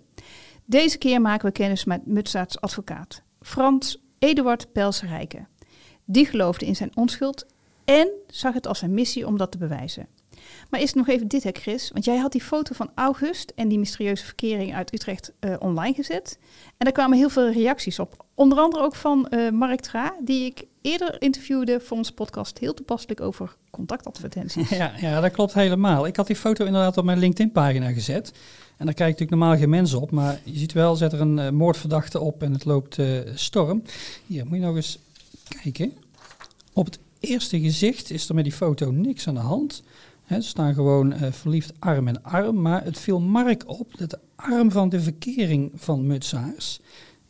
Deze 0.66 0.98
keer 0.98 1.22
maken 1.22 1.46
we 1.46 1.52
kennis 1.52 1.86
met 1.86 2.06
Mutsaerts 2.06 2.62
advocaat, 2.62 3.22
Frans 3.42 4.04
Eduard 4.20 4.72
Pelsrijke. 4.72 5.46
Die 6.06 6.26
geloofde 6.26 6.66
in 6.66 6.76
zijn 6.76 6.98
onschuld 6.98 7.46
en 7.86 8.10
zag 8.28 8.54
het 8.54 8.68
als 8.68 8.80
zijn 8.80 8.94
missie 8.94 9.28
om 9.28 9.38
dat 9.38 9.52
te 9.52 9.58
bewijzen. 9.58 10.08
Maar 10.70 10.80
eerst 10.80 10.96
nog 10.96 11.08
even 11.08 11.28
dit, 11.28 11.44
hè 11.44 11.50
Chris. 11.54 11.92
Want 11.94 12.06
jij 12.06 12.18
had 12.18 12.32
die 12.32 12.42
foto 12.42 12.74
van 12.74 12.90
August 12.96 13.52
en 13.56 13.68
die 13.68 13.80
mysterieuze 13.80 14.26
verkering 14.26 14.76
uit 14.76 14.94
Utrecht 14.94 15.32
eh, 15.40 15.54
online 15.60 15.94
gezet. 15.94 16.38
En 16.64 16.74
daar 16.78 16.92
kwamen 16.92 17.18
heel 17.18 17.30
veel 17.30 17.52
reacties 17.52 18.00
op. 18.00 18.26
Onder 18.34 18.58
andere 18.58 18.84
ook 18.84 18.96
van 18.96 19.28
eh, 19.28 19.52
Mark 19.52 19.80
Tra, 19.80 20.16
die 20.24 20.46
ik 20.46 20.64
eerder 20.82 21.22
interviewde 21.22 21.80
voor 21.80 21.98
onze 21.98 22.14
podcast. 22.14 22.58
Heel 22.58 22.74
toepasselijk 22.74 23.22
over 23.22 23.56
contactadvertenties. 23.70 24.70
Ja, 24.70 24.92
ja, 25.00 25.22
dat 25.22 25.32
klopt 25.32 25.54
helemaal. 25.54 26.08
Ik 26.08 26.16
had 26.16 26.28
die 26.28 26.36
foto 26.36 26.66
inderdaad 26.66 26.98
op 26.98 27.06
mijn 27.06 27.20
LinkedIn-pagina 27.20 27.92
gezet. 27.92 28.32
En 28.78 28.86
daar 28.86 28.94
kijken 28.94 29.06
natuurlijk 29.06 29.30
normaal 29.30 29.58
geen 29.58 29.70
mensen 29.70 30.02
op. 30.02 30.12
Maar 30.12 30.40
je 30.44 30.58
ziet 30.58 30.74
wel, 30.74 30.96
zet 30.96 31.14
er 31.14 31.22
een 31.22 31.40
eh, 31.40 31.50
moordverdachte 31.50 32.20
op 32.20 32.44
en 32.44 32.54
het 32.54 32.66
loopt 32.66 32.98
storm. 33.34 33.84
Hier, 34.26 34.46
moet 34.46 34.58
je 34.58 34.64
nog 34.66 34.76
eens 34.76 35.00
kijken. 35.62 35.94
Op 36.74 36.86
het 36.86 37.00
eerste 37.20 37.60
gezicht 37.60 38.12
is 38.12 38.30
er 38.30 38.36
met 38.36 38.44
die 38.44 38.54
foto 38.54 38.92
niks 38.92 39.28
aan 39.28 39.34
de 39.34 39.40
hand. 39.40 39.84
Ze 40.28 40.42
staan 40.42 40.74
gewoon 40.74 41.14
eh, 41.14 41.32
verliefd 41.32 41.74
arm 41.80 42.08
in 42.08 42.24
arm. 42.24 42.62
Maar 42.62 42.84
het 42.84 43.00
viel 43.00 43.20
Mark 43.20 43.64
op 43.68 43.98
dat 43.98 44.10
de 44.10 44.20
arm 44.36 44.72
van 44.72 44.90
de 44.90 45.02
verkering 45.02 45.72
van 45.76 46.08
Mutsaars... 46.08 46.80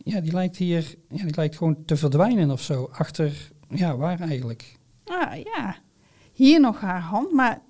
Ja, 0.03 0.21
die 0.21 0.31
lijkt 0.31 0.57
hier 0.57 0.95
ja, 1.09 1.23
die 1.23 1.35
lijkt 1.35 1.57
gewoon 1.57 1.85
te 1.85 1.95
verdwijnen 1.95 2.51
of 2.51 2.61
zo. 2.61 2.89
Achter, 2.91 3.51
ja, 3.69 3.97
waar 3.97 4.19
eigenlijk? 4.19 4.77
Ah 5.05 5.43
ja, 5.43 5.75
hier 6.33 6.59
nog 6.59 6.79
haar 6.79 7.01
hand, 7.01 7.31
maar 7.31 7.61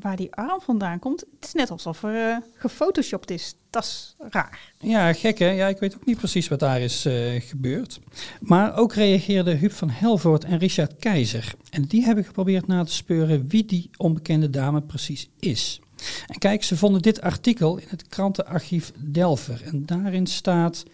waar 0.00 0.16
die 0.16 0.34
arm 0.34 0.60
vandaan 0.60 0.98
komt, 0.98 1.20
het 1.20 1.44
is 1.44 1.52
net 1.52 1.70
alsof 1.70 2.02
er 2.02 2.30
eh, 2.30 2.36
gefotoshopt 2.54 3.30
is. 3.30 3.54
Dat 3.70 3.82
is 3.82 4.14
raar. 4.18 4.72
Ja, 4.78 5.12
gek 5.12 5.38
hè? 5.38 5.50
Ja, 5.50 5.68
ik 5.68 5.78
weet 5.78 5.94
ook 5.94 6.06
niet 6.06 6.18
precies 6.18 6.48
wat 6.48 6.60
daar 6.60 6.80
is 6.80 7.04
eh, 7.04 7.40
gebeurd. 7.40 8.00
Maar 8.40 8.76
ook 8.76 8.94
reageerden 8.94 9.58
Huub 9.58 9.72
van 9.72 9.90
Helvoort 9.90 10.44
en 10.44 10.58
Richard 10.58 10.96
Keizer. 10.96 11.54
En 11.70 11.82
die 11.82 12.04
hebben 12.04 12.24
geprobeerd 12.24 12.66
na 12.66 12.84
te 12.84 12.92
speuren 12.92 13.48
wie 13.48 13.64
die 13.64 13.90
onbekende 13.96 14.50
dame 14.50 14.82
precies 14.82 15.28
is. 15.38 15.80
En 16.26 16.38
kijk, 16.38 16.64
ze 16.64 16.76
vonden 16.76 17.02
dit 17.02 17.20
artikel 17.20 17.76
in 17.76 17.86
het 17.88 18.08
krantenarchief 18.08 18.92
Delver. 18.98 19.62
En 19.64 19.86
daarin 19.86 20.26
staat... 20.26 20.84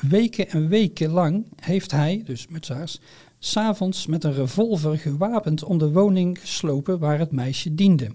Weken 0.00 0.50
en 0.50 0.68
weken 0.68 1.10
lang 1.10 1.46
heeft 1.60 1.90
hij, 1.90 2.22
dus 2.24 2.48
Mutsaars, 2.48 3.00
s'avonds 3.38 4.06
met 4.06 4.24
een 4.24 4.34
revolver 4.34 4.98
gewapend 4.98 5.64
om 5.64 5.78
de 5.78 5.92
woning 5.92 6.40
geslopen 6.40 6.98
waar 6.98 7.18
het 7.18 7.32
meisje 7.32 7.74
diende. 7.74 8.10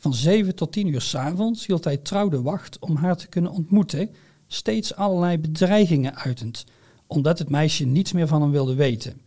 Van 0.00 0.14
7 0.14 0.54
tot 0.54 0.72
10 0.72 0.86
uur 0.86 1.00
s'avonds 1.00 1.66
hield 1.66 1.84
hij 1.84 1.96
trouw 1.96 2.28
de 2.28 2.42
wacht 2.42 2.78
om 2.78 2.96
haar 2.96 3.16
te 3.16 3.28
kunnen 3.28 3.52
ontmoeten, 3.52 4.10
steeds 4.46 4.94
allerlei 4.94 5.38
bedreigingen 5.38 6.14
uitend, 6.16 6.64
omdat 7.06 7.38
het 7.38 7.50
meisje 7.50 7.84
niets 7.84 8.12
meer 8.12 8.26
van 8.26 8.42
hem 8.42 8.50
wilde 8.50 8.74
weten. 8.74 9.20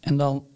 En 0.00 0.16
dan 0.16 0.46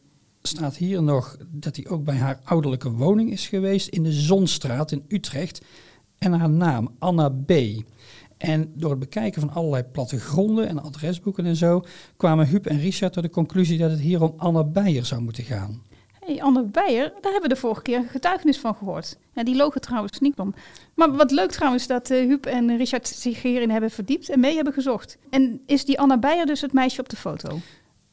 staat 0.43 0.77
hier 0.77 1.03
nog 1.03 1.37
dat 1.49 1.77
hij 1.77 1.89
ook 1.89 2.05
bij 2.05 2.17
haar 2.17 2.41
ouderlijke 2.45 2.91
woning 2.91 3.31
is 3.31 3.49
geweest 3.49 3.89
in 3.89 4.03
de 4.03 4.13
Zonstraat 4.13 4.93
in 4.93 5.05
Utrecht 5.09 5.65
en 6.19 6.33
haar 6.33 6.51
naam 6.51 6.95
Anna 6.99 7.29
B. 7.29 7.53
En 8.37 8.73
door 8.75 8.91
het 8.91 8.99
bekijken 8.99 9.41
van 9.41 9.53
allerlei 9.53 9.83
plattegronden 9.83 10.69
en 10.69 10.83
adresboeken 10.83 11.47
en 11.47 11.57
zo, 11.57 11.85
kwamen 12.17 12.47
Huub 12.47 12.67
en 12.67 12.79
Richard 12.79 13.13
tot 13.13 13.23
de 13.23 13.31
conclusie 13.31 13.79
dat 13.79 13.91
het 13.91 14.01
hier 14.01 14.23
om 14.23 14.35
Anna 14.37 14.65
Beijer 14.65 15.07
zou 15.07 15.21
moeten 15.21 15.45
gaan. 15.45 15.83
Hey, 16.37 16.46
Anne 16.46 16.62
Beijer, 16.62 17.12
daar 17.20 17.33
hebben 17.33 17.49
we 17.49 17.55
de 17.55 17.61
vorige 17.61 17.83
keer 17.83 18.05
getuigenis 18.11 18.59
van 18.59 18.75
gehoord. 18.75 19.16
Ja, 19.33 19.44
die 19.44 19.57
logen 19.57 19.81
trouwens 19.81 20.18
niet 20.18 20.38
om. 20.38 20.55
Maar 20.94 21.16
wat 21.16 21.31
leuk 21.31 21.51
trouwens 21.51 21.87
dat 21.87 22.11
uh, 22.11 22.18
Huub 22.18 22.46
en 22.46 22.77
Richard 22.77 23.09
zich 23.09 23.42
hierin 23.42 23.70
hebben 23.70 23.90
verdiept 23.90 24.29
en 24.29 24.40
mee 24.40 24.55
hebben 24.55 24.72
gezocht. 24.72 25.18
En 25.31 25.62
is 25.66 25.85
die 25.85 26.01
Anna 26.01 26.18
Beijer 26.18 26.46
dus 26.46 26.61
het 26.61 26.72
meisje 26.72 27.01
op 27.01 27.09
de 27.09 27.16
foto? 27.16 27.59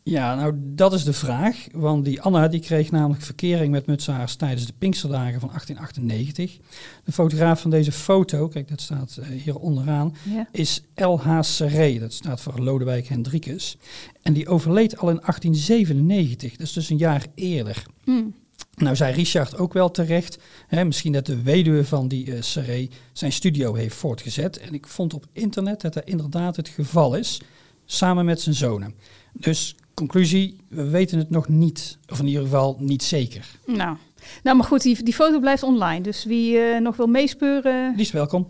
Ja, 0.05 0.35
nou 0.35 0.53
dat 0.57 0.93
is 0.93 1.03
de 1.03 1.13
vraag. 1.13 1.67
Want 1.71 2.05
die 2.05 2.21
Anna 2.21 2.47
die 2.47 2.59
kreeg 2.59 2.91
namelijk 2.91 3.21
verkering 3.21 3.71
met 3.71 3.85
mutsaars 3.85 4.35
tijdens 4.35 4.65
de 4.65 4.73
Pinksterdagen 4.77 5.39
van 5.39 5.49
1898. 5.49 6.57
De 7.03 7.11
fotograaf 7.11 7.61
van 7.61 7.69
deze 7.69 7.91
foto, 7.91 8.47
kijk 8.47 8.67
dat 8.67 8.81
staat 8.81 9.17
eh, 9.17 9.27
hier 9.27 9.57
onderaan, 9.57 10.15
Ja. 10.23 10.47
is 10.51 10.83
L.H. 10.95 11.41
Serré. 11.41 11.99
Dat 11.99 12.13
staat 12.13 12.41
voor 12.41 12.59
Lodewijk 12.59 13.07
Hendrikus. 13.07 13.77
En 14.21 14.33
die 14.33 14.47
overleed 14.47 14.97
al 14.97 15.09
in 15.09 15.19
1897, 15.21 16.51
dat 16.51 16.67
is 16.67 16.73
dus 16.73 16.89
een 16.89 16.97
jaar 16.97 17.25
eerder. 17.35 17.83
Hmm. 18.03 18.33
Nou 18.75 18.95
zei 18.95 19.13
Richard 19.13 19.57
ook 19.57 19.73
wel 19.73 19.91
terecht, 19.91 20.37
hè, 20.67 20.83
misschien 20.85 21.11
dat 21.11 21.25
de 21.25 21.41
weduwe 21.41 21.85
van 21.85 22.07
die 22.07 22.41
Serré 22.41 22.87
zijn 23.13 23.31
studio 23.31 23.73
heeft 23.73 23.95
voortgezet. 23.95 24.59
En 24.59 24.73
ik 24.73 24.87
vond 24.87 25.13
op 25.13 25.25
internet 25.31 25.81
dat 25.81 25.93
dat 25.93 26.05
inderdaad 26.05 26.55
het 26.55 26.67
geval 26.67 27.15
is, 27.15 27.41
samen 27.85 28.25
met 28.25 28.41
zijn 28.41 28.55
zonen. 28.55 28.95
Dus 29.33 29.75
conclusie, 29.93 30.57
we 30.67 30.89
weten 30.89 31.17
het 31.17 31.29
nog 31.29 31.47
niet, 31.47 31.97
of 32.09 32.19
in 32.19 32.27
ieder 32.27 32.43
geval 32.43 32.77
niet 32.79 33.03
zeker. 33.03 33.45
Nou. 33.65 33.97
nou, 34.43 34.57
maar 34.57 34.65
goed, 34.65 34.81
die, 34.81 35.03
die 35.03 35.13
foto 35.13 35.39
blijft 35.39 35.63
online. 35.63 36.01
Dus 36.01 36.25
wie 36.25 36.57
eh, 36.57 36.81
nog 36.81 36.95
wil 36.95 37.07
meespeuren... 37.07 37.91
Die 37.91 38.05
is 38.05 38.11
welkom. 38.11 38.47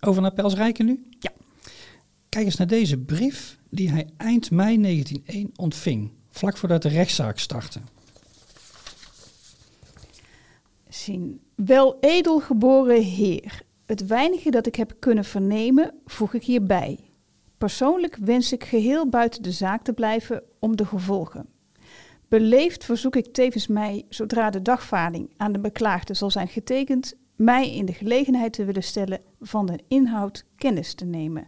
Over 0.00 0.22
naar 0.22 0.32
Pels 0.32 0.54
Rijken 0.54 0.86
nu? 0.86 1.02
Ja. 1.18 1.30
Kijk 2.28 2.44
eens 2.44 2.56
naar 2.56 2.66
deze 2.66 2.98
brief 2.98 3.58
die 3.70 3.90
hij 3.90 4.08
eind 4.16 4.50
mei 4.50 4.80
1901 4.80 5.50
ontving, 5.56 6.10
vlak 6.30 6.56
voordat 6.56 6.82
de 6.82 6.88
rechtszaak 6.88 7.38
startte. 7.38 7.80
zien. 10.94 11.40
Wel 11.54 11.96
edelgeboren 12.00 13.02
heer, 13.02 13.62
het 13.86 14.06
weinige 14.06 14.50
dat 14.50 14.66
ik 14.66 14.76
heb 14.76 14.94
kunnen 14.98 15.24
vernemen, 15.24 15.94
voeg 16.06 16.34
ik 16.34 16.42
hierbij. 16.42 16.98
Persoonlijk 17.62 18.16
wens 18.16 18.52
ik 18.52 18.64
geheel 18.64 19.08
buiten 19.08 19.42
de 19.42 19.52
zaak 19.52 19.84
te 19.84 19.92
blijven 19.92 20.42
om 20.58 20.76
de 20.76 20.86
gevolgen. 20.86 21.46
Beleefd 22.28 22.84
verzoek 22.84 23.16
ik 23.16 23.32
tevens 23.32 23.66
mij, 23.66 24.04
zodra 24.08 24.50
de 24.50 24.62
dagvaarding 24.62 25.30
aan 25.36 25.52
de 25.52 25.58
beklaagde 25.58 26.14
zal 26.14 26.30
zijn 26.30 26.48
getekend, 26.48 27.14
mij 27.36 27.74
in 27.74 27.84
de 27.84 27.92
gelegenheid 27.92 28.52
te 28.52 28.64
willen 28.64 28.82
stellen 28.82 29.20
van 29.40 29.66
de 29.66 29.78
inhoud 29.88 30.44
kennis 30.56 30.94
te 30.94 31.04
nemen. 31.04 31.46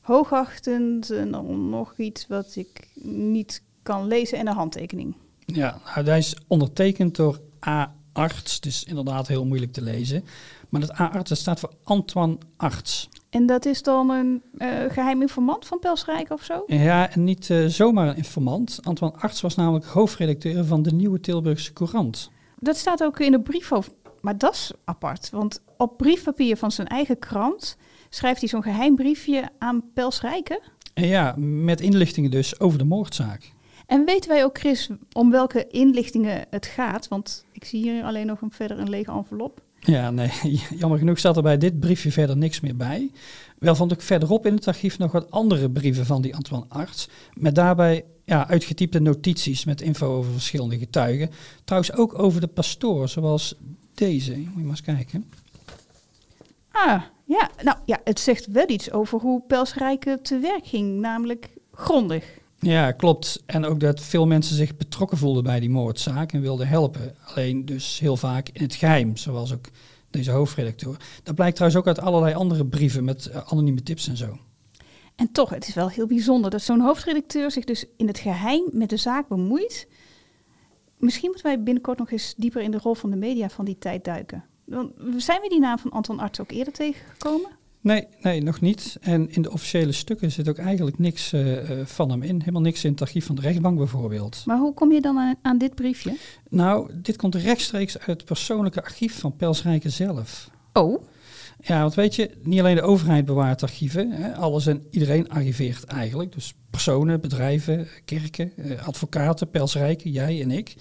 Hoogachtend 0.00 1.10
en 1.10 1.30
dan 1.30 1.68
nog 1.68 1.98
iets 1.98 2.26
wat 2.26 2.56
ik 2.56 2.88
niet 3.02 3.62
kan 3.82 4.06
lezen 4.06 4.38
en 4.38 4.46
een 4.46 4.54
handtekening. 4.54 5.16
Ja, 5.38 5.80
nou, 5.94 6.06
hij 6.06 6.18
is 6.18 6.36
ondertekend 6.46 7.16
door 7.16 7.40
A. 7.66 7.94
Arts, 8.12 8.60
dus 8.60 8.84
inderdaad 8.84 9.28
heel 9.28 9.44
moeilijk 9.44 9.72
te 9.72 9.82
lezen. 9.82 10.24
Maar 10.68 10.80
dat 10.80 11.00
A. 11.00 11.10
Arts 11.10 11.28
dat 11.28 11.38
staat 11.38 11.60
voor 11.60 11.74
Antoine 11.82 12.38
Arts. 12.56 13.08
En 13.30 13.46
dat 13.46 13.64
is 13.66 13.82
dan 13.82 14.10
een 14.10 14.42
eh, 14.58 14.68
geheim 14.88 15.20
informant 15.20 15.66
van 15.66 15.78
Pelsrijk 15.78 16.30
of 16.30 16.42
zo? 16.42 16.62
Ja, 16.66 17.10
en 17.10 17.24
niet 17.24 17.50
eh, 17.50 17.64
zomaar 17.64 18.08
een 18.08 18.16
informant. 18.16 18.78
Antoine 18.82 19.16
Arts 19.18 19.40
was 19.40 19.54
namelijk 19.54 19.84
hoofdredacteur 19.84 20.64
van 20.64 20.82
de 20.82 20.92
Nieuwe 20.92 21.20
Tilburgse 21.20 21.72
Courant. 21.72 22.30
Dat 22.58 22.76
staat 22.76 23.02
ook 23.02 23.20
in 23.20 23.32
de 23.32 23.40
brief 23.40 23.72
over. 23.72 23.92
Maar 24.20 24.38
dat 24.38 24.54
is 24.54 24.72
apart, 24.84 25.30
want 25.30 25.62
op 25.76 25.96
briefpapier 25.96 26.56
van 26.56 26.70
zijn 26.70 26.86
eigen 26.86 27.18
krant 27.18 27.76
schrijft 28.08 28.40
hij 28.40 28.48
zo'n 28.48 28.62
geheim 28.62 28.94
briefje 28.94 29.48
aan 29.58 29.82
Pelsrijken. 29.94 30.60
En 30.94 31.06
ja, 31.06 31.34
met 31.36 31.80
inlichtingen 31.80 32.30
dus 32.30 32.60
over 32.60 32.78
de 32.78 32.84
moordzaak. 32.84 33.52
En 33.86 34.04
weten 34.04 34.30
wij 34.30 34.44
ook, 34.44 34.58
Chris, 34.58 34.90
om 35.12 35.30
welke 35.30 35.66
inlichtingen 35.66 36.46
het 36.50 36.66
gaat? 36.66 37.08
Want 37.08 37.44
ik 37.52 37.64
zie 37.64 37.82
hier 37.82 38.04
alleen 38.04 38.26
nog 38.26 38.40
een, 38.40 38.50
verder 38.50 38.78
een 38.78 38.90
lege 38.90 39.10
envelop. 39.10 39.60
Ja, 39.88 40.10
nee, 40.10 40.30
jammer 40.80 40.98
genoeg 40.98 41.18
staat 41.18 41.36
er 41.36 41.42
bij 41.42 41.58
dit 41.58 41.80
briefje 41.80 42.12
verder 42.12 42.36
niks 42.36 42.60
meer 42.60 42.76
bij. 42.76 43.10
Wel 43.58 43.74
vond 43.74 43.92
ik 43.92 44.00
verderop 44.00 44.46
in 44.46 44.54
het 44.54 44.66
archief 44.66 44.98
nog 44.98 45.12
wat 45.12 45.30
andere 45.30 45.70
brieven 45.70 46.06
van 46.06 46.22
die 46.22 46.34
Antoine 46.34 46.66
Arts. 46.68 47.08
Met 47.32 47.54
daarbij 47.54 48.04
ja, 48.24 48.48
uitgetypte 48.48 49.00
notities 49.00 49.64
met 49.64 49.80
info 49.80 50.16
over 50.16 50.32
verschillende 50.32 50.78
getuigen. 50.78 51.30
Trouwens 51.64 51.92
ook 51.92 52.18
over 52.18 52.40
de 52.40 52.46
pastoor, 52.46 53.08
zoals 53.08 53.54
deze. 53.94 54.36
Moet 54.36 54.54
je 54.54 54.60
maar 54.60 54.68
eens 54.68 54.82
kijken. 54.82 55.30
Ah, 56.70 57.02
ja. 57.24 57.50
Nou 57.62 57.76
ja, 57.84 58.00
het 58.04 58.20
zegt 58.20 58.46
wel 58.46 58.68
iets 58.68 58.90
over 58.90 59.20
hoe 59.20 59.42
Pelsrijken 59.46 60.22
te 60.22 60.38
werk 60.38 60.66
ging, 60.66 61.00
namelijk 61.00 61.48
grondig. 61.72 62.24
Ja, 62.60 62.92
klopt. 62.92 63.42
En 63.46 63.64
ook 63.64 63.80
dat 63.80 64.00
veel 64.00 64.26
mensen 64.26 64.56
zich 64.56 64.76
betrokken 64.76 65.18
voelden 65.18 65.42
bij 65.42 65.60
die 65.60 65.70
moordzaak 65.70 66.32
en 66.32 66.40
wilden 66.40 66.68
helpen. 66.68 67.14
Alleen 67.24 67.64
dus 67.64 67.98
heel 67.98 68.16
vaak 68.16 68.48
in 68.48 68.62
het 68.62 68.74
geheim, 68.74 69.16
zoals 69.16 69.52
ook 69.52 69.66
deze 70.10 70.30
hoofdredacteur. 70.30 70.96
Dat 71.22 71.34
blijkt 71.34 71.56
trouwens 71.56 71.80
ook 71.80 71.86
uit 71.86 72.00
allerlei 72.00 72.34
andere 72.34 72.66
brieven 72.66 73.04
met 73.04 73.26
eh, 73.26 73.52
anonieme 73.52 73.82
tips 73.82 74.08
en 74.08 74.16
zo. 74.16 74.38
En 75.16 75.32
toch, 75.32 75.50
het 75.50 75.68
is 75.68 75.74
wel 75.74 75.88
heel 75.88 76.06
bijzonder 76.06 76.50
dat 76.50 76.62
zo'n 76.62 76.80
hoofdredacteur 76.80 77.50
zich 77.50 77.64
dus 77.64 77.84
in 77.96 78.06
het 78.06 78.18
geheim 78.18 78.64
met 78.72 78.90
de 78.90 78.96
zaak 78.96 79.28
bemoeit. 79.28 79.88
Misschien 80.98 81.28
moeten 81.28 81.46
wij 81.46 81.62
binnenkort 81.62 81.98
nog 81.98 82.10
eens 82.10 82.34
dieper 82.36 82.62
in 82.62 82.70
de 82.70 82.78
rol 82.78 82.94
van 82.94 83.10
de 83.10 83.16
media 83.16 83.48
van 83.48 83.64
die 83.64 83.78
tijd 83.78 84.04
duiken. 84.04 84.44
Want 84.64 84.92
zijn 85.16 85.40
we 85.40 85.48
die 85.48 85.60
naam 85.60 85.78
van 85.78 85.90
Anton 85.90 86.18
Arts 86.18 86.40
ook 86.40 86.50
eerder 86.50 86.72
tegengekomen? 86.72 87.57
Nee, 87.88 88.06
nee, 88.20 88.42
nog 88.42 88.60
niet. 88.60 88.96
En 89.00 89.30
in 89.30 89.42
de 89.42 89.52
officiële 89.52 89.92
stukken 89.92 90.32
zit 90.32 90.48
ook 90.48 90.58
eigenlijk 90.58 90.98
niks 90.98 91.32
eh, 91.32 91.80
eh, 91.80 91.86
van 91.86 92.10
hem 92.10 92.22
in. 92.22 92.38
Helemaal 92.38 92.60
niks 92.60 92.84
in 92.84 92.90
het 92.90 93.00
archief 93.00 93.26
van 93.26 93.34
de 93.34 93.40
rechtbank 93.40 93.78
bijvoorbeeld. 93.78 94.42
Maar 94.46 94.58
hoe 94.58 94.74
kom 94.74 94.92
je 94.92 95.00
dan 95.00 95.18
aan, 95.18 95.34
aan 95.42 95.58
dit 95.58 95.74
briefje? 95.74 96.16
Nou, 96.48 96.90
dit 96.94 97.16
komt 97.16 97.34
rechtstreeks 97.34 97.98
uit 97.98 98.06
het 98.06 98.24
persoonlijke 98.24 98.82
archief 98.82 99.18
van 99.18 99.36
Pelsrijken 99.36 99.92
zelf. 99.92 100.50
Oh, 100.72 101.02
Ja, 101.60 101.80
want 101.80 101.94
weet 101.94 102.14
je, 102.14 102.30
niet 102.42 102.58
alleen 102.58 102.74
de 102.74 102.82
overheid 102.82 103.24
bewaart 103.24 103.62
archieven. 103.62 104.10
Hè, 104.10 104.34
alles 104.36 104.66
en 104.66 104.86
iedereen 104.90 105.28
archiveert 105.28 105.84
eigenlijk. 105.84 106.32
Dus 106.32 106.54
personen, 106.70 107.20
bedrijven, 107.20 107.88
kerken, 108.04 108.52
eh, 108.56 108.86
advocaten, 108.86 109.50
Pelsrijken, 109.50 110.10
jij 110.10 110.42
en 110.42 110.50
ik. 110.50 110.74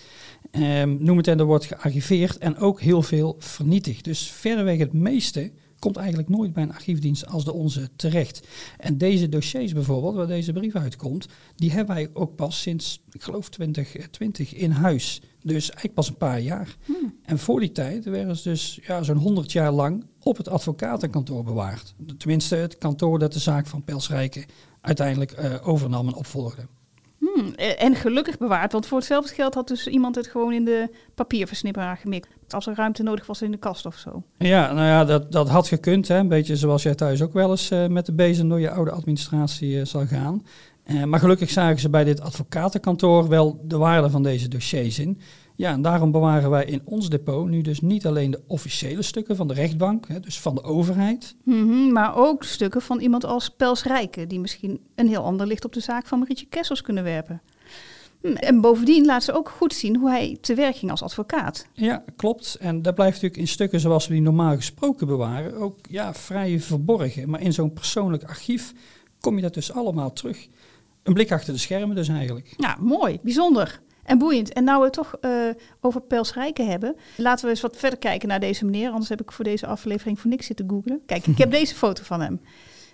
Ehm, 0.51 0.95
noem 0.99 1.17
het 1.17 1.27
en 1.27 1.39
er 1.39 1.45
wordt 1.45 1.65
gearchiveerd 1.65 2.37
en 2.37 2.57
ook 2.57 2.81
heel 2.81 3.01
veel 3.01 3.35
vernietigd. 3.39 4.03
Dus 4.03 4.31
verreweg 4.31 4.77
het 4.77 4.93
meeste 4.93 5.51
komt 5.80 5.97
eigenlijk 5.97 6.30
nooit 6.30 6.53
bij 6.53 6.63
een 6.63 6.73
archiefdienst 6.73 7.28
als 7.28 7.45
de 7.45 7.53
onze 7.53 7.89
terecht. 7.95 8.47
En 8.78 8.97
deze 8.97 9.30
dossiers 9.30 9.73
bijvoorbeeld, 9.73 10.15
waar 10.15 10.28
deze 10.28 10.53
brief 10.53 10.75
uitkomt, 10.75 11.28
die 11.55 11.71
hebben 11.71 11.95
wij 11.95 12.09
ook 12.13 12.36
pas 12.36 12.61
sinds, 12.61 13.03
ik 13.11 13.21
geloof 13.21 13.49
2020 13.49 14.53
in 14.53 14.71
huis. 14.71 15.21
Dus 15.41 15.63
eigenlijk 15.63 15.93
pas 15.93 16.09
een 16.09 16.17
paar 16.17 16.39
jaar. 16.39 16.78
En 17.23 17.39
voor 17.39 17.59
die 17.59 17.71
tijd 17.71 18.05
werden 18.05 18.36
ze 18.36 18.49
dus 18.49 18.80
ja, 18.82 19.03
zo'n 19.03 19.17
100 19.17 19.51
jaar 19.51 19.71
lang 19.71 20.05
op 20.19 20.38
het 20.38 20.47
advocatenkantoor 20.47 21.43
bewaard. 21.43 21.93
Tenminste, 22.17 22.55
het 22.55 22.78
kantoor 22.78 23.19
dat 23.19 23.34
de 23.34 23.39
zaak 23.39 23.67
van 23.67 23.84
Pelsrijken 23.84 24.45
uiteindelijk 24.82 25.32
eh, 25.32 25.67
overnam 25.67 26.07
en 26.07 26.13
opvolgde. 26.13 26.61
Eh, 27.55 27.83
en 27.83 27.95
gelukkig 27.95 28.37
bewaard, 28.37 28.71
want 28.71 28.85
voor 28.85 28.97
hetzelfde 28.97 29.33
geld 29.33 29.53
had 29.53 29.67
dus 29.67 29.87
iemand 29.87 30.15
het 30.15 30.27
gewoon 30.27 30.53
in 30.53 30.65
de 30.65 30.89
papierversnipperaar 31.15 31.97
gemikt. 31.97 32.27
Als 32.49 32.67
er 32.67 32.75
ruimte 32.75 33.03
nodig 33.03 33.25
was 33.25 33.41
in 33.41 33.51
de 33.51 33.57
kast 33.57 33.85
of 33.85 33.95
zo. 33.95 34.23
Ja, 34.37 34.73
nou 34.73 34.85
ja, 34.85 35.05
dat, 35.05 35.31
dat 35.31 35.49
had 35.49 35.67
gekund. 35.67 36.07
Hè. 36.07 36.17
Een 36.17 36.27
beetje 36.27 36.55
zoals 36.55 36.83
jij 36.83 36.95
thuis 36.95 37.21
ook 37.21 37.33
wel 37.33 37.49
eens 37.49 37.71
eh, 37.71 37.87
met 37.87 38.05
de 38.05 38.13
bezem 38.13 38.49
door 38.49 38.59
je 38.59 38.71
oude 38.71 38.91
administratie 38.91 39.79
eh, 39.79 39.85
zal 39.85 40.05
gaan. 40.05 40.45
Maar 41.05 41.19
gelukkig 41.19 41.49
zagen 41.49 41.79
ze 41.79 41.89
bij 41.89 42.03
dit 42.03 42.21
advocatenkantoor 42.21 43.27
wel 43.27 43.61
de 43.63 43.77
waarde 43.77 44.09
van 44.09 44.23
deze 44.23 44.47
dossiers 44.47 44.99
in. 44.99 45.19
Ja, 45.57 45.71
en 45.71 45.81
daarom 45.81 46.11
bewaren 46.11 46.49
wij 46.49 46.65
in 46.65 46.81
ons 46.85 47.09
depot 47.09 47.47
nu 47.47 47.61
dus 47.61 47.81
niet 47.81 48.05
alleen 48.05 48.31
de 48.31 48.41
officiële 48.47 49.01
stukken 49.01 49.35
van 49.35 49.47
de 49.47 49.53
rechtbank, 49.53 50.07
hè, 50.07 50.19
dus 50.19 50.39
van 50.39 50.55
de 50.55 50.63
overheid. 50.63 51.35
Mhm, 51.43 51.91
maar 51.91 52.15
ook 52.15 52.43
stukken 52.43 52.81
van 52.81 52.99
iemand 52.99 53.25
als 53.25 53.49
Pels 53.49 53.83
Rijken, 53.83 54.27
die 54.27 54.39
misschien 54.39 54.79
een 54.95 55.07
heel 55.07 55.23
ander 55.23 55.47
licht 55.47 55.65
op 55.65 55.73
de 55.73 55.79
zaak 55.79 56.07
van 56.07 56.19
Marietje 56.19 56.45
Kessels 56.45 56.81
kunnen 56.81 57.03
werpen. 57.03 57.41
Hm, 58.21 58.27
En 58.27 58.61
bovendien 58.61 59.05
laat 59.05 59.23
ze 59.23 59.33
ook 59.33 59.49
goed 59.49 59.73
zien 59.73 59.95
hoe 59.95 60.09
hij 60.09 60.37
te 60.41 60.53
werk 60.55 60.75
ging 60.75 60.91
als 60.91 61.01
advocaat. 61.03 61.67
Ja, 61.73 62.03
klopt. 62.15 62.57
En 62.59 62.81
dat 62.81 62.95
blijft 62.95 63.13
natuurlijk 63.13 63.41
in 63.41 63.47
stukken 63.47 63.79
zoals 63.79 64.07
we 64.07 64.13
die 64.13 64.21
normaal 64.21 64.55
gesproken 64.55 65.07
bewaren 65.07 65.53
ook 65.55 65.79
ja, 65.89 66.13
vrij 66.13 66.59
verborgen. 66.59 67.29
Maar 67.29 67.41
in 67.41 67.53
zo'n 67.53 67.73
persoonlijk 67.73 68.23
archief 68.23 68.73
kom 69.19 69.35
je 69.35 69.41
dat 69.41 69.53
dus 69.53 69.71
allemaal 69.73 70.13
terug. 70.13 70.47
Een 71.03 71.13
blik 71.13 71.31
achter 71.31 71.53
de 71.53 71.59
schermen 71.59 71.95
dus 71.95 72.07
eigenlijk. 72.07 72.53
Ja, 72.57 72.77
mooi, 72.79 73.19
bijzonder 73.21 73.81
en 74.07 74.17
boeiend. 74.17 74.53
En 74.53 74.63
nou 74.63 74.79
we 74.79 74.85
het 74.85 74.93
toch 74.93 75.15
eh, 75.21 75.31
over 75.81 76.01
Pels 76.01 76.33
Rijken 76.33 76.67
hebben, 76.67 76.95
laten 77.15 77.45
we 77.45 77.51
eens 77.51 77.61
wat 77.61 77.77
verder 77.77 77.99
kijken 77.99 78.27
naar 78.27 78.39
deze 78.39 78.65
meneer. 78.65 78.89
Anders 78.89 79.09
heb 79.09 79.21
ik 79.21 79.31
voor 79.31 79.45
deze 79.45 79.67
aflevering 79.67 80.19
voor 80.19 80.29
niks 80.29 80.45
zitten 80.45 80.69
googlen. 80.69 81.01
Kijk, 81.05 81.27
ik 81.27 81.37
heb 81.37 81.51
deze 81.59 81.75
foto 81.75 82.03
van 82.03 82.21
hem. 82.21 82.41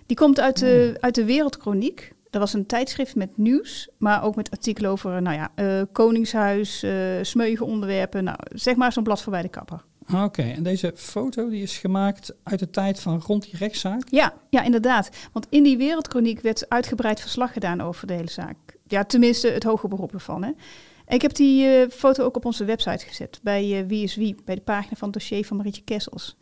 Die 0.05 0.17
komt 0.17 0.39
uit 0.39 0.59
de, 0.59 0.97
uit 0.99 1.15
de 1.15 1.25
Wereldkroniek. 1.25 2.13
Dat 2.29 2.41
was 2.41 2.53
een 2.53 2.65
tijdschrift 2.65 3.15
met 3.15 3.37
nieuws, 3.37 3.89
maar 3.97 4.23
ook 4.23 4.35
met 4.35 4.51
artikelen 4.51 4.91
over 4.91 5.21
nou 5.21 5.35
ja, 5.35 5.51
eh, 5.55 5.81
Koningshuis, 5.91 6.83
eh 6.83 6.91
smeuïge 7.21 7.63
onderwerpen. 7.63 8.23
Nou, 8.23 8.37
zeg 8.53 8.75
maar 8.75 8.91
zo'n 8.91 9.03
blad 9.03 9.21
voorbij 9.21 9.41
de 9.41 9.49
kapper. 9.49 9.83
Oké, 10.13 10.41
en 10.41 10.63
deze 10.63 10.91
foto 10.95 11.49
die 11.49 11.61
is 11.61 11.77
gemaakt 11.77 12.33
uit 12.43 12.59
de 12.59 12.69
tijd 12.69 12.99
van 12.99 13.23
rond 13.25 13.43
die 13.43 13.57
rechtszaak. 13.57 14.03
Ja, 14.09 14.33
ja, 14.49 14.63
inderdaad. 14.63 15.09
Want 15.31 15.47
in 15.49 15.63
die 15.63 15.77
Wereldkroniek 15.77 16.41
werd 16.41 16.69
uitgebreid 16.69 17.19
verslag 17.19 17.53
gedaan 17.53 17.81
over 17.81 18.07
de 18.07 18.13
hele 18.13 18.29
zaak. 18.29 18.57
Ja, 18.87 19.03
tenminste 19.03 19.47
het 19.47 19.63
hoge 19.63 19.87
beroep 19.87 20.13
ervan. 20.13 20.43
Hè. 20.43 20.51
Ik 21.13 21.21
heb 21.21 21.35
die 21.35 21.65
eh, 21.67 21.89
foto 21.89 22.23
ook 22.23 22.35
op 22.35 22.45
onze 22.45 22.65
website 22.65 23.05
gezet, 23.05 23.39
bij 23.43 23.79
eh, 23.79 23.87
Wie 23.87 24.03
is 24.03 24.15
Wie, 24.15 24.35
bij 24.45 24.55
de 24.55 24.61
pagina 24.61 24.95
van 24.95 25.09
het 25.09 25.17
dossier 25.17 25.45
van 25.45 25.57
Marietje 25.57 25.81
Kessels. 25.83 26.35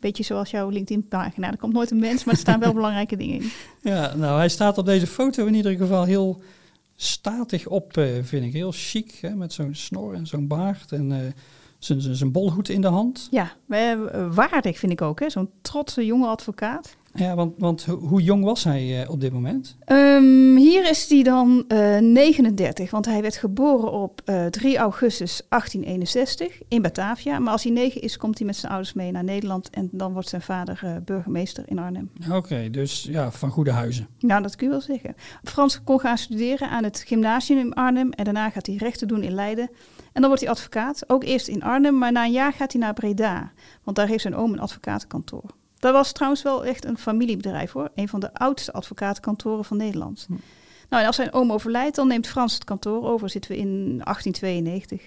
Beetje 0.00 0.22
zoals 0.22 0.50
jouw 0.50 0.68
LinkedIn-pagina. 0.68 1.50
Er 1.50 1.56
komt 1.58 1.72
nooit 1.72 1.90
een 1.90 1.98
mens, 1.98 2.24
maar 2.24 2.34
er 2.34 2.40
staan 2.40 2.60
wel 2.60 2.72
belangrijke 2.82 3.16
dingen 3.16 3.40
in. 3.40 3.50
Ja, 3.82 4.14
nou 4.14 4.36
hij 4.38 4.48
staat 4.48 4.78
op 4.78 4.86
deze 4.86 5.06
foto 5.06 5.46
in 5.46 5.54
ieder 5.54 5.76
geval 5.76 6.04
heel 6.04 6.42
statig 6.96 7.66
op, 7.66 7.96
eh, 7.96 8.06
vind 8.22 8.44
ik. 8.44 8.52
Heel 8.52 8.72
chic, 8.74 9.18
hè, 9.20 9.34
met 9.34 9.52
zo'n 9.52 9.74
snor 9.74 10.14
en 10.14 10.26
zo'n 10.26 10.46
baard 10.46 10.92
en 10.92 11.34
zijn- 11.78 12.32
bolhoed 12.32 12.68
in 12.68 12.80
de 12.80 12.88
hand. 12.88 13.28
Ja, 13.30 13.52
waardig 14.30 14.78
vind 14.78 14.92
ik 14.92 15.02
ook, 15.02 15.20
hè? 15.20 15.30
Zo'n 15.30 15.50
trotse 15.62 16.06
jonge 16.06 16.26
advocaat. 16.26 16.96
Ja, 17.14 17.34
want, 17.34 17.54
want 17.58 17.84
ho- 17.84 17.98
hoe 17.98 18.22
jong 18.22 18.44
was 18.44 18.64
hij 18.64 19.02
eh, 19.02 19.10
op 19.10 19.20
dit 19.20 19.32
moment? 19.32 19.76
Ehm, 19.84 20.56
hier 20.56 20.90
is 20.90 21.08
hij 21.08 21.22
dan 21.22 21.64
eh, 21.68 21.98
39, 21.98 22.90
want 22.90 23.04
hij 23.06 23.22
werd 23.22 23.36
geboren 23.36 23.92
op 23.92 24.20
eh, 24.24 24.46
3 24.46 24.76
augustus 24.78 25.42
1861 25.48 26.60
in 26.68 26.82
Batavia. 26.82 27.38
Maar 27.38 27.52
als 27.52 27.62
hij 27.62 27.72
9 27.72 28.00
is, 28.00 28.16
komt 28.16 28.38
hij 28.38 28.46
met 28.46 28.56
zijn 28.56 28.72
ouders 28.72 28.92
mee 28.94 29.10
naar 29.12 29.24
Nederland 29.24 29.70
en 29.70 29.88
dan 29.92 30.12
wordt 30.12 30.28
zijn 30.28 30.42
vader 30.42 30.80
eh, 30.82 30.96
burgemeester 31.04 31.64
in 31.66 31.78
Arnhem. 31.78 32.10
Oké, 32.32 32.70
dus 32.70 33.06
ja, 33.10 33.30
van 33.30 33.50
goede 33.50 33.70
huizen. 33.72 34.06
Nou, 34.18 34.42
dat 34.42 34.56
kun 34.56 34.66
je 34.66 34.72
wel 34.72 34.82
zeggen. 34.82 35.14
Frans 35.42 35.82
kon 35.84 36.00
gaan 36.00 36.18
studeren 36.18 36.68
aan 36.70 36.84
het 36.84 37.02
gymnasium 37.06 37.58
in 37.58 37.74
Arnhem 37.74 38.10
en 38.12 38.24
daarna 38.24 38.50
gaat 38.50 38.66
hij 38.66 38.76
rechten 38.76 39.08
doen 39.08 39.22
in 39.22 39.34
Leiden. 39.34 39.70
En 40.12 40.20
dan 40.20 40.26
wordt 40.26 40.40
hij 40.40 40.50
advocaat, 40.50 41.04
ook 41.06 41.24
eerst 41.24 41.48
in 41.48 41.62
Arnhem, 41.62 41.98
maar 41.98 42.12
na 42.12 42.24
een 42.24 42.32
jaar 42.32 42.52
gaat 42.52 42.72
hij 42.72 42.80
naar 42.80 42.94
Breda, 42.94 43.52
want 43.82 43.96
daar 43.96 44.06
heeft 44.08 44.22
zijn 44.22 44.34
oom 44.36 44.52
een 44.52 44.60
advocatenkantoor. 44.60 45.44
Dat 45.82 45.92
was 45.92 46.12
trouwens 46.12 46.42
wel 46.42 46.64
echt 46.64 46.84
een 46.84 46.98
familiebedrijf 46.98 47.72
hoor, 47.72 47.90
een 47.94 48.08
van 48.08 48.20
de 48.20 48.34
oudste 48.34 48.72
advocatenkantoren 48.72 49.64
van 49.64 49.76
Nederland. 49.76 50.26
Nou, 50.88 51.02
en 51.02 51.06
als 51.06 51.16
zijn 51.16 51.32
oom 51.32 51.52
overlijdt, 51.52 51.96
dan 51.96 52.08
neemt 52.08 52.26
Frans 52.26 52.54
het 52.54 52.64
kantoor 52.64 53.02
over, 53.02 53.30
zitten 53.30 53.50
we 53.50 53.56
in 53.56 53.66
1892. 53.68 55.02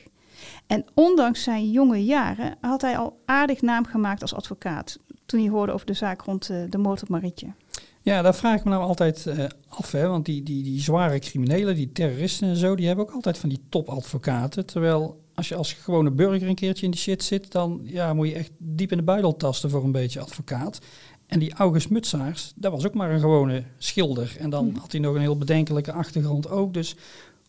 En 0.67 0.85
ondanks 0.93 1.43
zijn 1.43 1.71
jonge 1.71 2.05
jaren 2.05 2.57
had 2.61 2.81
hij 2.81 2.97
al 2.97 3.21
aardig 3.25 3.61
naam 3.61 3.85
gemaakt 3.85 4.21
als 4.21 4.33
advocaat, 4.33 4.99
toen 5.25 5.39
hij 5.39 5.49
hoorde 5.49 5.71
over 5.71 5.85
de 5.85 5.93
zaak 5.93 6.21
rond 6.21 6.49
eh, 6.49 6.57
de 6.69 6.77
moord 6.77 7.01
op 7.01 7.09
Marietje. 7.09 7.53
Ja, 8.01 8.21
daar 8.21 8.35
vraag 8.35 8.57
ik 8.57 8.63
me 8.63 8.69
nou 8.69 8.83
altijd 8.83 9.25
eh, 9.25 9.45
af, 9.67 9.91
hè, 9.91 10.07
want 10.07 10.25
die, 10.25 10.43
die, 10.43 10.63
die 10.63 10.81
zware 10.81 11.19
criminelen, 11.19 11.75
die 11.75 11.91
terroristen 11.91 12.47
en 12.47 12.55
zo, 12.55 12.75
die 12.75 12.87
hebben 12.87 13.05
ook 13.05 13.13
altijd 13.13 13.37
van 13.37 13.49
die 13.49 13.65
topadvocaten. 13.69 14.65
Terwijl 14.65 15.24
als 15.35 15.47
je 15.47 15.55
als 15.55 15.73
gewone 15.73 16.11
burger 16.11 16.47
een 16.47 16.55
keertje 16.55 16.85
in 16.85 16.91
die 16.91 16.99
shit 16.99 17.23
zit, 17.23 17.51
dan 17.51 17.81
ja, 17.83 18.13
moet 18.13 18.27
je 18.27 18.33
echt 18.33 18.51
diep 18.57 18.91
in 18.91 18.97
de 18.97 19.03
buidel 19.03 19.35
tasten 19.35 19.69
voor 19.69 19.83
een 19.83 19.91
beetje 19.91 20.19
advocaat. 20.19 20.79
En 21.27 21.39
die 21.39 21.53
August 21.53 21.89
Mutsaars, 21.89 22.53
dat 22.55 22.71
was 22.71 22.85
ook 22.85 22.93
maar 22.93 23.11
een 23.11 23.19
gewone 23.19 23.63
schilder. 23.77 24.35
En 24.39 24.49
dan 24.49 24.75
had 24.79 24.91
hij 24.91 25.01
nog 25.01 25.15
een 25.15 25.21
heel 25.21 25.37
bedenkelijke 25.37 25.91
achtergrond 25.91 26.49
ook. 26.49 26.73
Dus 26.73 26.95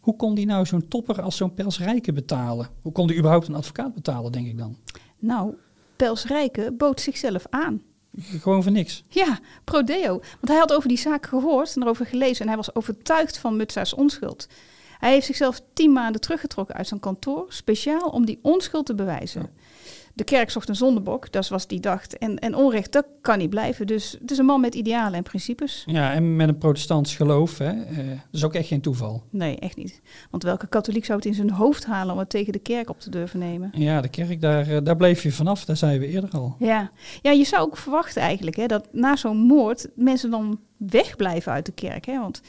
hoe 0.01 0.17
kon 0.17 0.35
die 0.35 0.47
nou 0.47 0.67
zo'n 0.67 0.89
topper 0.89 1.23
als 1.23 1.37
zo'n 1.37 1.55
Pels 1.55 1.79
Rijken 1.79 2.15
betalen? 2.15 2.69
Hoe 2.83 2.93
kon 2.93 3.07
die 3.07 3.17
überhaupt 3.17 3.49
een 3.49 3.55
advocaat 3.55 3.95
betalen, 3.95 4.33
denk 4.33 4.47
ik 4.47 4.59
dan? 4.59 4.77
Nou, 5.19 5.55
Pels 5.97 6.25
Rijke 6.25 6.75
bood 6.79 7.01
zichzelf 7.01 7.47
aan. 7.51 7.83
Gewoon 8.21 8.63
voor 8.63 8.73
niks. 8.73 9.05
Ja, 9.09 9.39
prodeo. 9.65 10.11
Want 10.11 10.49
hij 10.49 10.57
had 10.57 10.73
over 10.73 10.89
die 10.89 10.99
zaak 10.99 11.27
gehoord 11.27 11.77
en 11.77 11.83
erover 11.83 12.07
gelezen 12.07 12.41
en 12.41 12.47
hij 12.47 12.57
was 12.57 12.75
overtuigd 12.75 13.39
van 13.39 13.57
Mutsa's 13.57 13.95
onschuld. 13.95 14.47
Hij 14.99 15.13
heeft 15.13 15.27
zichzelf 15.27 15.61
tien 15.73 15.93
maanden 15.93 16.21
teruggetrokken 16.21 16.75
uit 16.75 16.89
zijn 16.89 17.01
kantoor, 17.01 17.47
speciaal 17.49 18.09
om 18.09 18.27
die 18.27 18.39
onschuld 18.43 18.87
te 18.87 18.95
bewijzen. 18.95 19.51
De 20.15 20.25
kerk 20.25 20.51
zocht 20.51 20.69
een 20.69 20.77
zondebok, 20.77 21.33
dat 21.33 21.49
wat 21.49 21.65
hij 21.69 21.81
dacht. 21.81 22.19
En, 22.19 22.39
en 22.39 22.55
onrecht, 22.55 22.93
dat 22.93 23.07
kan 23.21 23.39
niet 23.39 23.51
blijven. 23.51 23.87
Dus 23.87 24.17
het 24.21 24.31
is 24.31 24.39
een 24.39 24.45
man 24.45 24.61
met 24.61 24.75
idealen 24.75 25.15
en 25.15 25.23
principes. 25.23 25.83
Ja, 25.87 26.13
en 26.13 26.37
met 26.37 26.49
een 26.49 26.59
protestants 26.59 27.17
geloof, 27.17 27.59
hè. 27.59 27.71
eh, 27.71 27.97
dat 28.07 28.17
is 28.33 28.45
ook 28.45 28.55
echt 28.55 28.69
geen 28.69 28.81
toeval. 28.81 29.23
Nee, 29.31 29.59
echt 29.59 29.77
niet. 29.77 30.01
Want 30.31 30.43
welke 30.43 30.67
katholiek 30.67 31.05
zou 31.05 31.19
het 31.19 31.27
in 31.27 31.35
zijn 31.35 31.51
hoofd 31.51 31.85
halen 31.87 32.13
om 32.13 32.19
het 32.19 32.31
tegen 32.31 32.53
de 32.53 32.59
kerk 32.59 32.91
op 32.91 33.01
te 33.01 33.11
durven 33.11 33.39
nemen? 33.39 33.71
Ja, 33.75 34.01
de 34.01 34.09
kerk, 34.09 34.41
daar, 34.41 34.69
eh, 34.69 34.79
daar 34.83 34.97
bleef 34.97 35.23
je 35.23 35.33
vanaf, 35.33 35.65
daar 35.65 35.77
zeiden 35.77 36.01
we 36.01 36.15
eerder 36.15 36.31
al. 36.31 36.57
Ja. 36.59 36.91
ja, 37.23 37.31
je 37.31 37.45
zou 37.45 37.63
ook 37.63 37.77
verwachten 37.77 38.23
eigenlijk 38.23 38.57
hè, 38.57 38.67
dat 38.67 38.89
na 38.93 39.17
zo'n 39.17 39.39
moord 39.39 39.89
mensen 39.95 40.31
dan 40.31 40.61
wegblijven 40.77 41.53
uit 41.53 41.67
de 41.67 41.73
kerk. 41.73 42.07
Hè? 42.07 42.21
Want 42.21 42.41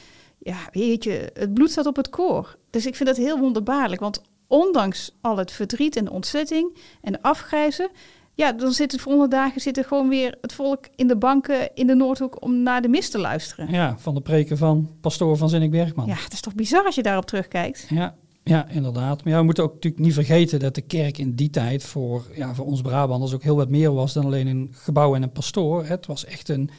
ja, 0.47 0.69
weet 0.71 1.03
je, 1.03 1.31
het 1.33 1.53
bloed 1.53 1.71
staat 1.71 1.85
op 1.85 1.95
het 1.95 2.09
koor. 2.09 2.57
Dus 2.69 2.85
ik 2.85 2.95
vind 2.95 3.09
dat 3.09 3.17
heel 3.17 3.39
wonderbaarlijk. 3.39 4.01
Want 4.01 4.21
ondanks 4.47 5.11
al 5.21 5.37
het 5.37 5.51
verdriet 5.51 5.95
en 5.95 6.05
de 6.05 6.11
ontzetting 6.11 6.77
en 7.01 7.11
de 7.11 7.21
afgrijzen... 7.21 7.89
Ja, 8.33 8.51
dan 8.51 8.71
zit 8.71 8.91
het 8.91 9.01
volgende 9.01 9.27
dagen 9.27 9.61
zit 9.61 9.77
er 9.77 9.83
gewoon 9.83 10.09
weer 10.09 10.37
het 10.41 10.53
volk 10.53 10.85
in 10.95 11.07
de 11.07 11.17
banken 11.17 11.75
in 11.75 11.87
de 11.87 11.95
Noordhoek 11.95 12.41
om 12.43 12.63
naar 12.63 12.81
de 12.81 12.87
mis 12.87 13.09
te 13.09 13.17
luisteren. 13.17 13.71
Ja, 13.71 13.95
van 13.97 14.15
de 14.15 14.21
preken 14.21 14.57
van 14.57 14.89
pastoor 15.01 15.37
van 15.37 15.49
Zinnik 15.49 15.71
Bergman. 15.71 16.05
Ja, 16.05 16.15
het 16.23 16.33
is 16.33 16.41
toch 16.41 16.55
bizar 16.55 16.85
als 16.85 16.95
je 16.95 17.03
daarop 17.03 17.25
terugkijkt. 17.25 17.85
Ja, 17.89 18.15
ja, 18.43 18.67
inderdaad. 18.69 19.23
Maar 19.23 19.33
ja, 19.33 19.39
we 19.39 19.45
moeten 19.45 19.63
ook 19.63 19.73
natuurlijk 19.73 20.03
niet 20.03 20.13
vergeten 20.13 20.59
dat 20.59 20.75
de 20.75 20.81
kerk 20.81 21.17
in 21.17 21.35
die 21.35 21.49
tijd 21.49 21.83
voor, 21.83 22.25
ja, 22.35 22.53
voor 22.53 22.65
ons 22.65 22.81
Brabanders 22.81 23.33
ook 23.33 23.43
heel 23.43 23.55
wat 23.55 23.69
meer 23.69 23.93
was 23.93 24.13
dan 24.13 24.25
alleen 24.25 24.47
een 24.47 24.69
gebouw 24.71 25.15
en 25.15 25.23
een 25.23 25.31
pastoor. 25.31 25.85
Het 25.85 26.05
was 26.05 26.25
echt 26.25 26.49
een, 26.49 26.69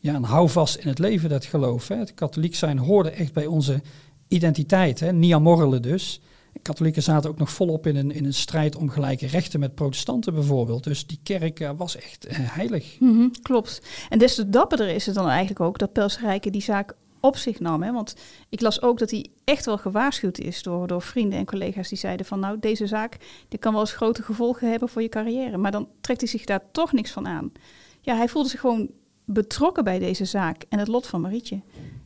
ja, 0.00 0.14
een 0.14 0.24
houvast 0.24 0.76
in 0.76 0.88
het 0.88 0.98
leven, 0.98 1.28
dat 1.28 1.44
geloof. 1.44 1.88
Hè. 1.88 1.96
Het 1.96 2.14
katholiek 2.14 2.54
zijn 2.54 2.78
hoorde 2.78 3.10
echt 3.10 3.32
bij 3.32 3.46
onze 3.46 3.82
identiteit, 4.28 5.00
hè. 5.00 5.12
niet 5.12 5.38
morrelen 5.38 5.82
dus. 5.82 6.20
Katholieken 6.62 7.02
zaten 7.02 7.30
ook 7.30 7.38
nog 7.38 7.50
volop 7.50 7.86
in 7.86 7.96
een, 7.96 8.10
in 8.10 8.24
een 8.24 8.34
strijd 8.34 8.76
om 8.76 8.88
gelijke 8.88 9.26
rechten 9.26 9.60
met 9.60 9.74
protestanten 9.74 10.34
bijvoorbeeld. 10.34 10.84
Dus 10.84 11.06
die 11.06 11.20
kerk 11.22 11.60
eh, 11.60 11.70
was 11.76 11.96
echt 11.96 12.26
eh, 12.26 12.36
heilig. 12.38 13.00
Mhm, 13.00 13.28
klopt. 13.42 13.82
En 14.08 14.18
des 14.18 14.34
te 14.34 14.48
dapperder 14.48 14.88
is 14.88 15.06
het 15.06 15.14
dan 15.14 15.28
eigenlijk 15.28 15.60
ook 15.60 15.78
dat 15.78 15.92
Pels 15.92 16.20
Rijke 16.20 16.50
die 16.50 16.62
zaak 16.62 16.94
op 17.20 17.36
zich 17.36 17.60
nam. 17.60 17.82
Hè? 17.82 17.92
Want 17.92 18.14
ik 18.48 18.60
las 18.60 18.82
ook 18.82 18.98
dat 18.98 19.10
hij 19.10 19.26
echt 19.44 19.64
wel 19.64 19.78
gewaarschuwd 19.78 20.38
is 20.38 20.62
door, 20.62 20.86
door 20.86 21.02
vrienden 21.02 21.38
en 21.38 21.44
collega's 21.44 21.88
die 21.88 21.98
zeiden 21.98 22.26
van 22.26 22.40
nou 22.40 22.58
deze 22.60 22.86
zaak 22.86 23.16
die 23.48 23.58
kan 23.58 23.72
wel 23.72 23.80
eens 23.80 23.92
grote 23.92 24.22
gevolgen 24.22 24.70
hebben 24.70 24.88
voor 24.88 25.02
je 25.02 25.08
carrière. 25.08 25.56
Maar 25.56 25.70
dan 25.70 25.88
trekt 26.00 26.20
hij 26.20 26.30
zich 26.30 26.44
daar 26.44 26.62
toch 26.72 26.92
niks 26.92 27.10
van 27.10 27.26
aan. 27.26 27.52
Ja, 28.00 28.16
hij 28.16 28.28
voelde 28.28 28.48
zich 28.48 28.60
gewoon 28.60 28.90
betrokken 29.32 29.84
bij 29.84 29.98
deze 29.98 30.24
zaak 30.24 30.64
en 30.68 30.78
het 30.78 30.88
lot 30.88 31.06
van 31.06 31.20
Marietje. 31.20 31.60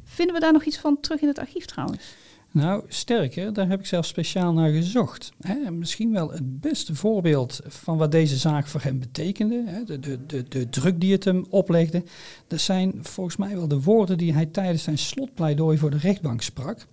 Vinden 0.05 0.35
we 0.35 0.41
daar 0.41 0.53
nog 0.53 0.64
iets 0.64 0.79
van 0.79 1.01
terug 1.01 1.20
in 1.20 1.29
het 1.29 1.39
archief 1.39 1.64
trouwens? 1.64 2.14
Nou, 2.55 2.85
sterker, 2.89 3.53
daar 3.53 3.68
heb 3.68 3.81
ik 3.81 3.87
zelfs 3.87 4.09
speciaal 4.09 4.53
naar 4.53 4.70
gezocht. 4.70 5.33
Misschien 5.70 6.12
wel 6.12 6.31
het 6.31 6.61
beste 6.61 6.95
voorbeeld 6.95 7.61
van 7.66 7.97
wat 7.97 8.12
deze 8.12 8.37
zaak 8.37 8.66
voor 8.66 8.81
hem 8.81 8.99
betekende. 8.99 9.83
De, 9.85 10.27
de, 10.27 10.49
de 10.49 10.68
druk 10.68 11.01
die 11.01 11.12
het 11.12 11.25
hem 11.25 11.45
oplegde. 11.49 12.03
Dat 12.47 12.61
zijn 12.61 12.95
volgens 13.01 13.37
mij 13.37 13.57
wel 13.57 13.68
de 13.68 13.81
woorden 13.81 14.18
die 14.18 14.33
hij 14.33 14.47
tijdens 14.47 14.83
zijn 14.83 14.99
slotpleidooi 14.99 15.79
voor 15.79 15.91
de 15.91 15.97
rechtbank 15.97 16.43
sprak. 16.43 16.87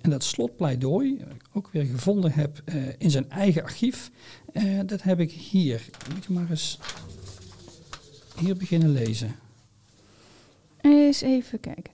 En 0.00 0.10
dat 0.10 0.24
slotpleidooi, 0.24 1.18
dat 1.18 1.34
ik 1.34 1.46
ook 1.52 1.68
weer 1.72 1.84
gevonden 1.84 2.32
heb 2.32 2.62
eh, 2.64 2.76
in 2.98 3.10
zijn 3.10 3.30
eigen 3.30 3.62
archief, 3.62 4.10
eh, 4.52 4.78
dat 4.86 5.02
heb 5.02 5.20
ik 5.20 5.30
hier. 5.30 5.88
Moet 6.14 6.24
je 6.24 6.32
maar 6.32 6.50
eens 6.50 6.78
hier 8.38 8.56
beginnen 8.56 8.92
lezen. 8.92 9.34
Eens 10.84 11.20
even 11.20 11.60
kijken. 11.60 11.92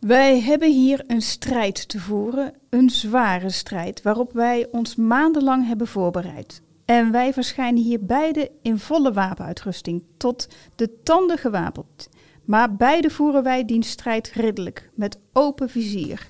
Wij 0.00 0.40
hebben 0.40 0.72
hier 0.72 1.04
een 1.06 1.22
strijd 1.22 1.88
te 1.88 2.00
voeren, 2.00 2.52
een 2.70 2.90
zware 2.90 3.50
strijd, 3.50 4.02
waarop 4.02 4.32
wij 4.32 4.66
ons 4.70 4.96
maandenlang 4.96 5.66
hebben 5.66 5.86
voorbereid. 5.86 6.62
En 6.84 7.12
wij 7.12 7.32
verschijnen 7.32 7.82
hier 7.82 8.04
beide 8.04 8.50
in 8.62 8.78
volle 8.78 9.12
wapenuitrusting, 9.12 10.02
tot 10.16 10.48
de 10.74 11.02
tanden 11.02 11.38
gewapend. 11.38 12.08
Maar 12.44 12.76
beide 12.76 13.10
voeren 13.10 13.42
wij 13.42 13.64
die 13.64 13.84
strijd 13.84 14.30
ridderlijk, 14.34 14.90
met 14.94 15.18
open 15.32 15.68
vizier. 15.70 16.28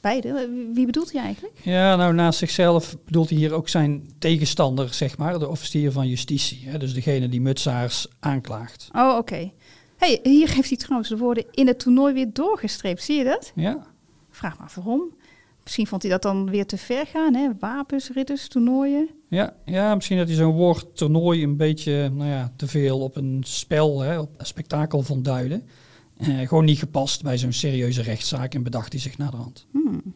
Beide? 0.00 0.48
Wie 0.72 0.86
bedoelt 0.86 1.12
hij 1.12 1.22
eigenlijk? 1.22 1.54
Ja, 1.62 1.96
nou 1.96 2.14
naast 2.14 2.38
zichzelf 2.38 2.96
bedoelt 3.04 3.28
hij 3.28 3.38
hier 3.38 3.52
ook 3.52 3.68
zijn 3.68 4.12
tegenstander, 4.18 4.94
zeg 4.94 5.18
maar, 5.18 5.38
de 5.38 5.48
officier 5.48 5.92
van 5.92 6.08
justitie. 6.08 6.68
Hè, 6.68 6.78
dus 6.78 6.94
degene 6.94 7.28
die 7.28 7.40
Mutsaars 7.40 8.06
aanklaagt. 8.20 8.88
Oh, 8.92 9.16
oké. 9.16 9.52
Hey, 10.02 10.20
hier 10.22 10.50
heeft 10.54 10.68
hij 10.68 10.78
trouwens 10.78 11.08
de 11.08 11.16
woorden 11.16 11.44
in 11.50 11.66
het 11.66 11.78
toernooi 11.78 12.14
weer 12.14 12.32
doorgestreept. 12.32 13.02
Zie 13.02 13.16
je 13.16 13.24
dat? 13.24 13.52
Ja, 13.54 13.86
Vraag 14.30 14.58
maar 14.58 14.72
waarom. 14.74 15.14
Misschien 15.62 15.86
vond 15.86 16.02
hij 16.02 16.10
dat 16.10 16.22
dan 16.22 16.50
weer 16.50 16.66
te 16.66 16.76
ver 16.76 17.06
gaan, 17.06 17.34
hè? 17.34 17.48
Wapens, 17.58 18.10
ridders, 18.10 18.48
toernooien. 18.48 19.08
ja, 19.28 19.56
ja 19.64 19.94
misschien 19.94 20.16
dat 20.16 20.26
hij 20.26 20.36
zo'n 20.36 20.54
woord 20.54 20.96
toernooi 20.96 21.42
een 21.42 21.56
beetje 21.56 22.10
nou 22.14 22.30
ja, 22.30 22.52
te 22.56 22.66
veel 22.66 23.00
op 23.00 23.16
een 23.16 23.42
spel, 23.46 24.00
hè, 24.00 24.18
op 24.18 24.34
een 24.36 24.46
spektakel 24.46 25.02
vond 25.02 25.24
duiden. 25.24 25.66
Eh, 26.16 26.48
gewoon 26.48 26.64
niet 26.64 26.78
gepast 26.78 27.22
bij 27.22 27.38
zo'n 27.38 27.52
serieuze 27.52 28.02
rechtszaak 28.02 28.54
en 28.54 28.62
bedacht 28.62 28.92
hij 28.92 29.00
zich 29.00 29.18
naderhand. 29.18 29.66
Hmm. 29.70 30.14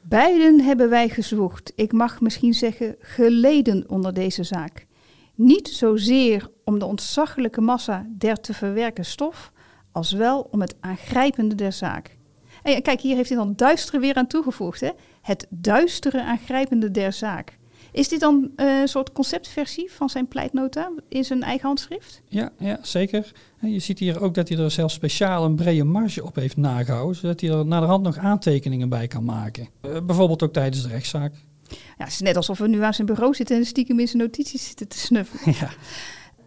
Beiden 0.00 0.60
hebben 0.60 0.90
wij 0.90 1.08
gezwoegd, 1.08 1.72
ik 1.74 1.92
mag 1.92 2.20
misschien 2.20 2.54
zeggen 2.54 2.96
geleden 3.00 3.84
onder 3.88 4.14
deze 4.14 4.42
zaak. 4.42 4.86
Niet 5.34 5.68
zozeer 5.68 6.50
om 6.64 6.78
de 6.78 6.84
ontzaglijke 6.84 7.60
massa 7.60 8.06
der 8.08 8.40
te 8.40 8.54
verwerken 8.54 9.04
stof, 9.04 9.52
als 9.92 10.12
wel 10.12 10.48
om 10.50 10.60
het 10.60 10.74
aangrijpende 10.80 11.54
der 11.54 11.72
zaak. 11.72 12.16
En 12.62 12.82
kijk, 12.82 13.00
hier 13.00 13.16
heeft 13.16 13.28
hij 13.28 13.38
dan 13.38 13.52
duistere 13.56 13.98
weer 13.98 14.14
aan 14.14 14.26
toegevoegd. 14.26 14.80
Hè? 14.80 14.90
Het 15.22 15.46
duistere 15.50 16.22
aangrijpende 16.22 16.90
der 16.90 17.12
zaak. 17.12 17.58
Is 17.92 18.08
dit 18.08 18.20
dan 18.20 18.50
eh, 18.56 18.80
een 18.80 18.88
soort 18.88 19.12
conceptversie 19.12 19.92
van 19.92 20.08
zijn 20.08 20.28
pleitnota 20.28 20.90
in 21.08 21.24
zijn 21.24 21.42
eigen 21.42 21.66
handschrift? 21.66 22.22
Ja, 22.28 22.52
ja, 22.58 22.78
zeker. 22.82 23.32
En 23.58 23.70
je 23.72 23.78
ziet 23.78 23.98
hier 23.98 24.20
ook 24.20 24.34
dat 24.34 24.48
hij 24.48 24.58
er 24.58 24.70
zelfs 24.70 24.94
speciaal 24.94 25.44
een 25.44 25.54
brede 25.54 25.84
marge 25.84 26.24
op 26.24 26.34
heeft 26.34 26.56
nagehouden, 26.56 27.16
zodat 27.16 27.40
hij 27.40 27.50
er 27.50 27.66
naderhand 27.66 28.02
nog 28.02 28.16
aantekeningen 28.16 28.88
bij 28.88 29.06
kan 29.06 29.24
maken. 29.24 29.68
Eh, 29.80 29.90
bijvoorbeeld 30.06 30.42
ook 30.42 30.52
tijdens 30.52 30.82
de 30.82 30.88
rechtszaak. 30.88 31.34
Ja, 31.72 32.04
het 32.04 32.12
is 32.12 32.20
net 32.20 32.36
alsof 32.36 32.58
we 32.58 32.68
nu 32.68 32.82
aan 32.82 32.94
zijn 32.94 33.06
bureau 33.06 33.34
zitten 33.34 33.56
en 33.56 33.66
stiekem 33.66 34.00
in 34.00 34.08
zijn 34.08 34.22
notities 34.22 34.66
zitten 34.66 34.88
te 34.88 34.98
snuffelen. 34.98 35.56
ja. 35.60 35.70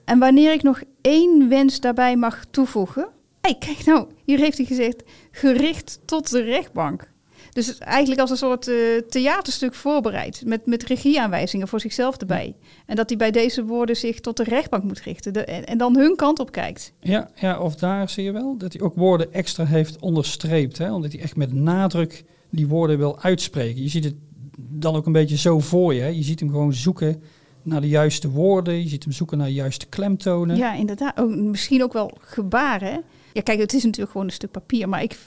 En 0.05 0.19
wanneer 0.19 0.53
ik 0.53 0.63
nog 0.63 0.81
één 1.01 1.49
wens 1.49 1.79
daarbij 1.79 2.15
mag 2.15 2.45
toevoegen. 2.51 3.07
Hé, 3.41 3.53
kijk 3.59 3.85
nou, 3.85 4.07
hier 4.23 4.39
heeft 4.39 4.57
hij 4.57 4.65
gezegd, 4.65 5.03
gericht 5.31 5.99
tot 6.05 6.31
de 6.31 6.41
rechtbank. 6.41 7.13
Dus 7.55 7.77
eigenlijk 7.77 8.21
als 8.21 8.29
een 8.29 8.37
soort 8.37 8.67
eh, 8.67 8.75
theaterstuk 9.09 9.73
voorbereid. 9.73 10.41
Met, 10.45 10.65
met 10.65 10.83
regieaanwijzingen 10.83 11.67
voor 11.67 11.79
zichzelf 11.79 12.17
erbij. 12.17 12.55
En 12.85 12.95
dat 12.95 13.09
hij 13.09 13.17
bij 13.17 13.31
deze 13.31 13.65
woorden 13.65 13.95
zich 13.95 14.19
tot 14.19 14.37
de 14.37 14.43
rechtbank 14.43 14.83
moet 14.83 14.99
richten. 14.99 15.33
De, 15.33 15.43
en, 15.45 15.65
en 15.65 15.77
dan 15.77 15.97
hun 15.97 16.15
kant 16.15 16.39
op 16.39 16.51
kijkt. 16.51 16.93
Ja, 16.99 17.29
ja, 17.35 17.59
of 17.59 17.75
daar 17.75 18.09
zie 18.09 18.23
je 18.23 18.31
wel 18.31 18.57
dat 18.57 18.73
hij 18.73 18.81
ook 18.81 18.95
woorden 18.95 19.33
extra 19.33 19.65
heeft 19.65 19.99
onderstreept. 19.99 20.77
Hè? 20.77 20.93
Omdat 20.93 21.11
hij 21.11 21.21
echt 21.21 21.35
met 21.35 21.53
nadruk 21.53 22.23
die 22.49 22.67
woorden 22.67 22.97
wil 22.97 23.21
uitspreken. 23.21 23.81
Je 23.81 23.89
ziet 23.89 24.03
het 24.03 24.15
dan 24.57 24.95
ook 24.95 25.05
een 25.05 25.11
beetje 25.11 25.37
zo 25.37 25.59
voor 25.59 25.93
je. 25.93 26.01
Hè? 26.01 26.07
Je 26.07 26.23
ziet 26.23 26.39
hem 26.39 26.49
gewoon 26.49 26.73
zoeken 26.73 27.21
naar 27.61 27.81
de 27.81 27.87
juiste 27.87 28.29
woorden. 28.29 28.81
Je 28.83 28.89
ziet 28.89 29.03
hem 29.03 29.13
zoeken 29.13 29.37
naar 29.37 29.47
de 29.47 29.53
juiste 29.53 29.85
klemtonen. 29.85 30.55
Ja, 30.55 30.73
inderdaad. 30.73 31.27
Misschien 31.27 31.83
ook 31.83 31.93
wel 31.93 32.17
gebaren. 32.19 33.03
Ja, 33.33 33.41
kijk, 33.41 33.59
het 33.59 33.73
is 33.73 33.83
natuurlijk 33.83 34.11
gewoon 34.11 34.27
een 34.27 34.33
stuk 34.33 34.51
papier. 34.51 34.89
Maar 34.89 35.03
ik, 35.03 35.17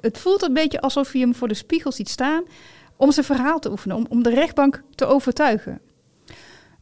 het 0.00 0.18
voelt 0.18 0.42
een 0.42 0.54
beetje 0.54 0.80
alsof 0.80 1.12
je 1.12 1.18
hem 1.18 1.34
voor 1.34 1.48
de 1.48 1.54
spiegel 1.54 1.92
ziet 1.92 2.08
staan. 2.08 2.42
om 2.96 3.12
zijn 3.12 3.26
verhaal 3.26 3.58
te 3.58 3.70
oefenen. 3.70 3.96
Om, 3.96 4.06
om 4.08 4.22
de 4.22 4.30
rechtbank 4.30 4.82
te 4.94 5.06
overtuigen. 5.06 5.80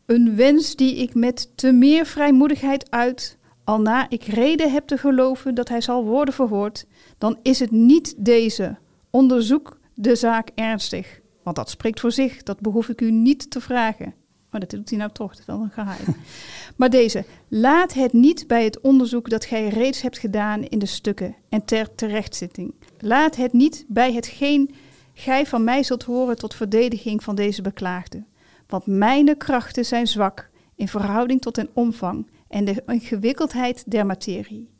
Een 0.06 0.36
wens 0.36 0.76
die 0.76 0.96
ik 0.96 1.14
met 1.14 1.50
te 1.54 1.72
meer 1.72 2.06
vrijmoedigheid 2.06 2.90
uit. 2.90 3.38
al 3.64 3.80
na 3.80 4.06
ik 4.08 4.24
reden 4.24 4.72
heb 4.72 4.86
te 4.86 4.96
geloven 4.98 5.54
dat 5.54 5.68
hij 5.68 5.80
zal 5.80 6.04
worden 6.04 6.34
verhoord. 6.34 6.86
dan 7.18 7.38
is 7.42 7.58
het 7.58 7.70
niet 7.70 8.14
deze. 8.16 8.78
Onderzoek 9.10 9.78
de 9.94 10.14
zaak 10.14 10.48
ernstig. 10.54 11.19
Want 11.42 11.56
dat 11.56 11.70
spreekt 11.70 12.00
voor 12.00 12.12
zich, 12.12 12.42
dat 12.42 12.60
behoef 12.60 12.88
ik 12.88 13.00
u 13.00 13.10
niet 13.10 13.50
te 13.50 13.60
vragen. 13.60 14.14
Maar 14.50 14.60
dat 14.60 14.70
doet 14.70 14.88
hij 14.88 14.98
nou 14.98 15.10
toch, 15.12 15.30
dat 15.30 15.38
is 15.38 15.46
wel 15.46 15.60
een 15.60 15.70
geheim. 15.70 16.16
maar 16.76 16.90
deze, 16.90 17.24
laat 17.48 17.94
het 17.94 18.12
niet 18.12 18.46
bij 18.46 18.64
het 18.64 18.80
onderzoek 18.80 19.30
dat 19.30 19.44
gij 19.44 19.68
reeds 19.68 20.02
hebt 20.02 20.18
gedaan 20.18 20.62
in 20.62 20.78
de 20.78 20.86
stukken 20.86 21.36
en 21.48 21.64
ter 21.64 21.94
terechtzitting. 21.94 22.74
Laat 22.98 23.36
het 23.36 23.52
niet 23.52 23.84
bij 23.88 24.12
hetgeen 24.12 24.74
gij 25.14 25.46
van 25.46 25.64
mij 25.64 25.82
zult 25.82 26.02
horen 26.02 26.36
tot 26.36 26.54
verdediging 26.54 27.22
van 27.22 27.34
deze 27.34 27.62
beklaagde. 27.62 28.24
Want 28.66 28.86
mijn 28.86 29.36
krachten 29.36 29.84
zijn 29.84 30.06
zwak 30.06 30.50
in 30.74 30.88
verhouding 30.88 31.40
tot 31.40 31.54
den 31.54 31.68
omvang 31.72 32.26
en 32.48 32.64
de 32.64 32.82
ingewikkeldheid 32.86 33.90
der 33.90 34.06
materie. 34.06 34.70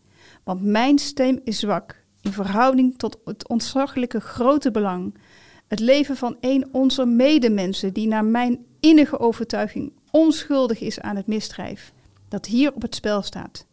Want 0.45 0.63
mijn 0.63 0.99
stem 0.99 1.41
is 1.45 1.59
zwak 1.59 2.03
in 2.21 2.33
verhouding 2.33 2.99
tot 2.99 3.19
het 3.25 3.49
ontzaglijke 3.49 4.21
grote 4.21 4.71
belang. 4.71 5.15
Het 5.71 5.81
leven 5.81 6.16
van 6.16 6.37
een 6.41 6.68
onze 6.73 7.05
medemensen 7.07 7.93
die 7.93 8.07
naar 8.07 8.25
mijn 8.25 8.64
innige 8.81 9.18
overtuiging 9.18 9.93
onschuldig 10.11 10.81
is 10.81 11.01
aan 11.01 11.16
het 11.16 11.27
misdrijf 11.27 11.93
dat 12.29 12.47
hier 12.47 12.75
op 12.75 12.83
het 12.83 12.95
spel 12.95 13.23
staat. 13.23 13.66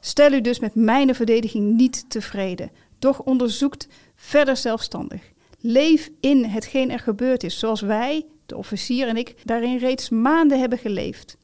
Stel 0.00 0.32
u 0.32 0.40
dus 0.40 0.58
met 0.58 0.74
mijn 0.74 1.14
verdediging 1.14 1.76
niet 1.76 2.10
tevreden, 2.10 2.70
doch 2.98 3.20
onderzoekt 3.20 3.88
verder 4.14 4.56
zelfstandig. 4.56 5.22
Leef 5.60 6.10
in 6.20 6.44
hetgeen 6.44 6.90
er 6.90 6.98
gebeurd 6.98 7.42
is, 7.42 7.58
zoals 7.58 7.80
wij, 7.80 8.24
de 8.46 8.56
officier 8.56 9.08
en 9.08 9.16
ik, 9.16 9.34
daarin 9.44 9.78
reeds 9.78 10.08
maanden 10.08 10.60
hebben 10.60 10.78
geleefd. 10.78 11.36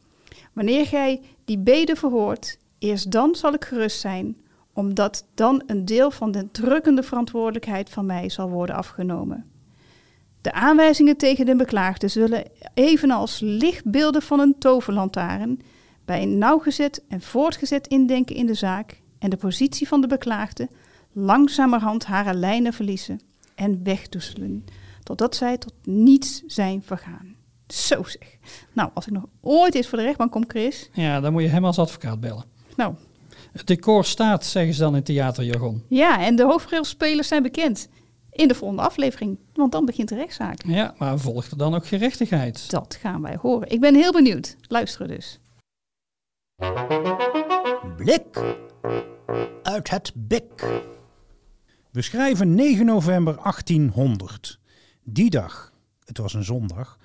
Wanneer 0.53 0.87
gij 0.87 1.21
die 1.45 1.59
bede 1.59 1.97
verhoort, 1.97 2.59
eerst 2.79 3.11
dan 3.11 3.35
zal 3.35 3.53
ik 3.53 3.65
gerust 3.65 4.01
zijn, 4.01 4.37
omdat 4.73 5.25
dan 5.35 5.63
een 5.67 5.85
deel 5.85 6.11
van 6.11 6.31
de 6.31 6.51
drukkende 6.51 7.03
verantwoordelijkheid 7.03 7.91
van 7.91 8.07
mij 8.07 8.29
zal 8.29 8.49
worden 8.49 8.77
afgenomen. 8.77 9.57
De 10.49 10.55
aanwijzingen 10.55 11.17
tegen 11.17 11.47
de 11.47 11.57
beklaagde 11.57 12.09
zullen, 12.09 12.45
evenals 12.75 13.41
lichtbeelden 13.41 14.23
van 14.23 14.41
een 14.41 14.55
toverlantaarn, 14.59 15.61
bij 16.05 16.23
een 16.23 16.39
nauwgezet 16.39 17.03
en 17.09 17.21
voortgezet 17.21 17.87
indenken 17.87 18.37
in 18.37 18.47
de 18.47 18.55
zaak 18.55 19.01
en 19.19 19.31
de 19.31 19.37
positie 19.37 19.89
van 19.89 20.01
de 20.01 20.07
beklaagde, 20.07 20.69
langzamerhand 21.13 22.05
haar 22.05 22.35
lijnen 22.35 22.73
verliezen 22.73 23.21
en 23.55 23.81
wegdoezelen, 23.85 24.65
totdat 25.03 25.37
zij 25.37 25.59
tot 25.59 25.73
niets 25.85 26.43
zijn 26.47 26.83
vergaan. 26.83 27.37
Zo 27.67 28.03
zeg. 28.03 28.37
Nou, 28.73 28.91
als 28.95 29.07
ik 29.07 29.13
nog 29.13 29.25
ooit 29.41 29.75
eens 29.75 29.89
voor 29.89 29.99
de 29.99 30.05
rechtbank 30.05 30.31
kom, 30.33 30.45
Chris. 30.47 30.89
Ja, 30.93 31.21
dan 31.21 31.33
moet 31.33 31.43
je 31.43 31.49
hem 31.49 31.65
als 31.65 31.79
advocaat 31.79 32.21
bellen. 32.21 32.45
Nou, 32.77 32.95
Het 33.53 33.67
decor 33.67 34.05
staat, 34.05 34.47
zeggen 34.47 34.75
ze 34.75 34.81
dan 34.81 34.97
in 34.97 35.03
theaterjargon. 35.03 35.83
ja, 35.89 36.21
en 36.25 36.37
de 36.37 36.45
hoofdrolspelers 36.45 37.29
zijn 37.29 37.43
bekend 37.43 37.89
in 38.39 38.49
de 38.49 38.55
volgende 38.55 38.83
aflevering, 38.83 39.39
want 39.53 39.73
dan 39.73 39.85
begint 39.85 40.09
de 40.09 40.15
rechtszaak. 40.15 40.63
Ja, 40.67 40.95
maar 40.99 41.19
volgt 41.19 41.51
er 41.51 41.59
dan 41.59 41.75
ook 41.75 41.87
gerechtigheid? 41.87 42.71
Dat 42.71 42.99
gaan 43.01 43.23
wij 43.23 43.37
horen. 43.41 43.71
Ik 43.71 43.81
ben 43.81 43.95
heel 43.95 44.13
benieuwd. 44.13 44.57
Luisteren 44.69 45.09
dus. 45.09 45.41
Blik 47.97 48.57
uit 49.63 49.91
het 49.91 50.13
bik. 50.15 50.83
We 51.91 52.03
schrijven 52.03 52.55
9 52.55 52.87
november 52.87 53.35
1800. 53.43 54.59
Die 55.03 55.31
dag, 55.31 55.73
het 56.05 56.19
was 56.19 56.35
een 56.35 56.45
zondag, 56.45 56.99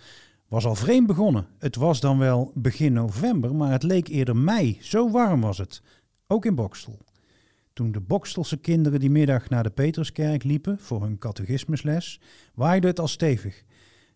was 0.47 0.65
al 0.65 0.75
vreemd 0.75 1.07
begonnen. 1.07 1.47
Het 1.59 1.75
was 1.75 1.99
dan 1.99 2.17
wel 2.17 2.51
begin 2.53 2.93
november, 2.93 3.55
maar 3.55 3.71
het 3.71 3.83
leek 3.83 4.07
eerder 4.07 4.35
mei. 4.35 4.77
Zo 4.81 5.09
warm 5.09 5.41
was 5.41 5.57
het. 5.57 5.81
Ook 6.27 6.45
in 6.45 6.55
Bokstel. 6.55 6.97
Toen 7.73 7.91
de 7.91 8.01
Bokstelse 8.01 8.57
kinderen 8.57 8.99
die 8.99 9.09
middag 9.09 9.49
naar 9.49 9.63
de 9.63 9.69
Petruskerk 9.69 10.43
liepen 10.43 10.79
voor 10.79 11.01
hun 11.01 11.17
catechismusles, 11.17 12.19
waaide 12.53 12.87
het 12.87 12.99
al 12.99 13.07
stevig. 13.07 13.63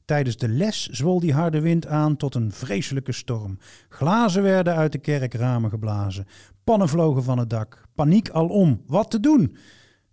Tijdens 0.06 0.38
de 0.38 0.48
les 0.48 0.88
zwol 0.88 1.20
die 1.20 1.34
harde 1.34 1.60
wind 1.60 1.88
aan 1.88 2.18
tot 2.18 2.36
een 2.36 2.52
vreselijke 2.52 3.12
storm. 3.12 3.58
Glazen 3.90 4.44
werden 4.44 4.76
uit 4.76 4.92
de 4.92 4.98
kerkramen 4.98 5.70
geblazen. 5.70 6.26
Pannen 6.64 6.90
vlogen 6.90 7.24
van 7.24 7.38
het 7.38 7.50
dak. 7.50 7.88
Paniek 7.96 8.30
alom. 8.30 8.82
Wat 8.86 9.12
te 9.12 9.20
doen? 9.20 9.58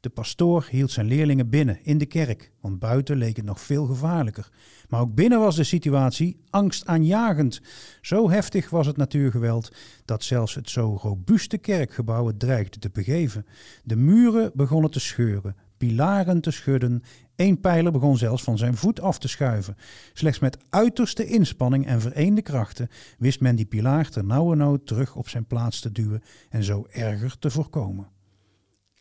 De 0.05 0.11
pastoor 0.11 0.67
hield 0.71 0.91
zijn 0.91 1.07
leerlingen 1.07 1.49
binnen 1.49 1.79
in 1.83 1.99
de 1.99 2.07
kerk, 2.07 2.53
want 2.61 2.79
buiten 2.79 3.17
leek 3.17 3.37
het 3.37 3.45
nog 3.45 3.61
veel 3.61 3.87
gevaarlijker. 3.87 4.51
Maar 4.89 5.01
ook 5.01 5.15
binnen 5.15 5.39
was 5.39 5.57
de 5.57 5.65
situatie 5.65 6.41
angstaanjagend. 6.51 7.61
Zo 8.01 8.31
heftig 8.31 8.71
was 8.71 8.87
het 8.87 8.97
natuurgeweld 8.97 9.73
dat 10.05 10.23
zelfs 10.25 10.55
het 10.55 10.71
zo 10.71 10.99
robuuste 11.03 11.59
kerkgebouw 11.59 12.27
het 12.27 12.39
dreigde 12.39 12.79
te 12.79 12.91
begeven. 12.91 13.47
De 13.85 13.97
muren 13.97 14.51
begonnen 14.55 14.91
te 14.91 15.01
scheuren, 15.01 15.57
pilaren 15.77 16.41
te 16.41 16.51
schudden. 16.51 17.03
Eén 17.37 17.61
pijler 17.61 17.93
begon 17.93 18.17
zelfs 18.17 18.43
van 18.43 18.59
zijn 18.59 18.77
voet 18.77 19.01
af 19.01 19.19
te 19.19 19.29
schuiven. 19.29 19.77
Slechts 20.13 20.39
met 20.39 20.59
uiterste 20.71 21.27
inspanning 21.27 21.87
en 21.87 22.01
vereende 22.01 22.43
krachten 22.43 22.89
wist 23.19 23.41
men 23.41 23.57
die 23.57 23.67
pilaar 23.67 24.11
ter 24.11 24.25
nauwernood 24.25 24.87
terug 24.87 25.17
op 25.17 25.29
zijn 25.29 25.47
plaats 25.47 25.81
te 25.81 25.93
duwen 25.93 26.23
en 26.51 26.65
zo 26.65 26.87
erger 26.91 27.39
te 27.39 27.51
voorkomen. 27.51 28.09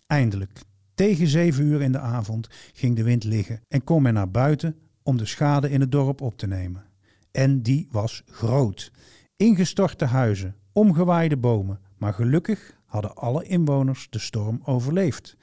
Eindelijk, 0.08 0.64
tegen 0.96 1.28
zeven 1.28 1.66
uur 1.66 1.82
in 1.82 1.92
de 1.92 2.00
avond, 2.00 2.48
ging 2.74 2.96
de 2.96 3.04
wind 3.04 3.24
liggen 3.24 3.62
en 3.68 3.84
kon 3.84 4.02
men 4.02 4.14
naar 4.14 4.32
buiten 4.32 4.76
om 5.04 5.18
de 5.18 5.26
schade 5.26 5.70
in 5.70 5.80
het 5.80 5.92
dorp 5.92 6.22
op 6.22 6.38
te 6.38 6.48
nemen. 6.48 6.84
En 7.32 7.62
die 7.62 7.88
was 7.92 8.24
groot. 8.26 8.92
Ingestorte 9.36 10.06
huizen, 10.06 10.56
omgewaaide 10.72 11.38
bomen, 11.38 11.80
maar 11.98 12.14
gelukkig 12.14 12.78
hadden 12.86 13.16
alle 13.16 13.44
inwoners 13.44 14.08
de 14.10 14.20
storm 14.20 14.60
overleefd. 14.64 15.38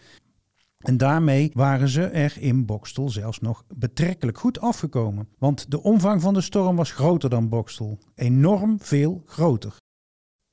En 0.79 0.97
daarmee 0.97 1.51
waren 1.55 1.89
ze 1.89 2.03
er 2.03 2.37
in 2.39 2.67
Bokstel 2.67 3.09
zelfs 3.09 3.41
nog 3.41 3.65
betrekkelijk 3.75 4.39
goed 4.39 4.61
afgekomen. 4.61 5.29
Want 5.39 5.71
de 5.71 5.83
omvang 5.83 6.21
van 6.21 6.35
de 6.35 6.41
storm 6.41 6.77
was 6.77 6.93
groter 6.93 7.31
dan 7.31 7.49
Bokstel. 7.49 7.99
Enorm 8.15 8.81
veel 8.81 9.23
groter. 9.27 9.77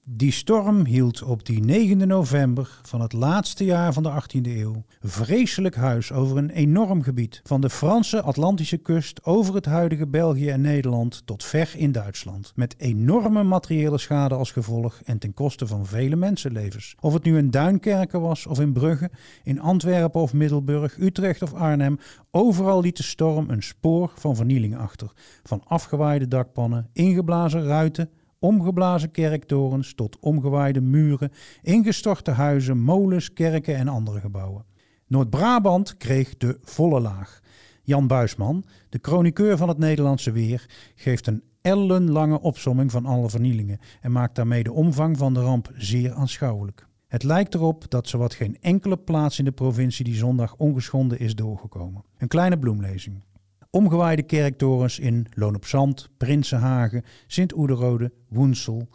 Die 0.10 0.32
storm 0.32 0.86
hield 0.86 1.24
op 1.24 1.46
die 1.46 1.64
9 1.64 2.08
november 2.08 2.80
van 2.84 3.02
het 3.02 3.14
laatste 3.14 3.66
jaar 3.66 3.94
van 3.94 4.04
de 4.04 4.12
18e 4.12 4.42
eeuw 4.42 4.84
vreselijk 5.02 5.76
huis 5.76 6.12
over 6.12 6.38
een 6.38 6.50
enorm 6.50 7.02
gebied. 7.02 7.42
Van 7.44 7.62
de 7.62 7.70
Franse 7.70 8.22
Atlantische 8.22 8.78
kust 8.78 9.26
over 9.26 9.56
het 9.56 9.66
huidige 9.66 10.08
België 10.08 10.50
en 10.50 10.62
Nederland 10.62 11.22
tot 11.26 11.44
ver 11.44 11.74
in 11.76 11.92
Duitsland. 11.92 12.52
Met 12.56 12.76
enorme 12.78 13.44
materiële 13.44 13.98
schade 13.98 14.36
als 14.36 14.52
gevolg 14.52 15.02
en 15.06 15.18
ten 15.18 15.34
koste 15.34 15.68
van 15.68 15.86
vele 15.86 16.16
mensenlevens. 16.16 16.96
Of 17.00 17.14
het 17.14 17.24
nu 17.24 17.38
in 17.38 17.52
Duinkerken 17.52 18.22
was 18.22 18.46
of 18.46 18.60
in 18.60 18.74
Brugge, 18.74 19.12
in 19.44 19.62
Antwerpen 19.62 20.22
of 20.22 20.34
Middelburg, 20.34 20.98
Utrecht 20.98 21.42
of 21.42 21.54
Arnhem, 21.54 22.00
overal 22.32 22.82
liet 22.82 22.98
de 22.98 23.04
storm 23.04 23.50
een 23.50 23.64
spoor 23.64 24.12
van 24.16 24.36
vernieling 24.36 24.78
achter. 24.78 25.12
Van 25.44 25.62
afgewaaide 25.64 26.28
dakpannen, 26.28 26.90
ingeblazen 26.94 27.64
ruiten, 27.64 28.10
omgeblazen 28.40 29.12
kerktorens 29.12 29.94
tot 29.94 30.20
omgewaaide 30.20 30.82
muren, 30.82 31.32
ingestorte 31.62 32.32
huizen, 32.32 32.80
molens, 32.80 33.34
kerken 33.34 33.76
en 33.76 33.88
andere 33.88 34.20
gebouwen. 34.20 34.66
Noord-Brabant 35.08 35.98
kreeg 35.98 36.38
de 36.38 36.58
volle 36.62 37.00
laag. 37.00 37.40
Jan 37.84 38.08
Buisman, 38.08 38.64
de 38.90 39.00
chroniqueur 39.02 39.58
van 39.58 39.68
het 39.68 39.78
Nederlandse 39.78 40.32
weer, 40.32 40.66
geeft 40.96 41.28
een 41.28 41.44
ellenlange 41.62 42.42
opsomming 42.42 42.92
van 42.92 43.06
alle 43.06 43.30
vernielingen 43.30 43.80
en 44.02 44.12
maakt 44.12 44.36
daarmee 44.36 44.64
de 44.64 44.72
omvang 44.72 45.18
van 45.18 45.34
de 45.34 45.40
ramp 45.40 45.72
zeer 45.76 46.14
aanschouwelijk. 46.14 46.88
Het 47.08 47.24
lijkt 47.24 47.54
erop 47.54 47.90
dat 47.90 48.08
zowat 48.08 48.34
geen 48.34 48.58
enkele 48.62 48.98
plaats 48.98 49.40
in 49.40 49.46
de 49.46 49.52
provincie 49.52 50.06
die 50.06 50.16
zondag 50.16 50.56
ongeschonden 50.56 51.20
is 51.20 51.36
doorgekomen. 51.36 52.04
Een 52.18 52.28
kleine 52.28 52.60
bloemlezing. 52.60 53.24
Omgewaaide 53.72 54.24
kerktorens 54.24 55.00
in 55.00 55.28
Loon 55.34 55.56
op 55.56 55.66
Zand, 55.66 56.10
Prinsenhagen, 56.18 57.04
Sint-Oederode, 57.28 58.12
Woensel. 58.30 58.88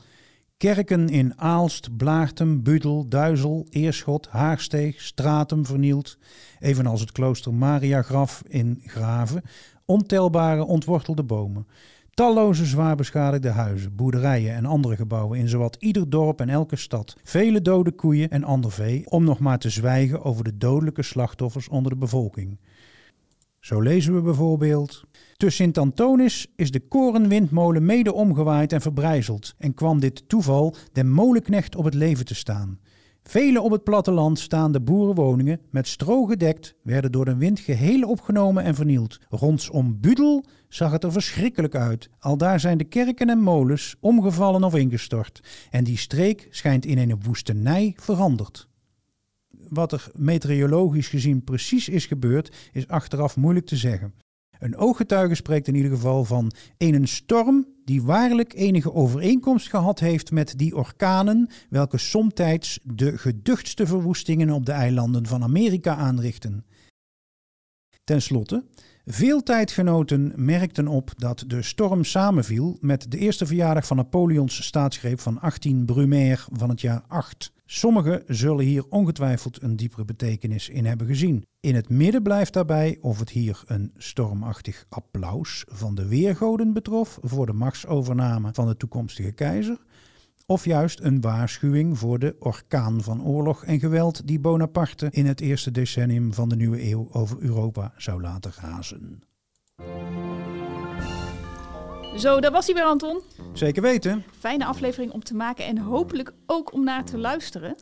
Kerken 0.56 1.08
in 1.08 1.38
Aalst, 1.38 1.96
Blaartem, 1.96 2.62
Budel, 2.62 3.08
Duizel, 3.08 3.66
Eerschot, 3.70 4.28
Haarsteeg, 4.28 5.00
Stratum 5.00 5.66
vernield. 5.66 6.18
Evenals 6.60 7.00
het 7.00 7.12
klooster 7.12 7.54
Mariagraf 7.54 8.42
in 8.48 8.82
Graven. 8.86 9.42
Ontelbare 9.84 10.64
ontwortelde 10.64 11.22
bomen. 11.22 11.66
Talloze 12.14 12.66
zwaar 12.66 12.96
beschadigde 12.96 13.48
huizen, 13.48 13.96
boerderijen 13.96 14.54
en 14.54 14.64
andere 14.64 14.96
gebouwen 14.96 15.38
in 15.38 15.48
zowat 15.48 15.76
ieder 15.78 16.10
dorp 16.10 16.40
en 16.40 16.48
elke 16.48 16.76
stad. 16.76 17.16
Vele 17.22 17.62
dode 17.62 17.92
koeien 17.92 18.30
en 18.30 18.44
ander 18.44 18.72
vee, 18.72 19.10
om 19.10 19.24
nog 19.24 19.38
maar 19.38 19.58
te 19.58 19.70
zwijgen 19.70 20.22
over 20.22 20.44
de 20.44 20.56
dodelijke 20.56 21.02
slachtoffers 21.02 21.68
onder 21.68 21.92
de 21.92 21.98
bevolking. 21.98 22.58
Zo 23.62 23.80
lezen 23.80 24.14
we 24.14 24.20
bijvoorbeeld. 24.20 25.02
Te 25.36 25.50
Sint-Antonis 25.50 26.46
is 26.56 26.70
de 26.70 26.80
korenwindmolen 26.80 27.86
mede 27.86 28.12
omgewaaid 28.12 28.72
en 28.72 28.80
verbrijzeld 28.80 29.54
en 29.58 29.74
kwam 29.74 30.00
dit 30.00 30.28
toeval 30.28 30.74
den 30.92 31.10
molenknecht 31.10 31.76
op 31.76 31.84
het 31.84 31.94
leven 31.94 32.24
te 32.24 32.34
staan. 32.34 32.78
Vele 33.22 33.60
op 33.60 33.70
het 33.70 33.84
platteland 33.84 34.38
staande 34.38 34.80
boerenwoningen, 34.80 35.60
met 35.70 35.88
stro 35.88 36.24
gedekt, 36.24 36.74
werden 36.82 37.12
door 37.12 37.24
de 37.24 37.36
wind 37.36 37.60
geheel 37.60 38.08
opgenomen 38.08 38.64
en 38.64 38.74
vernield. 38.74 39.18
Rondom 39.28 40.00
Budel 40.00 40.44
zag 40.68 40.92
het 40.92 41.04
er 41.04 41.12
verschrikkelijk 41.12 41.74
uit. 41.74 42.10
Aldaar 42.18 42.60
zijn 42.60 42.78
de 42.78 42.84
kerken 42.84 43.30
en 43.30 43.40
molens 43.40 43.96
omgevallen 44.00 44.64
of 44.64 44.74
ingestort. 44.74 45.42
En 45.70 45.84
die 45.84 45.98
streek 45.98 46.46
schijnt 46.50 46.86
in 46.86 46.98
een 46.98 47.22
woestenij 47.22 47.96
veranderd. 47.96 48.70
Wat 49.72 49.92
er 49.92 50.10
meteorologisch 50.14 51.08
gezien 51.08 51.44
precies 51.44 51.88
is 51.88 52.06
gebeurd, 52.06 52.56
is 52.72 52.88
achteraf 52.88 53.36
moeilijk 53.36 53.66
te 53.66 53.76
zeggen. 53.76 54.14
Een 54.58 54.76
ooggetuige 54.76 55.34
spreekt 55.34 55.68
in 55.68 55.74
ieder 55.74 55.90
geval 55.90 56.24
van 56.24 56.52
een 56.78 57.08
storm 57.08 57.66
die 57.84 58.02
waarlijk 58.02 58.54
enige 58.54 58.92
overeenkomst 58.92 59.68
gehad 59.68 59.98
heeft 59.98 60.30
met 60.30 60.58
die 60.58 60.76
orkanen, 60.76 61.50
welke 61.70 61.98
somtijds 61.98 62.78
de 62.82 63.18
geduchtste 63.18 63.86
verwoestingen 63.86 64.50
op 64.50 64.66
de 64.66 64.72
eilanden 64.72 65.26
van 65.26 65.42
Amerika 65.42 65.96
aanrichten. 65.96 66.64
Ten 68.04 68.22
slotte, 68.22 68.64
veel 69.04 69.42
tijdgenoten 69.42 70.32
merkten 70.36 70.88
op 70.88 71.12
dat 71.16 71.44
de 71.46 71.62
storm 71.62 72.04
samenviel 72.04 72.76
met 72.80 73.10
de 73.10 73.18
eerste 73.18 73.46
verjaardag 73.46 73.86
van 73.86 73.96
Napoleons 73.96 74.64
staatsgreep 74.64 75.20
van 75.20 75.40
18 75.40 75.84
Brumaire 75.84 76.42
van 76.52 76.68
het 76.68 76.80
jaar 76.80 77.04
8. 77.08 77.51
Sommigen 77.64 78.22
zullen 78.26 78.64
hier 78.64 78.84
ongetwijfeld 78.88 79.62
een 79.62 79.76
diepere 79.76 80.04
betekenis 80.04 80.68
in 80.68 80.86
hebben 80.86 81.06
gezien. 81.06 81.46
In 81.60 81.74
het 81.74 81.88
midden 81.88 82.22
blijft 82.22 82.52
daarbij 82.52 82.98
of 83.00 83.18
het 83.18 83.30
hier 83.30 83.62
een 83.66 83.92
stormachtig 83.96 84.86
applaus 84.88 85.64
van 85.68 85.94
de 85.94 86.08
weergoden 86.08 86.72
betrof 86.72 87.18
voor 87.22 87.46
de 87.46 87.52
machtsovername 87.52 88.50
van 88.52 88.66
de 88.66 88.76
toekomstige 88.76 89.32
keizer, 89.32 89.78
of 90.46 90.64
juist 90.64 91.00
een 91.00 91.20
waarschuwing 91.20 91.98
voor 91.98 92.18
de 92.18 92.36
orkaan 92.38 93.02
van 93.02 93.24
oorlog 93.24 93.64
en 93.64 93.80
geweld 93.80 94.26
die 94.26 94.40
Bonaparte 94.40 95.08
in 95.10 95.26
het 95.26 95.40
eerste 95.40 95.70
decennium 95.70 96.34
van 96.34 96.48
de 96.48 96.56
nieuwe 96.56 96.90
eeuw 96.90 97.08
over 97.12 97.36
Europa 97.40 97.92
zou 97.96 98.20
laten 98.20 98.52
razen. 98.60 99.22
Zo, 102.16 102.40
daar 102.40 102.50
was 102.50 102.66
hij 102.66 102.74
weer, 102.74 102.84
Anton. 102.84 103.20
Zeker 103.52 103.82
weten. 103.82 104.24
Fijne 104.38 104.64
aflevering 104.64 105.12
om 105.12 105.24
te 105.24 105.34
maken 105.34 105.64
en 105.64 105.78
hopelijk 105.78 106.32
ook 106.46 106.72
om 106.72 106.84
naar 106.84 107.04
te 107.04 107.18
luisteren. 107.18 107.76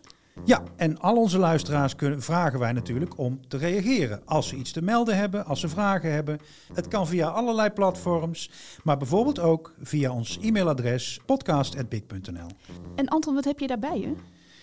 Ja, 0.45 0.63
en 0.77 0.99
al 0.99 1.17
onze 1.17 1.39
luisteraars 1.39 1.97
kunnen, 1.97 2.23
vragen 2.23 2.59
wij 2.59 2.73
natuurlijk 2.73 3.19
om 3.19 3.41
te 3.49 3.57
reageren. 3.57 4.23
Als 4.25 4.49
ze 4.49 4.57
iets 4.57 4.73
te 4.73 4.83
melden 4.83 5.17
hebben, 5.17 5.45
als 5.45 5.61
ze 5.61 5.69
vragen 5.69 6.13
hebben. 6.13 6.39
Het 6.73 6.89
kan 6.89 7.07
via 7.07 7.29
allerlei 7.29 7.71
platforms, 7.71 8.51
maar 8.83 8.97
bijvoorbeeld 8.97 9.39
ook 9.39 9.75
via 9.81 10.13
ons 10.13 10.39
e-mailadres 10.41 11.21
podcast.big.nl. 11.27 12.49
En 12.95 13.09
Anton, 13.09 13.35
wat 13.35 13.45
heb 13.45 13.59
je 13.59 13.67
daarbij, 13.67 14.01
hè? 14.01 14.13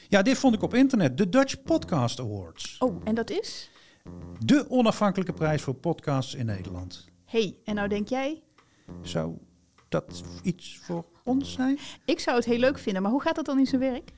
Ja, 0.08 0.22
dit 0.22 0.38
vond 0.38 0.56
ik 0.56 0.62
op 0.62 0.74
internet. 0.74 1.18
De 1.18 1.30
Dutch 1.30 1.62
Podcast 1.64 2.20
Awards. 2.20 2.76
Oh, 2.80 3.02
en 3.04 3.16
dat 3.16 3.30
is? 3.30 3.70
De 4.40 4.70
onafhankelijke 4.70 5.34
prijs 5.34 5.62
voor 5.62 5.74
podcasts 5.74 6.36
in 6.36 6.46
Nederland. 6.46 7.06
hey, 7.26 7.58
en 7.64 7.76
nou 7.76 7.88
denk 7.88 8.08
jij? 8.08 8.42
Zou 9.02 9.38
dat 9.90 10.24
iets 10.44 10.80
voor 10.84 11.06
ons 11.24 11.54
zijn? 11.54 11.78
Ik 12.06 12.20
zou 12.20 12.36
het 12.38 12.46
heel 12.46 12.58
leuk 12.60 12.80
vinden, 12.80 13.02
maar 13.02 13.12
hoe 13.12 13.22
gaat 13.22 13.36
dat 13.36 13.46
dan 13.46 13.60
in 13.60 13.66
zijn 13.66 13.82
werk? 13.82 14.12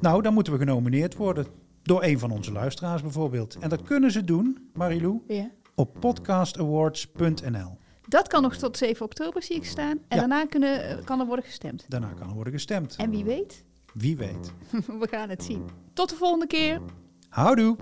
Nou, 0.00 0.22
dan 0.22 0.34
moeten 0.34 0.52
we 0.52 0.58
genomineerd 0.58 1.14
worden. 1.16 1.46
Door 1.82 2.02
een 2.02 2.18
van 2.18 2.30
onze 2.30 2.52
luisteraars 2.52 3.02
bijvoorbeeld. 3.02 3.56
En 3.60 3.68
dat 3.68 3.82
kunnen 3.82 4.10
ze 4.10 4.24
doen, 4.24 4.70
Marilou, 4.72 5.20
Ja. 5.28 5.50
op 5.74 5.96
podcastawards.nl. 6.00 7.78
Dat 8.08 8.28
kan 8.28 8.42
nog 8.42 8.56
tot 8.56 8.76
7 8.76 9.04
oktober, 9.04 9.42
zie 9.42 9.56
ik 9.56 9.64
staan. 9.64 9.90
En 9.90 10.00
Ja. 10.08 10.16
daarna 10.16 10.46
kunnen, 10.46 10.88
eh, 10.98 11.04
kan 11.04 11.20
er 11.20 11.26
worden 11.26 11.44
gestemd. 11.44 11.84
Daarna 11.88 12.12
kan 12.18 12.28
er 12.28 12.34
worden 12.34 12.52
gestemd. 12.52 12.96
En 12.96 13.10
wie 13.10 13.24
weet, 13.24 13.64
Wie 13.94 14.16
weet. 14.16 14.52
we 15.00 15.08
gaan 15.10 15.28
het 15.28 15.44
zien. 15.44 15.64
Tot 15.92 16.08
de 16.10 16.16
volgende 16.16 16.46
keer. 16.46 16.80
Houdoe! 17.28 17.76